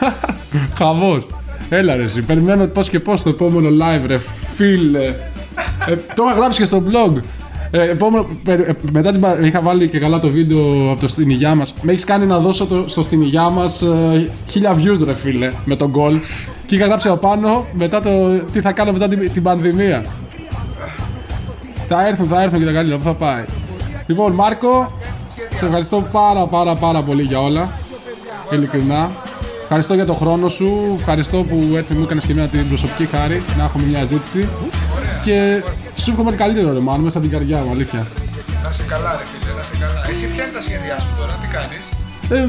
Χαμός. 0.78 1.26
Έλα, 1.68 1.96
ρε, 1.96 2.02
εσύ. 2.02 2.22
Περιμένω 2.22 2.66
πώς 2.66 2.88
και 2.88 3.00
πώς 3.00 3.22
το 3.22 3.28
επόμενο 3.28 3.68
live, 3.84 4.06
ρε, 4.06 4.18
φίλε. 4.56 5.06
Ε, 5.86 5.94
το 6.14 6.24
είχα 6.26 6.34
γράψει 6.34 6.58
και 6.60 6.64
στο 6.66 6.82
blog. 6.90 7.20
Ε, 7.70 7.90
επόμενο, 7.90 8.26
πε- 8.44 8.68
ε, 8.68 8.74
μετά 8.92 9.12
την, 9.12 9.20
πα- 9.20 9.38
είχα 9.40 9.60
βάλει 9.60 9.88
και 9.88 9.98
καλά 9.98 10.18
το 10.18 10.28
βίντεο 10.30 10.90
από 10.90 11.00
το 11.00 11.08
στην 11.08 11.30
υγειά 11.30 11.54
μας. 11.54 11.74
Με 11.82 11.92
έχεις 11.92 12.04
κάνει 12.04 12.26
να 12.26 12.38
δώσω 12.38 12.66
το, 12.66 12.84
στο 12.88 13.02
στην 13.02 13.22
υγειά 13.22 13.48
μας 13.48 13.82
χίλια 14.48 14.74
views, 14.76 15.04
ρε 15.04 15.14
φίλε, 15.14 15.52
με 15.64 15.76
τον 15.76 15.92
goal. 15.96 16.20
Και 16.66 16.74
είχα 16.74 16.86
γράψει 16.86 17.08
από 17.08 17.28
πάνω 17.28 17.66
μετά 17.72 18.00
το 18.02 18.10
τι 18.52 18.60
θα 18.60 18.72
κάνω 18.72 18.92
μετά 18.92 19.08
την, 19.08 19.32
την 19.32 19.42
πανδημία. 19.42 20.04
Θα 21.88 22.06
έρθουν, 22.06 22.28
θα 22.28 22.42
έρθουν 22.42 22.58
και 22.58 22.64
τα 22.64 22.72
καλύτερα 22.72 22.98
που 22.98 23.04
θα 23.04 23.14
πάει. 23.14 23.44
Λοιπόν, 24.06 24.32
Μάρκο, 24.32 24.92
σε 25.54 25.64
ευχαριστώ 25.64 26.08
πάρα 26.12 26.46
πάρα 26.46 26.74
πάρα 26.74 27.02
πολύ 27.02 27.22
για 27.22 27.40
όλα. 27.40 27.68
Ειλικρινά. 28.50 29.10
Ευχαριστώ 29.62 29.94
για 29.94 30.06
τον 30.06 30.16
χρόνο 30.16 30.48
σου. 30.48 30.96
Ευχαριστώ 30.98 31.36
που 31.42 31.74
έτσι 31.76 31.94
μου 31.94 32.02
έκανες 32.02 32.24
και 32.24 32.34
μια 32.34 32.46
την 32.46 32.68
προσωπική 32.68 33.06
χάρη 33.06 33.42
να 33.56 33.64
έχουμε 33.64 33.84
μια 33.84 34.04
ζήτηση. 34.04 34.48
Και 35.24 35.62
σου 35.96 36.10
εύχομαι 36.10 36.30
το 36.30 36.36
καλύτερο 36.36 36.72
ρε 36.72 36.78
Μάνο, 36.80 37.02
μέσα 37.02 37.18
από 37.18 37.26
την 37.26 37.36
καρδιά 37.38 37.58
μου, 37.58 37.70
αλήθεια. 37.70 38.06
Να 38.64 38.70
σε 38.70 38.82
καλά, 38.82 39.10
ρε 39.10 39.22
φίλε, 39.40 39.52
να 39.56 39.62
σε 39.62 39.76
καλά. 39.80 40.00
Εσύ 40.10 40.26
ποια 40.32 40.42
είναι 40.44 40.52
τα 40.52 40.60
σχέδιά 40.60 40.98
σου 40.98 41.08
τώρα, 41.18 41.32
τι 41.32 41.46
κάνεις; 41.56 41.84
Ε, 42.30 42.48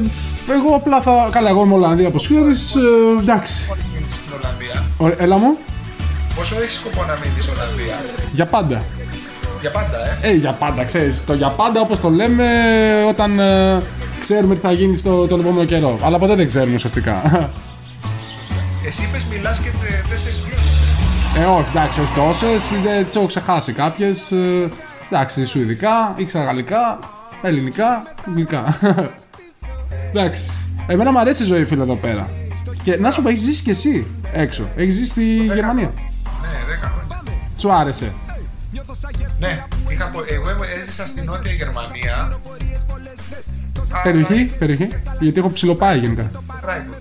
εγώ 0.54 0.76
απλά 0.76 1.02
θα. 1.02 1.30
Καλά, 1.32 1.50
εγώ 1.50 1.64
είμαι 1.64 1.74
Ολλανδία 1.74 2.08
από 2.08 2.18
ξέρει. 2.18 2.54
Ε, 3.20 3.22
εντάξει. 3.22 3.68
Πόσο 3.68 3.82
μείνεις 3.94 4.16
στην 4.16 4.32
Ολλανδία, 4.38 4.84
Ωραία, 4.98 5.18
έλα 5.20 5.38
μου. 5.38 5.58
πόσο 6.36 6.56
έχεις 6.62 6.76
σκοπό 6.76 7.02
να 7.10 7.14
μείνεις 7.22 7.44
στην 7.44 7.54
Ολλανδία; 7.56 7.96
Για 8.34 8.46
πάντα. 8.46 8.78
Για 9.62 9.72
πάντα, 9.72 9.98
ε. 10.22 10.30
Ε, 10.30 10.34
για 10.34 10.52
πάντα, 10.52 10.84
ξέρεις. 10.84 11.24
Το 11.24 11.34
για 11.34 11.50
πάντα 11.50 11.82
όπως 11.82 12.00
το 12.00 12.10
λέμε 12.10 12.46
όταν 13.10 13.40
ε, 13.40 13.78
ξέρουμε 14.22 14.56
τι 14.56 14.62
θα 14.62 14.72
γίνει 14.72 14.96
στο, 14.96 15.28
τον 15.28 15.40
επόμενο 15.40 15.66
καιρό. 15.66 16.00
Αλλά 16.04 16.20
ποτέ 16.20 16.36
δεν 16.36 16.48
ξέρουμε 16.48 16.74
ουσιαστικά. 16.76 17.22
Εσύ 18.88 19.04
είπες 19.04 19.26
μιλάς 19.32 19.60
και 19.60 19.70
τέσσερις 20.10 20.40
γλώσσες. 20.48 21.44
Ε, 21.44 21.46
όχι, 21.46 21.70
εντάξει, 21.70 22.02
όχι 22.02 22.14
τόσες. 22.14 22.82
Δεν 22.84 23.06
τις 23.06 23.16
έχω 23.16 23.26
ξεχάσει 23.26 23.74
κάποιες. 23.74 24.32
Ε, 24.32 24.70
εντάξει, 25.12 25.46
σουηδικά, 25.46 26.14
ήξερα 26.16 26.44
γαλλικά, 26.44 27.00
ελληνικά, 27.42 28.02
αγγλικά. 28.28 28.80
εντάξει. 30.12 30.52
Εμένα 30.88 31.12
μου 31.12 31.20
αρέσει 31.20 31.44
η 31.44 31.46
ζωή, 31.46 31.66
φίλε, 31.66 31.82
εδώ 31.84 31.96
πέρα. 31.96 32.30
Και 32.84 32.98
να 32.98 33.12
σου 33.12 33.22
πω, 33.22 33.30
έχεις 33.30 33.42
ζήσει 33.42 33.64
κι 33.64 33.70
εσύ 33.70 34.08
έξω. 34.32 34.64
Έχεις 34.76 34.94
ζήσει 34.94 35.10
στη 35.10 35.24
Γερμανία. 35.54 35.92
Ναι, 36.42 36.48
10 36.86 36.90
χρόνια. 36.94 37.24
Σου 37.58 37.74
άρεσε. 37.74 38.14
Ναι, 39.40 39.64
είχα, 39.90 40.08
πο- 40.10 40.24
εγώ 40.28 40.50
έζησα 40.80 41.08
στη 41.08 41.22
Νότια 41.22 41.52
Γερμανία. 41.52 42.40
Περιοχή, 44.04 44.46
περιοχή. 44.60 44.88
Γιατί 45.20 45.40
έχω 45.40 45.52
ψιλοπάει 45.52 46.00
γενικά. 46.00 46.32
Φράιμπουργκ. 46.62 46.98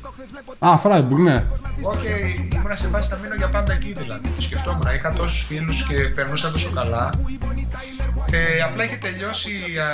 Α, 0.59 0.79
Φράιμπουργκ, 0.79 1.23
ναι. 1.23 1.45
Όχι, 1.83 2.09
ήμουν 2.55 2.77
σε 2.77 2.89
φάση 2.89 3.11
να 3.11 3.17
μείνω 3.17 3.35
για 3.35 3.49
πάντα 3.49 3.73
εκεί 3.73 3.93
δηλαδή. 3.99 4.29
Το 4.37 4.43
σκεφτόμουν. 4.43 4.83
Είχα 4.97 5.13
τόσους 5.13 5.45
φίλους 5.47 5.87
και 5.87 5.95
περνούσα 5.95 6.51
τόσο 6.51 6.71
καλά. 6.75 7.11
Ε, 8.31 8.61
απλά 8.61 8.85
είχε 8.85 8.97
τελειώσει 8.97 9.51
α, 9.51 9.89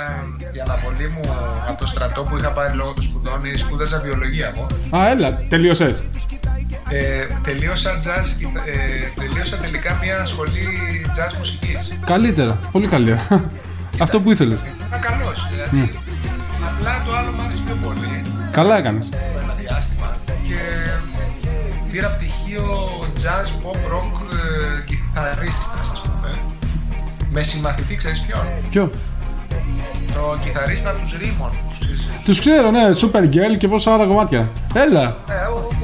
η 0.51 0.59
αναβολή 0.59 1.09
μου 1.09 1.21
από 1.67 1.79
το 1.79 1.87
στρατό 1.87 2.21
που 2.21 2.37
είχα 2.37 2.49
πάρει 2.51 2.75
λόγω 2.75 2.93
των 2.93 3.03
σπουδών. 3.03 3.39
Σπούδαζα 3.57 3.99
βιολογία 3.99 4.53
εγώ. 4.55 4.67
Α, 5.01 5.09
έλα, 5.09 5.37
τελείωσες. 5.49 6.03
Ε, 6.93 7.27
τελείωσα, 7.43 7.91
jazz, 8.05 8.25
κιτα- 8.37 8.63
ε, 8.65 9.11
τελείωσα 9.21 9.57
τελικά 9.57 9.99
μια 10.03 10.25
σχολή 10.25 10.65
jazz 11.17 11.37
μουσικής. 11.37 11.97
Καλύτερα, 12.05 12.59
πολύ 12.71 12.87
καλύτερα. 12.87 13.49
Αυτό 13.99 14.21
που 14.21 14.31
ήθελες. 14.31 14.59
Ήταν 14.87 14.99
καλός, 15.01 15.47
δηλαδή. 15.51 15.91
Απλά 16.69 17.03
το 17.05 17.15
άλλο 17.15 17.31
μου 17.31 17.41
άρεσε 17.41 17.61
πιο 17.65 17.75
πολύ. 17.83 18.21
Καλά 18.51 18.77
έκανες. 18.77 19.09
το 19.09 19.17
ένα 19.43 19.53
διάστημα 19.53 20.17
και 20.47 20.59
πήρα 21.91 22.07
πτυχίο 22.07 22.65
jazz, 23.23 23.47
pop, 23.63 23.75
rock, 23.93 24.21
ε, 24.77 24.81
κιθαρίστας 24.85 25.89
ας 25.93 26.01
πούμε. 26.01 26.29
Με 27.31 27.41
συμμαθητή, 27.43 27.95
ξέρεις 27.95 28.19
ποιον; 28.27 28.45
Ποιο; 28.69 28.91
Το 30.13 30.37
κιθαρίστα 30.43 30.91
τους 30.91 31.11
Ρίμον. 31.17 31.49
ξέρεις. 31.79 32.09
Τους 32.25 32.39
ξέρω, 32.39 32.71
ναι, 32.71 32.81
Super 33.01 33.23
Girl 33.23 33.57
και 33.57 33.67
πόσα 33.67 33.93
άλλα 33.93 34.05
κομμάτια. 34.05 34.51
Έλα. 34.73 35.01
Ε, 35.01 35.33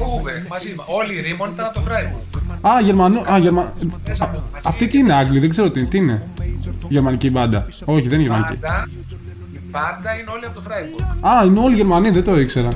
ο 0.02 0.16
Ούβε, 0.18 0.46
μαζί 0.50 0.74
μας. 0.76 0.86
Όλοι 0.88 1.14
οι 1.16 1.20
Ρίμον 1.20 1.50
ήταν 1.52 1.64
από 1.66 1.74
το 1.74 1.82
Freiburg. 1.88 2.68
Α, 2.68 2.80
Γερμανό. 2.80 3.20
Α, 3.32 3.38
Γερμα... 3.38 3.72
Μέσα 4.08 4.24
Α, 4.24 4.28
από- 4.28 4.42
μαζί. 4.52 4.68
Αυτή 4.68 4.88
τι 4.88 4.98
είναι, 4.98 5.12
Άγγλοι, 5.14 5.38
δεν 5.38 5.48
ξέρω 5.50 5.70
τι, 5.70 5.84
τι 5.84 5.98
είναι. 5.98 6.22
Γερμανική 6.88 7.30
μπάντα. 7.30 7.66
Όχι, 7.84 8.08
δεν 8.08 8.20
είναι 8.20 8.22
γερμανική. 8.22 8.54
Πάντα, 8.60 8.88
η 9.54 9.58
πάντα 9.70 10.14
είναι 10.20 10.30
όλοι 10.34 10.44
από 10.44 10.60
το 10.60 10.62
Freiburg. 10.68 11.28
Α, 11.40 11.44
είναι 11.44 11.60
όλοι 11.60 11.74
Γερμανοί, 11.76 12.10
δεν 12.10 12.24
το 12.24 12.40
ήξερα. 12.40 12.68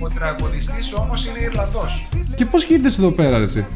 Ο 0.00 0.08
τραγουδιστής 0.08 0.92
όμως 0.94 1.26
είναι 1.26 1.38
Ιρλανδός. 1.40 2.08
Και 2.34 2.44
πώς 2.44 2.64
και 2.64 2.74
ήρθες 2.74 2.98
εδώ 2.98 3.10
πέρα, 3.10 3.38
ρε, 3.38 3.44
εσύ; 3.44 3.66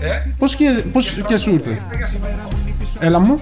Ε, 0.00 0.08
Πώς 0.38 0.56
και, 0.56 0.84
πώς 0.92 1.10
και 1.26 1.36
σου 1.36 1.50
ήρθε; 1.52 1.70
ήρθα 1.70 1.86
για 1.96 2.06
στρατό. 2.06 3.06
Έλα 3.06 3.18
μου. 3.18 3.40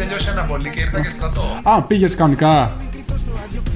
Είχε 0.00 0.08
τελειώσει 0.08 0.28
ένα 0.30 0.42
πολύ 0.42 0.70
και 0.70 0.80
ήρθα 0.80 0.98
για 0.98 1.10
στρατό. 1.10 1.60
Α, 1.62 1.82
πήγες 1.82 2.14
κανονικά. 2.14 2.72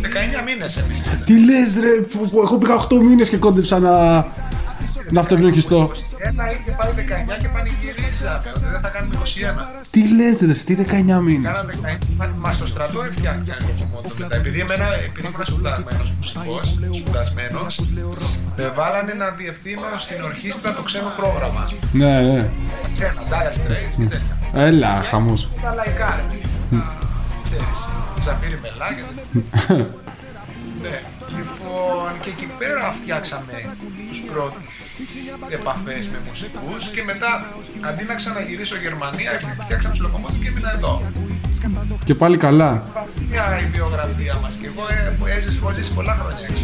19 0.02 0.42
μήνες 0.46 0.76
εμείς. 0.76 1.02
Τι 1.24 1.44
λες 1.44 1.74
ρε, 1.80 2.00
που, 2.00 2.30
που, 2.30 2.40
εγώ 2.40 2.58
πήγα 2.58 2.86
8 2.88 2.98
μήνες 3.08 3.28
και 3.28 3.36
κόντεψα 3.36 3.78
να, 3.78 4.14
να 5.10 5.20
αυτοευνοχιστώ. 5.20 5.90
Ένα 6.18 6.50
είχε 6.50 6.70
πάει 6.78 6.92
19 6.96 7.36
και 7.38 7.48
πανηγυρίζαμε 7.48 8.50
ότι 8.54 8.64
δεν 8.72 8.80
θα 8.80 8.88
κάνουμε 8.88 9.14
21. 9.82 9.84
Τι 9.90 10.00
λες 10.16 10.36
ρε, 10.40 10.52
τι 10.52 10.74
19 10.74 11.22
μήνες. 11.22 11.50
Κάναμε 11.50 11.72
19. 12.20 12.28
Μα 12.38 12.52
στο 12.52 12.66
στρατό 12.66 13.00
φτιάχτηκαν 13.16 13.58
το 13.58 13.72
κομμάτι 13.80 14.12
μετά. 14.18 14.36
Επειδή, 14.36 14.60
εμένα, 14.60 14.86
επειδή 15.08 15.26
ήμουν 15.26 15.44
σπουδασμένος 15.46 16.14
μουσικός, 16.16 16.78
σπουδασμένος, 17.00 17.80
με 18.56 18.68
βάλανε 18.68 19.12
να 19.12 19.30
διευθύνω 19.30 19.88
στην 19.98 20.22
ορχήστρα 20.22 20.72
το 20.74 20.82
ξένο 20.82 21.10
πρόγραμμα. 21.16 21.62
Ναι, 21.92 22.20
ναι. 22.20 22.50
Ξένα, 22.92 23.20
Dire 23.30 23.54
Straits 23.58 23.94
και 23.96 24.08
τέτοια. 24.12 24.34
Έλα, 24.55 25.00
χαμός. 25.00 25.48
Τα 25.62 25.74
λαϊκά, 25.74 26.14
ρε. 26.16 26.38
Ξέρεις, 27.44 27.78
Ζαφύρι 28.22 28.59
Μελά 28.62 28.88
και 28.96 29.02
τέτοια. 29.09 29.94
Ναι, 30.82 31.00
λοιπόν, 31.36 32.11
και 32.22 32.30
εκεί 32.34 32.48
πέρα 32.59 32.94
φτιάξαμε 33.00 33.55
τους 34.09 34.20
πρώτους 34.20 34.72
επαφές 35.48 36.09
με 36.09 36.18
μουσικούς 36.28 36.82
και 36.94 37.02
μετά, 37.07 37.30
αντί 37.88 38.05
να 38.05 38.14
ξαναγυρίσω 38.14 38.76
Γερμανία, 38.76 39.30
φτιάξαμε 39.64 39.94
τους 39.94 40.02
λοκομότου 40.07 40.38
και 40.42 40.48
έμεινα 40.48 40.72
εδώ. 40.76 41.02
Και 42.05 42.14
πάλι 42.14 42.36
καλά. 42.36 42.70
Μια 43.30 43.61
η 43.61 43.66
βιογραφία 43.72 44.34
μας 44.42 44.55
και 44.55 44.66
εγώ 44.66 44.82
ε, 45.28 45.36
έζησα 45.36 45.52
σχολείς 45.52 45.88
πολλά 45.88 46.14
χρόνια 46.20 46.46
έξω. 46.48 46.62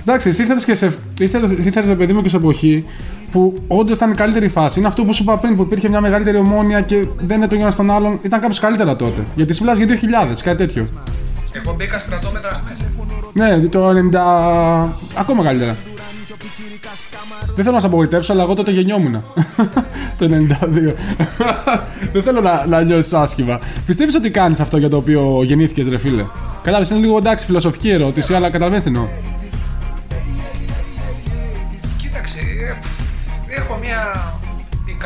Εντάξει, 0.00 0.28
εσύ 0.28 0.42
ήθελες 0.42 0.64
και 0.64 0.74
σε. 0.74 0.98
Ήθελες, 1.18 1.50
ήθελες, 1.50 1.88
ρε 1.88 1.94
παιδί 1.94 2.12
μου, 2.12 2.22
και 2.22 2.28
σε 2.28 2.36
εποχή 2.36 2.84
που 3.32 3.54
όντως 3.68 3.96
ήταν 3.96 4.10
η 4.10 4.14
καλύτερη 4.14 4.48
φάση. 4.48 4.78
Είναι 4.78 4.88
αυτό 4.88 5.04
που 5.04 5.12
σου 5.12 5.22
είπα 5.22 5.36
πριν, 5.36 5.56
που 5.56 5.62
υπήρχε 5.62 5.88
μια 5.88 6.00
μεγαλύτερη 6.00 6.36
ομόνια 6.36 6.80
και 6.80 7.06
δεν 7.18 7.36
είναι 7.36 7.46
το 7.46 7.56
ένα 7.56 7.70
στον 7.70 7.90
άλλον. 7.90 8.18
Ήταν 8.22 8.40
κάπως 8.40 8.58
καλύτερα 8.58 8.96
τότε. 8.96 9.24
Γιατί 9.34 9.50
εσύ 9.50 9.62
μιλάς 9.62 9.78
για 9.78 9.86
2000, 9.86 10.42
κάτι 10.42 10.56
τέτοιο. 10.56 10.88
Εγώ 11.52 11.74
μπήκα 11.74 11.98
στρατό 11.98 12.30
με 12.32 12.40
δραχμές. 12.40 12.78
Ναι, 13.32 13.68
το 13.68 13.88
90. 13.88 14.88
Ακόμα 15.14 15.44
καλύτερα. 15.44 15.76
Δεν 17.54 17.64
θέλω 17.64 17.74
να 17.74 17.80
σε 17.80 17.86
απογοητεύσω, 17.86 18.32
αλλά 18.32 18.42
εγώ 18.42 18.54
τότε 18.54 18.70
γεννιόμουν. 18.70 19.12
το 20.18 20.30
92. 20.30 20.92
Δεν 22.12 22.22
θέλω 22.22 22.40
να, 22.40 22.66
να 22.66 22.82
νιώσεις 22.82 23.12
άσχημα. 23.12 23.58
Πιστεύεις 23.86 24.14
ότι 24.14 24.30
κάνεις 24.30 24.60
αυτό 24.60 24.78
για 24.78 24.88
το 24.88 24.96
οποίο 24.96 25.42
γεννήθηκες, 25.42 25.88
ρε 25.88 25.98
φίλε; 25.98 26.24
Κατάλαβες, 26.56 26.90
είναι 26.90 27.00
λίγο 27.00 27.16
εντάξει 27.16 27.46
φιλοσοφική 27.46 27.90
ερώτηση, 27.90 28.34
αλλά 28.34 28.50
καταλαβαίνεις 28.50 28.82
τι 28.82 28.88
εννοώ. 28.88 29.08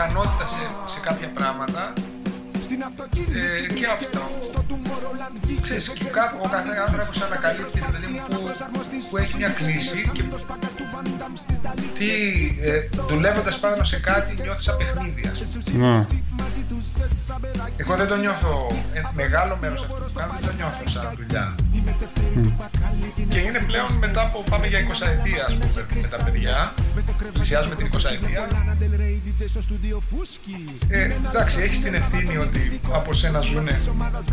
Ικανότητα 0.00 0.46
σε, 0.46 0.62
σε 0.86 1.00
κάποια 1.00 1.28
πράγματα 1.28 1.92
ε, 3.34 3.72
και 3.74 3.86
αυτό. 3.86 4.20
Ξέρεις, 5.60 5.88
και 5.88 6.04
κάπου 6.04 6.36
ο 6.44 6.48
κάθε 6.48 6.68
άνθρωπος 6.86 7.22
ανακαλύπτει 7.22 7.78
ρε 7.78 7.90
παιδί 7.92 8.06
μου, 8.12 8.20
που, 8.28 8.40
που 9.10 9.16
έχει 9.16 9.36
μια 9.36 9.48
κλίση 9.48 10.10
και 10.12 10.22
τι, 11.98 12.10
ε, 12.60 12.78
δουλεύοντας 13.08 13.58
πάνω 13.58 13.84
σε 13.84 14.00
κάτι 14.00 14.34
νιώθεις 14.42 14.68
απεχνίδια. 14.68 15.32
Να. 15.72 16.06
Εγώ 17.76 17.96
δεν 17.96 18.08
το 18.08 18.16
νιώθω, 18.16 18.66
ε, 18.92 19.00
μεγάλο 19.12 19.56
μέρος 19.60 19.80
αυτού 19.80 20.04
που 20.04 20.18
κάνω 20.18 20.32
δεν 20.40 20.48
το 20.48 20.54
νιώθω 20.56 20.90
σαν 20.90 21.12
δουλειά. 21.16 21.54
Και 23.28 23.38
είναι 23.38 23.60
πλέον 23.66 23.92
μετά 23.98 24.22
από 24.22 24.44
πάμε 24.50 24.66
για 24.66 24.78
20 24.78 24.82
ετία 25.06 25.44
ας 25.44 25.56
πούμε 25.56 25.86
με 25.94 26.08
τα 26.08 26.24
παιδιά, 26.24 26.72
πλησιάζουμε 27.32 27.74
την 27.74 27.90
20 27.92 27.98
ετία. 28.12 28.48
Ε, 30.88 31.16
εντάξει, 31.28 31.60
έχεις 31.60 31.80
την 31.80 31.94
ευθύνη 31.94 32.36
ότι 32.36 32.80
από 32.92 33.12
σένα 33.12 33.40
ζουν 33.40 33.68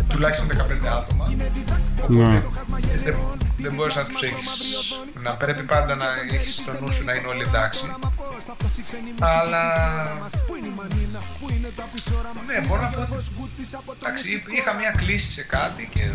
τουλάχιστον 0.07 0.47
15 0.47 0.85
άτομα. 0.85 1.33
Ναι. 2.07 2.23
Οπότε 2.23 2.47
δεν, 3.03 3.15
δεν 3.57 3.73
μπορείς 3.73 3.95
να 3.95 4.05
τους 4.05 4.21
έχεις, 4.21 4.49
να 5.23 5.35
πρέπει 5.35 5.63
πάντα 5.63 5.95
να 5.95 6.05
έχεις 6.31 6.53
στο 6.53 6.71
νου 6.79 6.91
σου 6.93 7.03
να 7.03 7.13
είναι 7.13 7.27
όλοι 7.27 7.41
εντάξει. 7.41 7.93
Αλλά 9.19 9.63
ναι, 12.45 12.67
μπορώ 12.67 12.81
να 12.81 12.89
πω 12.89 13.15
ότι 13.15 13.63
εντάξει, 14.01 14.43
είχα 14.57 14.73
μια 14.73 14.91
κλίση 14.91 15.31
σε 15.31 15.43
κάτι 15.43 15.89
και 15.93 16.11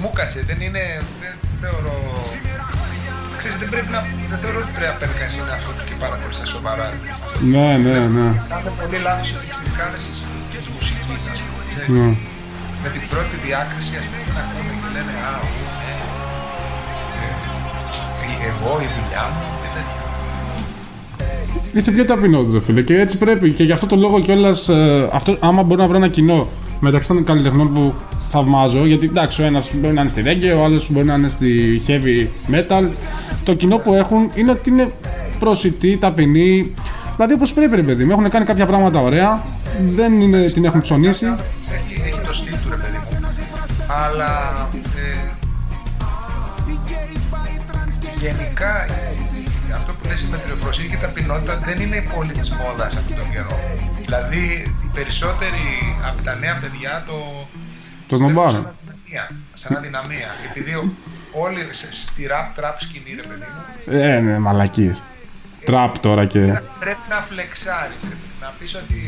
μου 0.00 0.10
κάτσε, 0.14 0.40
δεν 0.40 0.60
είναι, 0.60 0.98
δεν 1.20 1.34
θεωρώ, 1.60 2.12
ξέρεις, 3.44 3.62
δεν 3.64 3.70
πρέπει 3.74 3.90
να, 3.96 4.00
δεν 4.30 4.38
θεωρώ 4.42 4.58
ότι 4.64 4.72
πρέπει 4.76 4.90
να 4.92 4.98
παίρνει 5.00 5.16
κανείς 5.20 5.34
είναι 5.38 5.54
αυτό 5.58 5.70
του 5.76 5.82
και 5.88 5.96
πάρα 6.04 6.16
πολύ 6.20 6.34
στα 6.38 6.46
σοβαρά. 6.54 6.86
Ναι, 7.54 7.68
ναι, 7.84 7.96
ναι. 8.16 8.26
Κάνουν 8.52 8.72
πολύ 8.80 8.98
λάθος 9.06 9.28
οι 9.32 9.36
πιτσιρικάδες 9.40 10.02
της 10.52 10.66
μουσικής, 10.74 11.22
ας 11.32 11.38
πούμε, 11.44 11.60
ξέρεις. 11.70 11.90
ναι. 11.96 12.08
Με 12.82 12.88
την 12.94 13.02
πρώτη 13.12 13.34
διάκριση, 13.44 13.94
ας 14.00 14.06
πούμε, 14.10 14.28
να 14.36 14.42
ακούνε 14.46 14.72
και 14.80 14.88
λένε 14.96 15.14
«Α, 15.28 15.30
ου, 15.48 15.52
ναι, 15.80 15.94
ε, 18.24 18.48
εγώ, 18.50 18.72
η 18.86 18.88
δουλειά 18.96 19.24
μου» 19.32 19.44
και 19.62 19.68
τέτοια. 19.76 20.00
Είσαι 21.76 21.90
πιο 21.96 22.04
ταπεινός, 22.10 22.46
ρε 22.54 22.60
φίλε. 22.66 22.82
Και 22.88 22.94
έτσι 23.04 23.16
πρέπει. 23.24 23.46
Και 23.56 23.64
γι' 23.68 23.76
αυτό 23.76 23.86
το 23.92 23.96
λόγο 24.04 24.16
κιόλας. 24.26 24.60
Ε, 24.68 25.08
αυτό, 25.18 25.30
άμα 25.48 25.62
μπορώ 25.62 25.80
να 25.82 25.88
βρω 25.88 25.96
ένα 26.02 26.08
κοινό 26.16 26.40
μεταξύ 26.80 27.08
των 27.08 27.24
καλλιτεχνών 27.24 27.72
που 27.72 27.94
θαυμάζω, 28.18 28.86
γιατί 28.86 29.06
εντάξει, 29.06 29.42
ο 29.42 29.44
ένας 29.44 29.70
μπορεί 29.74 29.94
να 29.94 30.00
είναι 30.00 30.10
στη 30.10 30.22
reggae, 30.26 30.58
ο 30.58 30.64
άλλος 30.64 30.90
μπορεί 30.90 31.06
να 31.06 31.14
είναι 31.14 31.28
στη 31.28 31.82
heavy 31.86 32.28
metal. 32.54 32.88
Το 33.44 33.54
κοινό 33.54 33.78
που 33.78 33.94
έχουν 33.94 34.30
είναι 34.34 34.50
ότι 34.50 34.70
είναι 34.70 34.92
προσιτοί, 35.38 35.96
ταπεινοί. 35.96 36.74
Δηλαδή 37.14 37.34
όπως 37.34 37.52
πρέπει, 37.52 37.76
ρε 37.76 37.82
παιδί 37.82 38.04
μου. 38.04 38.10
Έχουν 38.10 38.30
κάνει 38.30 38.44
κάποια 38.44 38.66
πράγματα 38.66 39.00
ωραία. 39.00 39.42
Δεν 39.94 40.20
είναι, 40.20 40.50
την 40.50 40.64
έχουν 40.64 40.80
ψωνίσει. 40.80 41.26
Έχει, 41.26 42.02
έχει 42.06 42.20
το 42.26 42.32
στυλ 42.32 42.52
του, 42.52 42.70
ρε 42.70 42.76
παιδί 42.76 43.18
μου. 43.20 43.28
Αλλά 44.06 44.68
ε, 44.80 45.34
γενικά 48.20 48.84
ε, 48.84 49.14
αυτό 49.72 49.92
που 49.92 50.08
λες 50.08 50.20
η 50.22 50.26
μετριοπροσύνη 50.30 50.88
και 50.88 50.94
η 50.94 50.98
ταπεινότητα 50.98 51.58
δεν 51.58 51.80
είναι 51.80 51.96
η 51.96 52.06
πόλη 52.14 52.32
της 52.32 52.50
μόδας 52.50 52.96
αυτόν 52.96 53.16
τον 53.16 53.30
καιρό. 53.30 53.58
Δηλαδή 54.00 54.42
οι 54.84 54.90
περισσότεροι 54.92 55.66
από 56.08 56.22
τα 56.22 56.34
νέα 56.34 56.54
παιδιά 56.60 57.04
το... 57.06 57.46
Το 58.08 58.16
σνομπάρουν. 58.16 58.50
βλέπουν 58.52 58.74
Σαν 58.74 58.86
αδυναμία. 58.88 59.30
Σαν 59.52 59.76
αδυναμία. 59.76 60.28
Επειδή 60.50 60.72
όλοι 61.32 61.60
σε- 61.70 61.92
στη 61.92 62.26
rap 62.30 62.60
trap 62.60 62.74
σκηνή 62.78 63.12
ρε 63.20 63.22
παιδί 63.28 63.46
μου 63.54 63.94
Ε, 63.98 64.20
ναι, 64.20 64.38
μαλακίες. 64.38 65.02
Τραπ 65.64 65.98
τώρα 65.98 66.24
και. 66.26 66.38
πρέπει 66.78 67.06
να 67.08 67.20
φλεξάρεις, 67.28 68.02
ρε 68.02 68.08
παιδί, 68.08 68.32
να 68.40 68.52
πεις 68.58 68.74
ότι 68.74 68.98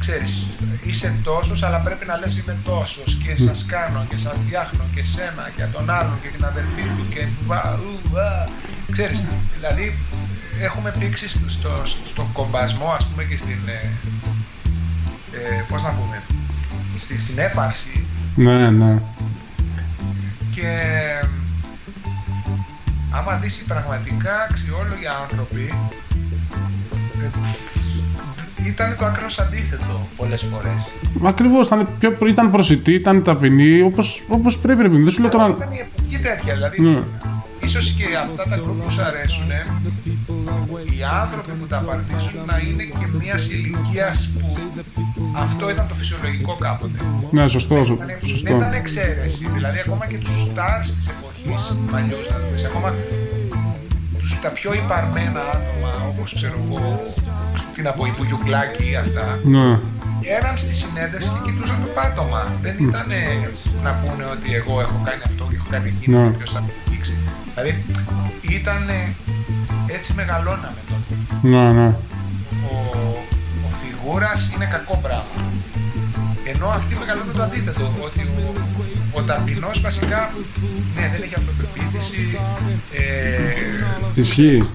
ξέρεις, 0.00 0.46
είσαι 0.84 1.20
τόσος 1.22 1.62
αλλά 1.62 1.78
πρέπει 1.78 2.06
να 2.06 2.16
λες 2.18 2.38
είμαι 2.38 2.56
τόσος 2.64 3.18
και 3.24 3.42
σας 3.42 3.64
κάνω 3.66 4.06
και 4.08 4.16
σας 4.16 4.38
φτιάχνω 4.38 4.84
και 4.94 5.04
σένα 5.04 5.50
και 5.56 5.64
τον 5.72 5.90
άλλον 5.90 6.18
και 6.22 6.28
την 6.28 6.44
αδερφή 6.44 6.82
του 6.82 7.08
και 7.08 7.26
βα, 7.46 7.78
ου, 7.82 8.10
βα. 8.12 8.48
ξέρεις, 8.92 9.24
δηλαδή 9.56 9.98
έχουμε 10.60 10.94
πήξει 10.98 11.28
στο, 11.28 11.50
στο, 11.50 11.70
στο 12.06 12.30
κομπασμό 12.32 12.88
ας 12.98 13.06
πούμε 13.06 13.24
και 13.24 13.36
στην 13.36 13.58
ε, 13.66 13.90
ε, 15.32 15.64
πώς 15.68 15.82
να 15.82 15.90
πούμε 15.90 16.22
στη 16.96 17.18
συνέπαρξη 17.18 18.06
Ναι, 18.34 18.70
ναι. 18.70 19.02
και 20.50 20.80
άμα 23.10 23.36
δεις 23.36 23.60
οι 23.60 23.64
πραγματικά 23.64 24.46
αξιόλογοι 24.50 25.06
άνθρωποι 25.22 25.72
ε, 27.22 27.30
ήταν 28.66 28.96
το 28.98 29.04
άκρος 29.06 29.38
αντίθετο 29.38 30.06
πολλές 30.16 30.42
φορές. 30.52 30.90
Ακριβώς 31.24 31.66
ήταν, 31.66 31.88
πιο, 31.98 32.16
ήταν 32.26 32.50
προσιτή, 32.50 32.92
ήταν 32.92 33.22
ταπεινή, 33.22 33.80
όπως 33.80 34.24
όπως 34.28 34.58
πρέπει, 34.58 34.82
ρε 34.82 34.88
παιδί 34.88 34.98
μου. 34.98 35.04
Δεν 35.04 35.12
σου 35.12 35.20
λέω 35.20 35.30
τώρα. 35.30 35.46
Ήταν 35.56 35.72
η 35.72 35.78
εποχή 35.88 36.18
τέτοια, 36.22 36.54
δηλαδή 36.54 36.80
Ναι. 36.82 37.02
ίσως 37.62 37.90
και 37.90 38.04
αυτά 38.16 38.42
τα 38.50 38.56
group 38.62 38.76
που 38.84 38.90
σου 38.90 39.02
αρέσουν 39.02 39.48
οι 40.98 41.02
άνθρωποι 41.22 41.50
που 41.60 41.66
τα 41.66 41.78
παρτίζουν 41.86 42.40
να 42.50 42.56
είναι 42.66 42.82
και 42.98 43.06
μια 43.22 43.36
ηλικία 43.56 44.08
που 44.40 44.46
αυτό 45.32 45.70
ήταν 45.70 45.86
το 45.88 45.94
φυσιολογικό 45.94 46.54
κάποτε. 46.54 46.98
Ναι, 47.30 47.48
σωστό, 47.48 47.84
σω- 47.84 47.96
Δεν 48.06 48.18
σωστό. 48.24 48.56
ήταν 48.56 48.72
εξαίρεση. 48.72 49.46
Δηλαδή, 49.54 49.78
ακόμα 49.86 50.06
και 50.06 50.16
τους 50.18 50.30
stars 50.48 50.88
της 50.98 51.06
εποχής 51.14 51.62
παλιούς, 51.90 52.26
να 52.30 52.36
το 52.42 52.46
πεις, 52.52 52.64
ακόμα 52.64 52.88
τους, 54.28 54.40
τα 54.40 54.48
πιο 54.48 54.72
υπαρμένα 54.74 55.40
άτομα, 55.56 55.90
όπως 56.08 56.34
ξέρω 56.34 56.56
εγώ, 56.64 57.00
τι 57.74 57.82
να 57.82 57.90
πω, 57.92 58.06
η 58.06 58.10
Βουγιουκλάκη 58.10 58.90
ή 58.90 58.96
αυτά, 58.96 59.38
Ναι. 59.44 59.78
έραν 60.36 60.56
στη 60.56 60.74
συνέντευξη 60.74 61.28
και 61.34 61.40
κοιτούσαν 61.50 61.78
το 61.84 61.88
πάτωμα. 61.98 62.42
Δεν 62.62 62.74
ήταν 62.88 63.08
να 63.82 63.90
πούνε 64.00 64.24
ότι 64.34 64.54
εγώ 64.54 64.80
έχω 64.80 64.98
κάνει 65.04 65.22
αυτό 65.26 65.44
και 65.50 65.56
έχω 65.58 65.66
κάνει 65.70 65.88
εκείνο 65.96 66.18
Ναι. 66.22 66.30
και 66.30 66.36
ποιος 66.36 66.52
θα 66.52 66.60
με 66.60 66.70
δείξει. 66.90 67.18
Δηλαδή, 67.54 67.84
ήταν 68.58 68.82
έτσι 69.86 70.12
μεγαλώναμε 70.14 70.80
τότε. 70.88 71.12
Ναι, 71.52 71.72
ναι. 71.72 71.86
Ο, 72.72 72.74
ο 73.66 73.68
φιγούρας 73.80 74.50
είναι 74.54 74.64
κακό 74.64 74.94
πράγμα. 75.02 75.42
Ενώ 76.54 76.66
αυτοί 76.66 76.96
μεγαλώνουν 77.00 77.32
το 77.32 77.42
αντίθετο, 77.42 77.94
ότι 78.04 78.20
ο, 78.20 78.52
ο 79.18 79.22
ταπεινός 79.22 79.80
βασικά 79.80 80.30
ναι, 80.96 81.10
δεν 81.12 81.22
έχει 81.22 81.34
αυτοπεποίθηση, 81.36 82.38
ε, 82.92 83.00
Ισχύει. 84.14 84.68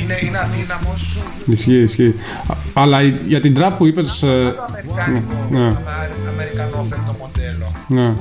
είναι, 0.00 0.18
είναι 0.22 0.38
αδύναμος, 0.38 1.16
Ισχύει, 1.46 1.82
ισχύει. 1.82 2.14
Α- 2.46 2.56
Αλλά 2.72 3.02
η- 3.02 3.12
για 3.26 3.40
την 3.40 3.54
τραπ 3.54 3.76
που 3.76 3.86
είπες. 3.86 4.18
το 4.18 4.26
αμερικάνικο, 4.68 5.46
ναι. 5.50 5.58
αμα- 5.66 6.08
αμερικανόφερτο 6.28 7.16
μοντέλο. 7.20 7.72
Ναι. 7.88 8.14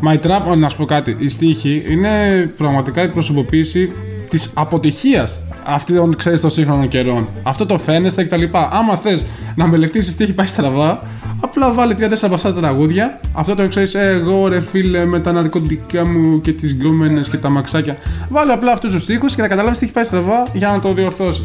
Μα 0.00 0.12
η 0.12 0.18
τραπ, 0.18 0.56
να 0.56 0.68
σου 0.68 0.76
πω 0.76 0.84
κάτι, 0.84 1.16
η 1.18 1.28
στίχη 1.28 1.84
είναι 1.88 2.46
πραγματικά 2.56 3.02
η 3.02 3.08
προσωποποίηση 3.12 3.92
της 4.28 4.50
αποτυχίας 4.54 5.40
αυτών, 5.64 6.16
ξέρεις, 6.16 6.40
των 6.40 6.50
σύγχρονων 6.50 6.88
καιρών. 6.88 7.28
Αυτό 7.42 7.66
το 7.66 7.78
φαίνεστε 7.78 8.24
κτλ. 8.24 8.42
Άμα 8.70 8.96
θες 8.96 9.24
να 9.54 9.66
μελετήσεις 9.66 10.16
τι 10.16 10.24
έχει 10.24 10.32
πάει 10.34 10.46
στραβά, 10.46 11.02
απλά 11.40 11.72
βάλε 11.72 11.94
3-4 11.94 12.00
από 12.22 12.34
αυτά 12.34 12.54
τα 12.54 12.60
τραγούδια. 12.60 13.20
Αυτό 13.32 13.54
το 13.54 13.68
ξέρεις, 13.68 13.94
εγώ 13.94 14.48
ρε 14.48 14.60
φίλε 14.60 15.04
με 15.04 15.20
τα 15.20 15.32
ναρκωτικά 15.32 16.06
μου 16.06 16.40
και 16.40 16.52
τις 16.52 16.72
γκόμενες 16.72 17.28
και 17.28 17.36
τα 17.36 17.48
μαξάκια. 17.48 17.96
Βάλε 18.28 18.52
απλά 18.52 18.72
αυτούς 18.72 18.92
τους 18.92 19.02
στίχους 19.02 19.34
και 19.34 19.42
θα 19.42 19.48
καταλάβεις 19.48 19.78
τι 19.78 19.84
έχει 19.84 19.94
πάει 19.94 20.04
στραβά 20.04 20.42
για 20.52 20.68
να 20.68 20.80
το 20.80 20.92
διορθώσεις. 20.92 21.44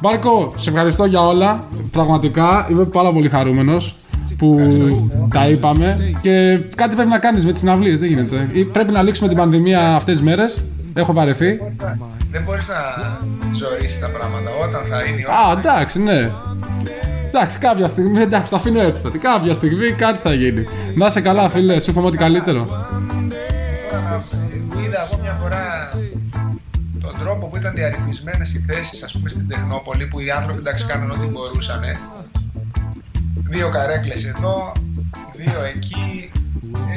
Μπάρκο, 0.00 0.52
σε 0.56 0.70
ευχαριστώ 0.70 1.04
για 1.04 1.20
όλα. 1.20 1.64
Πραγματικά 1.90 2.66
είμαι 2.70 2.84
πάρα 2.84 3.12
πολύ 3.12 3.28
χαρούμενος 3.28 3.94
που 4.38 4.56
τα 5.34 5.48
είπαμε 5.48 5.96
και 6.22 6.60
κάτι 6.74 6.94
πρέπει 6.94 7.10
να 7.10 7.18
κάνεις 7.18 7.44
με 7.44 7.52
τις 7.52 7.60
συναυλίες, 7.60 7.98
δεν 7.98 8.08
γίνεται. 8.08 8.48
Ή 8.52 8.64
πρέπει 8.64 8.92
να 8.92 9.02
λήξουμε 9.02 9.28
την 9.28 9.36
πανδημία 9.36 9.94
αυτές 9.94 10.18
τις 10.18 10.26
μέρες. 10.26 10.58
Έχω 10.94 11.12
βαρεθεί. 11.12 11.58
Δεν 12.30 12.42
μπορείς 12.42 12.68
να 12.68 12.76
ζωήσεις 13.54 13.98
τα 13.98 14.08
πράγματα 14.08 14.50
όταν 14.62 14.80
θα 14.90 15.02
είναι 15.04 15.20
η 15.20 15.24
ώρα. 15.28 15.36
Α, 15.38 15.52
εντάξει, 15.58 16.00
ναι. 16.02 16.30
Εντάξει, 17.28 17.58
κάποια 17.58 17.88
στιγμή, 17.88 18.20
εντάξει, 18.22 18.50
τα 18.50 18.56
αφήνω 18.56 18.80
έτσι. 18.80 19.02
τότε. 19.02 19.18
Κάποια 19.18 19.52
στιγμή 19.52 19.92
κάτι 19.92 20.18
θα 20.22 20.32
γίνει. 20.34 20.64
Να 20.94 21.06
είσαι 21.06 21.20
καλά, 21.20 21.48
φίλε, 21.48 21.78
σου 21.80 21.90
εύχομαι 21.90 22.06
ό,τι 22.06 22.16
καλύτερο. 22.16 22.64
Τώρα 22.64 24.02
να- 24.02 24.82
είδα 24.82 25.08
εγώ 25.10 25.20
μια 25.22 25.38
φορά 25.42 25.64
τον 27.00 27.18
τρόπο 27.18 27.46
που 27.46 27.56
ήταν 27.56 27.74
διαρρυθμισμένες 27.74 28.54
οι 28.54 28.64
θέσεις 28.72 29.02
ας 29.02 29.12
πούμε 29.12 29.28
στην 29.28 29.48
Τεχνόπολη 29.48 30.06
που 30.06 30.20
οι 30.20 30.30
άνθρωποι 30.30 30.58
εντάξει 30.60 30.86
κάνουν 30.86 31.10
ό,τι 31.10 31.26
μπορούσαν 31.26 31.80
δύο 33.50 33.68
καρέκλες 33.70 34.24
εδώ 34.26 34.72
δύο 35.36 35.62
εκεί 35.74 36.30
Ε, 36.34 36.38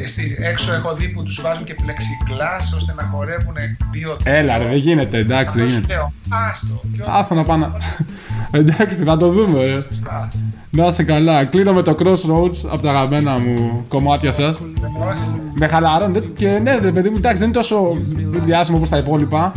στη, 0.06 0.38
έξω 0.40 0.74
έχω 0.74 0.94
δει 0.96 1.08
που 1.14 1.24
τους 1.24 1.42
βάζουν 1.42 1.64
και 1.64 1.76
πλεξιγκλάς 1.84 2.74
ώστε 2.74 2.94
να 2.98 3.04
χορεύουν 3.04 3.56
δύο 3.92 4.18
Έλα, 4.24 4.58
ρε, 4.58 4.64
δεν 4.66 4.76
γίνεται, 4.76 5.18
εντάξει, 5.18 5.56
δεν 5.56 5.64
Αυτός 5.66 5.72
σου 5.72 5.76
γίνεται. 5.76 5.94
λέω, 5.94 6.14
άστο 6.50 6.82
και 6.96 7.02
ό,τι 7.02 7.12
Άστα 7.14 7.36
να 7.36 7.44
πάνε. 7.44 7.68
εντάξει, 8.60 9.04
θα 9.04 9.18
το 9.18 9.32
δούμε, 9.32 9.64
ρε. 9.64 9.80
σωστά. 9.82 10.28
Να 10.74 10.86
είσαι 10.88 11.04
καλά. 11.04 11.46
Κλείνω 11.46 11.74
με 11.74 11.82
το 11.82 11.96
Crossroads 12.00 12.70
από 12.72 12.82
τα 12.82 12.90
αγαπημένα 12.90 13.40
μου 13.40 13.86
κομμάτια 13.88 14.32
σας. 14.32 14.60
Βεβαίως, 14.60 15.20
Με 15.56 15.68
χαλαρώνει. 15.68 16.14
Δεν- 16.20 16.34
Και 16.34 16.60
ναι, 16.64 16.76
ρε 16.82 16.92
παιδί 16.92 17.10
μου, 17.10 17.16
εντάξει, 17.18 17.38
δεν 17.38 17.48
είναι 17.48 17.58
τόσο 17.58 17.98
διάσημο 18.46 18.78
όπως 18.78 18.90
τα 18.90 18.98
υπόλοιπα. 18.98 19.52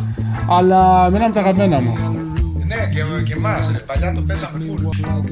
Αλλά 0.48 1.06
εμένα 1.06 1.24
είναι 1.24 1.34
τα 1.34 1.40
αγαπημένα 1.40 1.80
μου. 1.80 1.94
Ναι, 2.66 2.74
και, 2.76 3.22
και 3.22 3.32
εμάς, 3.34 3.70
ρε, 3.72 3.78
παλιά 3.78 4.12
το 4.12 4.20
παίζαμε 4.26 4.58
full. 4.76 5.24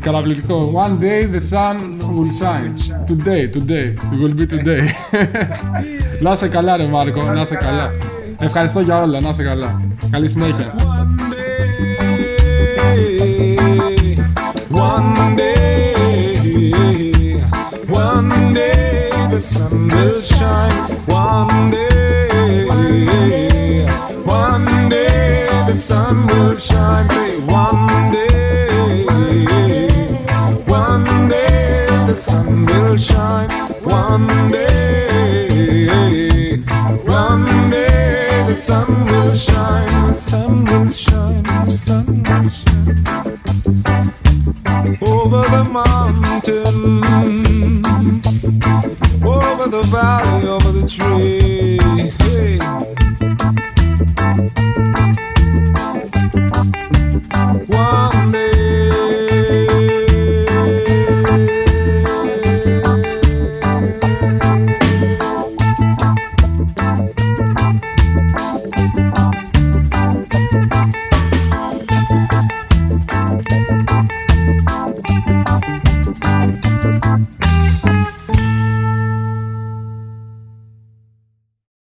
Καταπληκτικό. 0.00 0.72
One 0.86 1.02
day 1.02 1.34
the 1.34 1.40
sun 1.52 1.76
will 2.17 2.31
shine. 2.31 2.75
Today, 3.07 3.47
today. 3.47 3.85
It 4.13 4.19
will 4.21 4.33
be 4.39 4.45
today. 4.47 4.83
να 6.21 6.31
είσαι 6.31 6.47
καλά, 6.47 6.77
ρε 6.77 6.85
Μάρκο, 6.87 7.23
να 7.23 7.41
είσαι 7.41 7.55
καλά. 7.55 7.91
Ευχαριστώ 8.39 8.79
για 8.79 9.01
όλα, 9.01 9.19
να 9.21 9.29
είσαι 9.29 9.43
καλά. 9.43 9.81
Καλή 10.11 10.29
συνέχεια. 10.29 10.73
One 14.89 15.35
day, 15.35 15.93
one 18.05 18.53
day 18.53 19.09
the 19.33 19.39
sun 19.51 19.73
will 19.93 20.21
shine. 20.35 20.77
One 21.29 21.71
day, 21.71 22.65
one 24.43 24.67
day 24.93 25.47
the 25.69 25.75
sun 25.87 26.15
will 26.27 26.55
shine. 26.67 27.07
Say 27.15 27.31
one 27.63 28.11
day, 28.15 28.20
Sun 38.62 39.06
will 39.06 39.34
shine. 39.34 40.14
Sun 40.14 40.64
will 40.64 40.88
shine. 40.88 41.70
Sun 41.70 42.06
will 42.22 42.48
shine 42.48 43.42
over 45.00 45.42
the 45.50 45.64
mountain, 45.64 47.02
over 49.24 49.66
the 49.68 49.82
valley, 49.90 50.48
over 50.48 50.72
the 50.72 50.86
tree. 50.86 52.51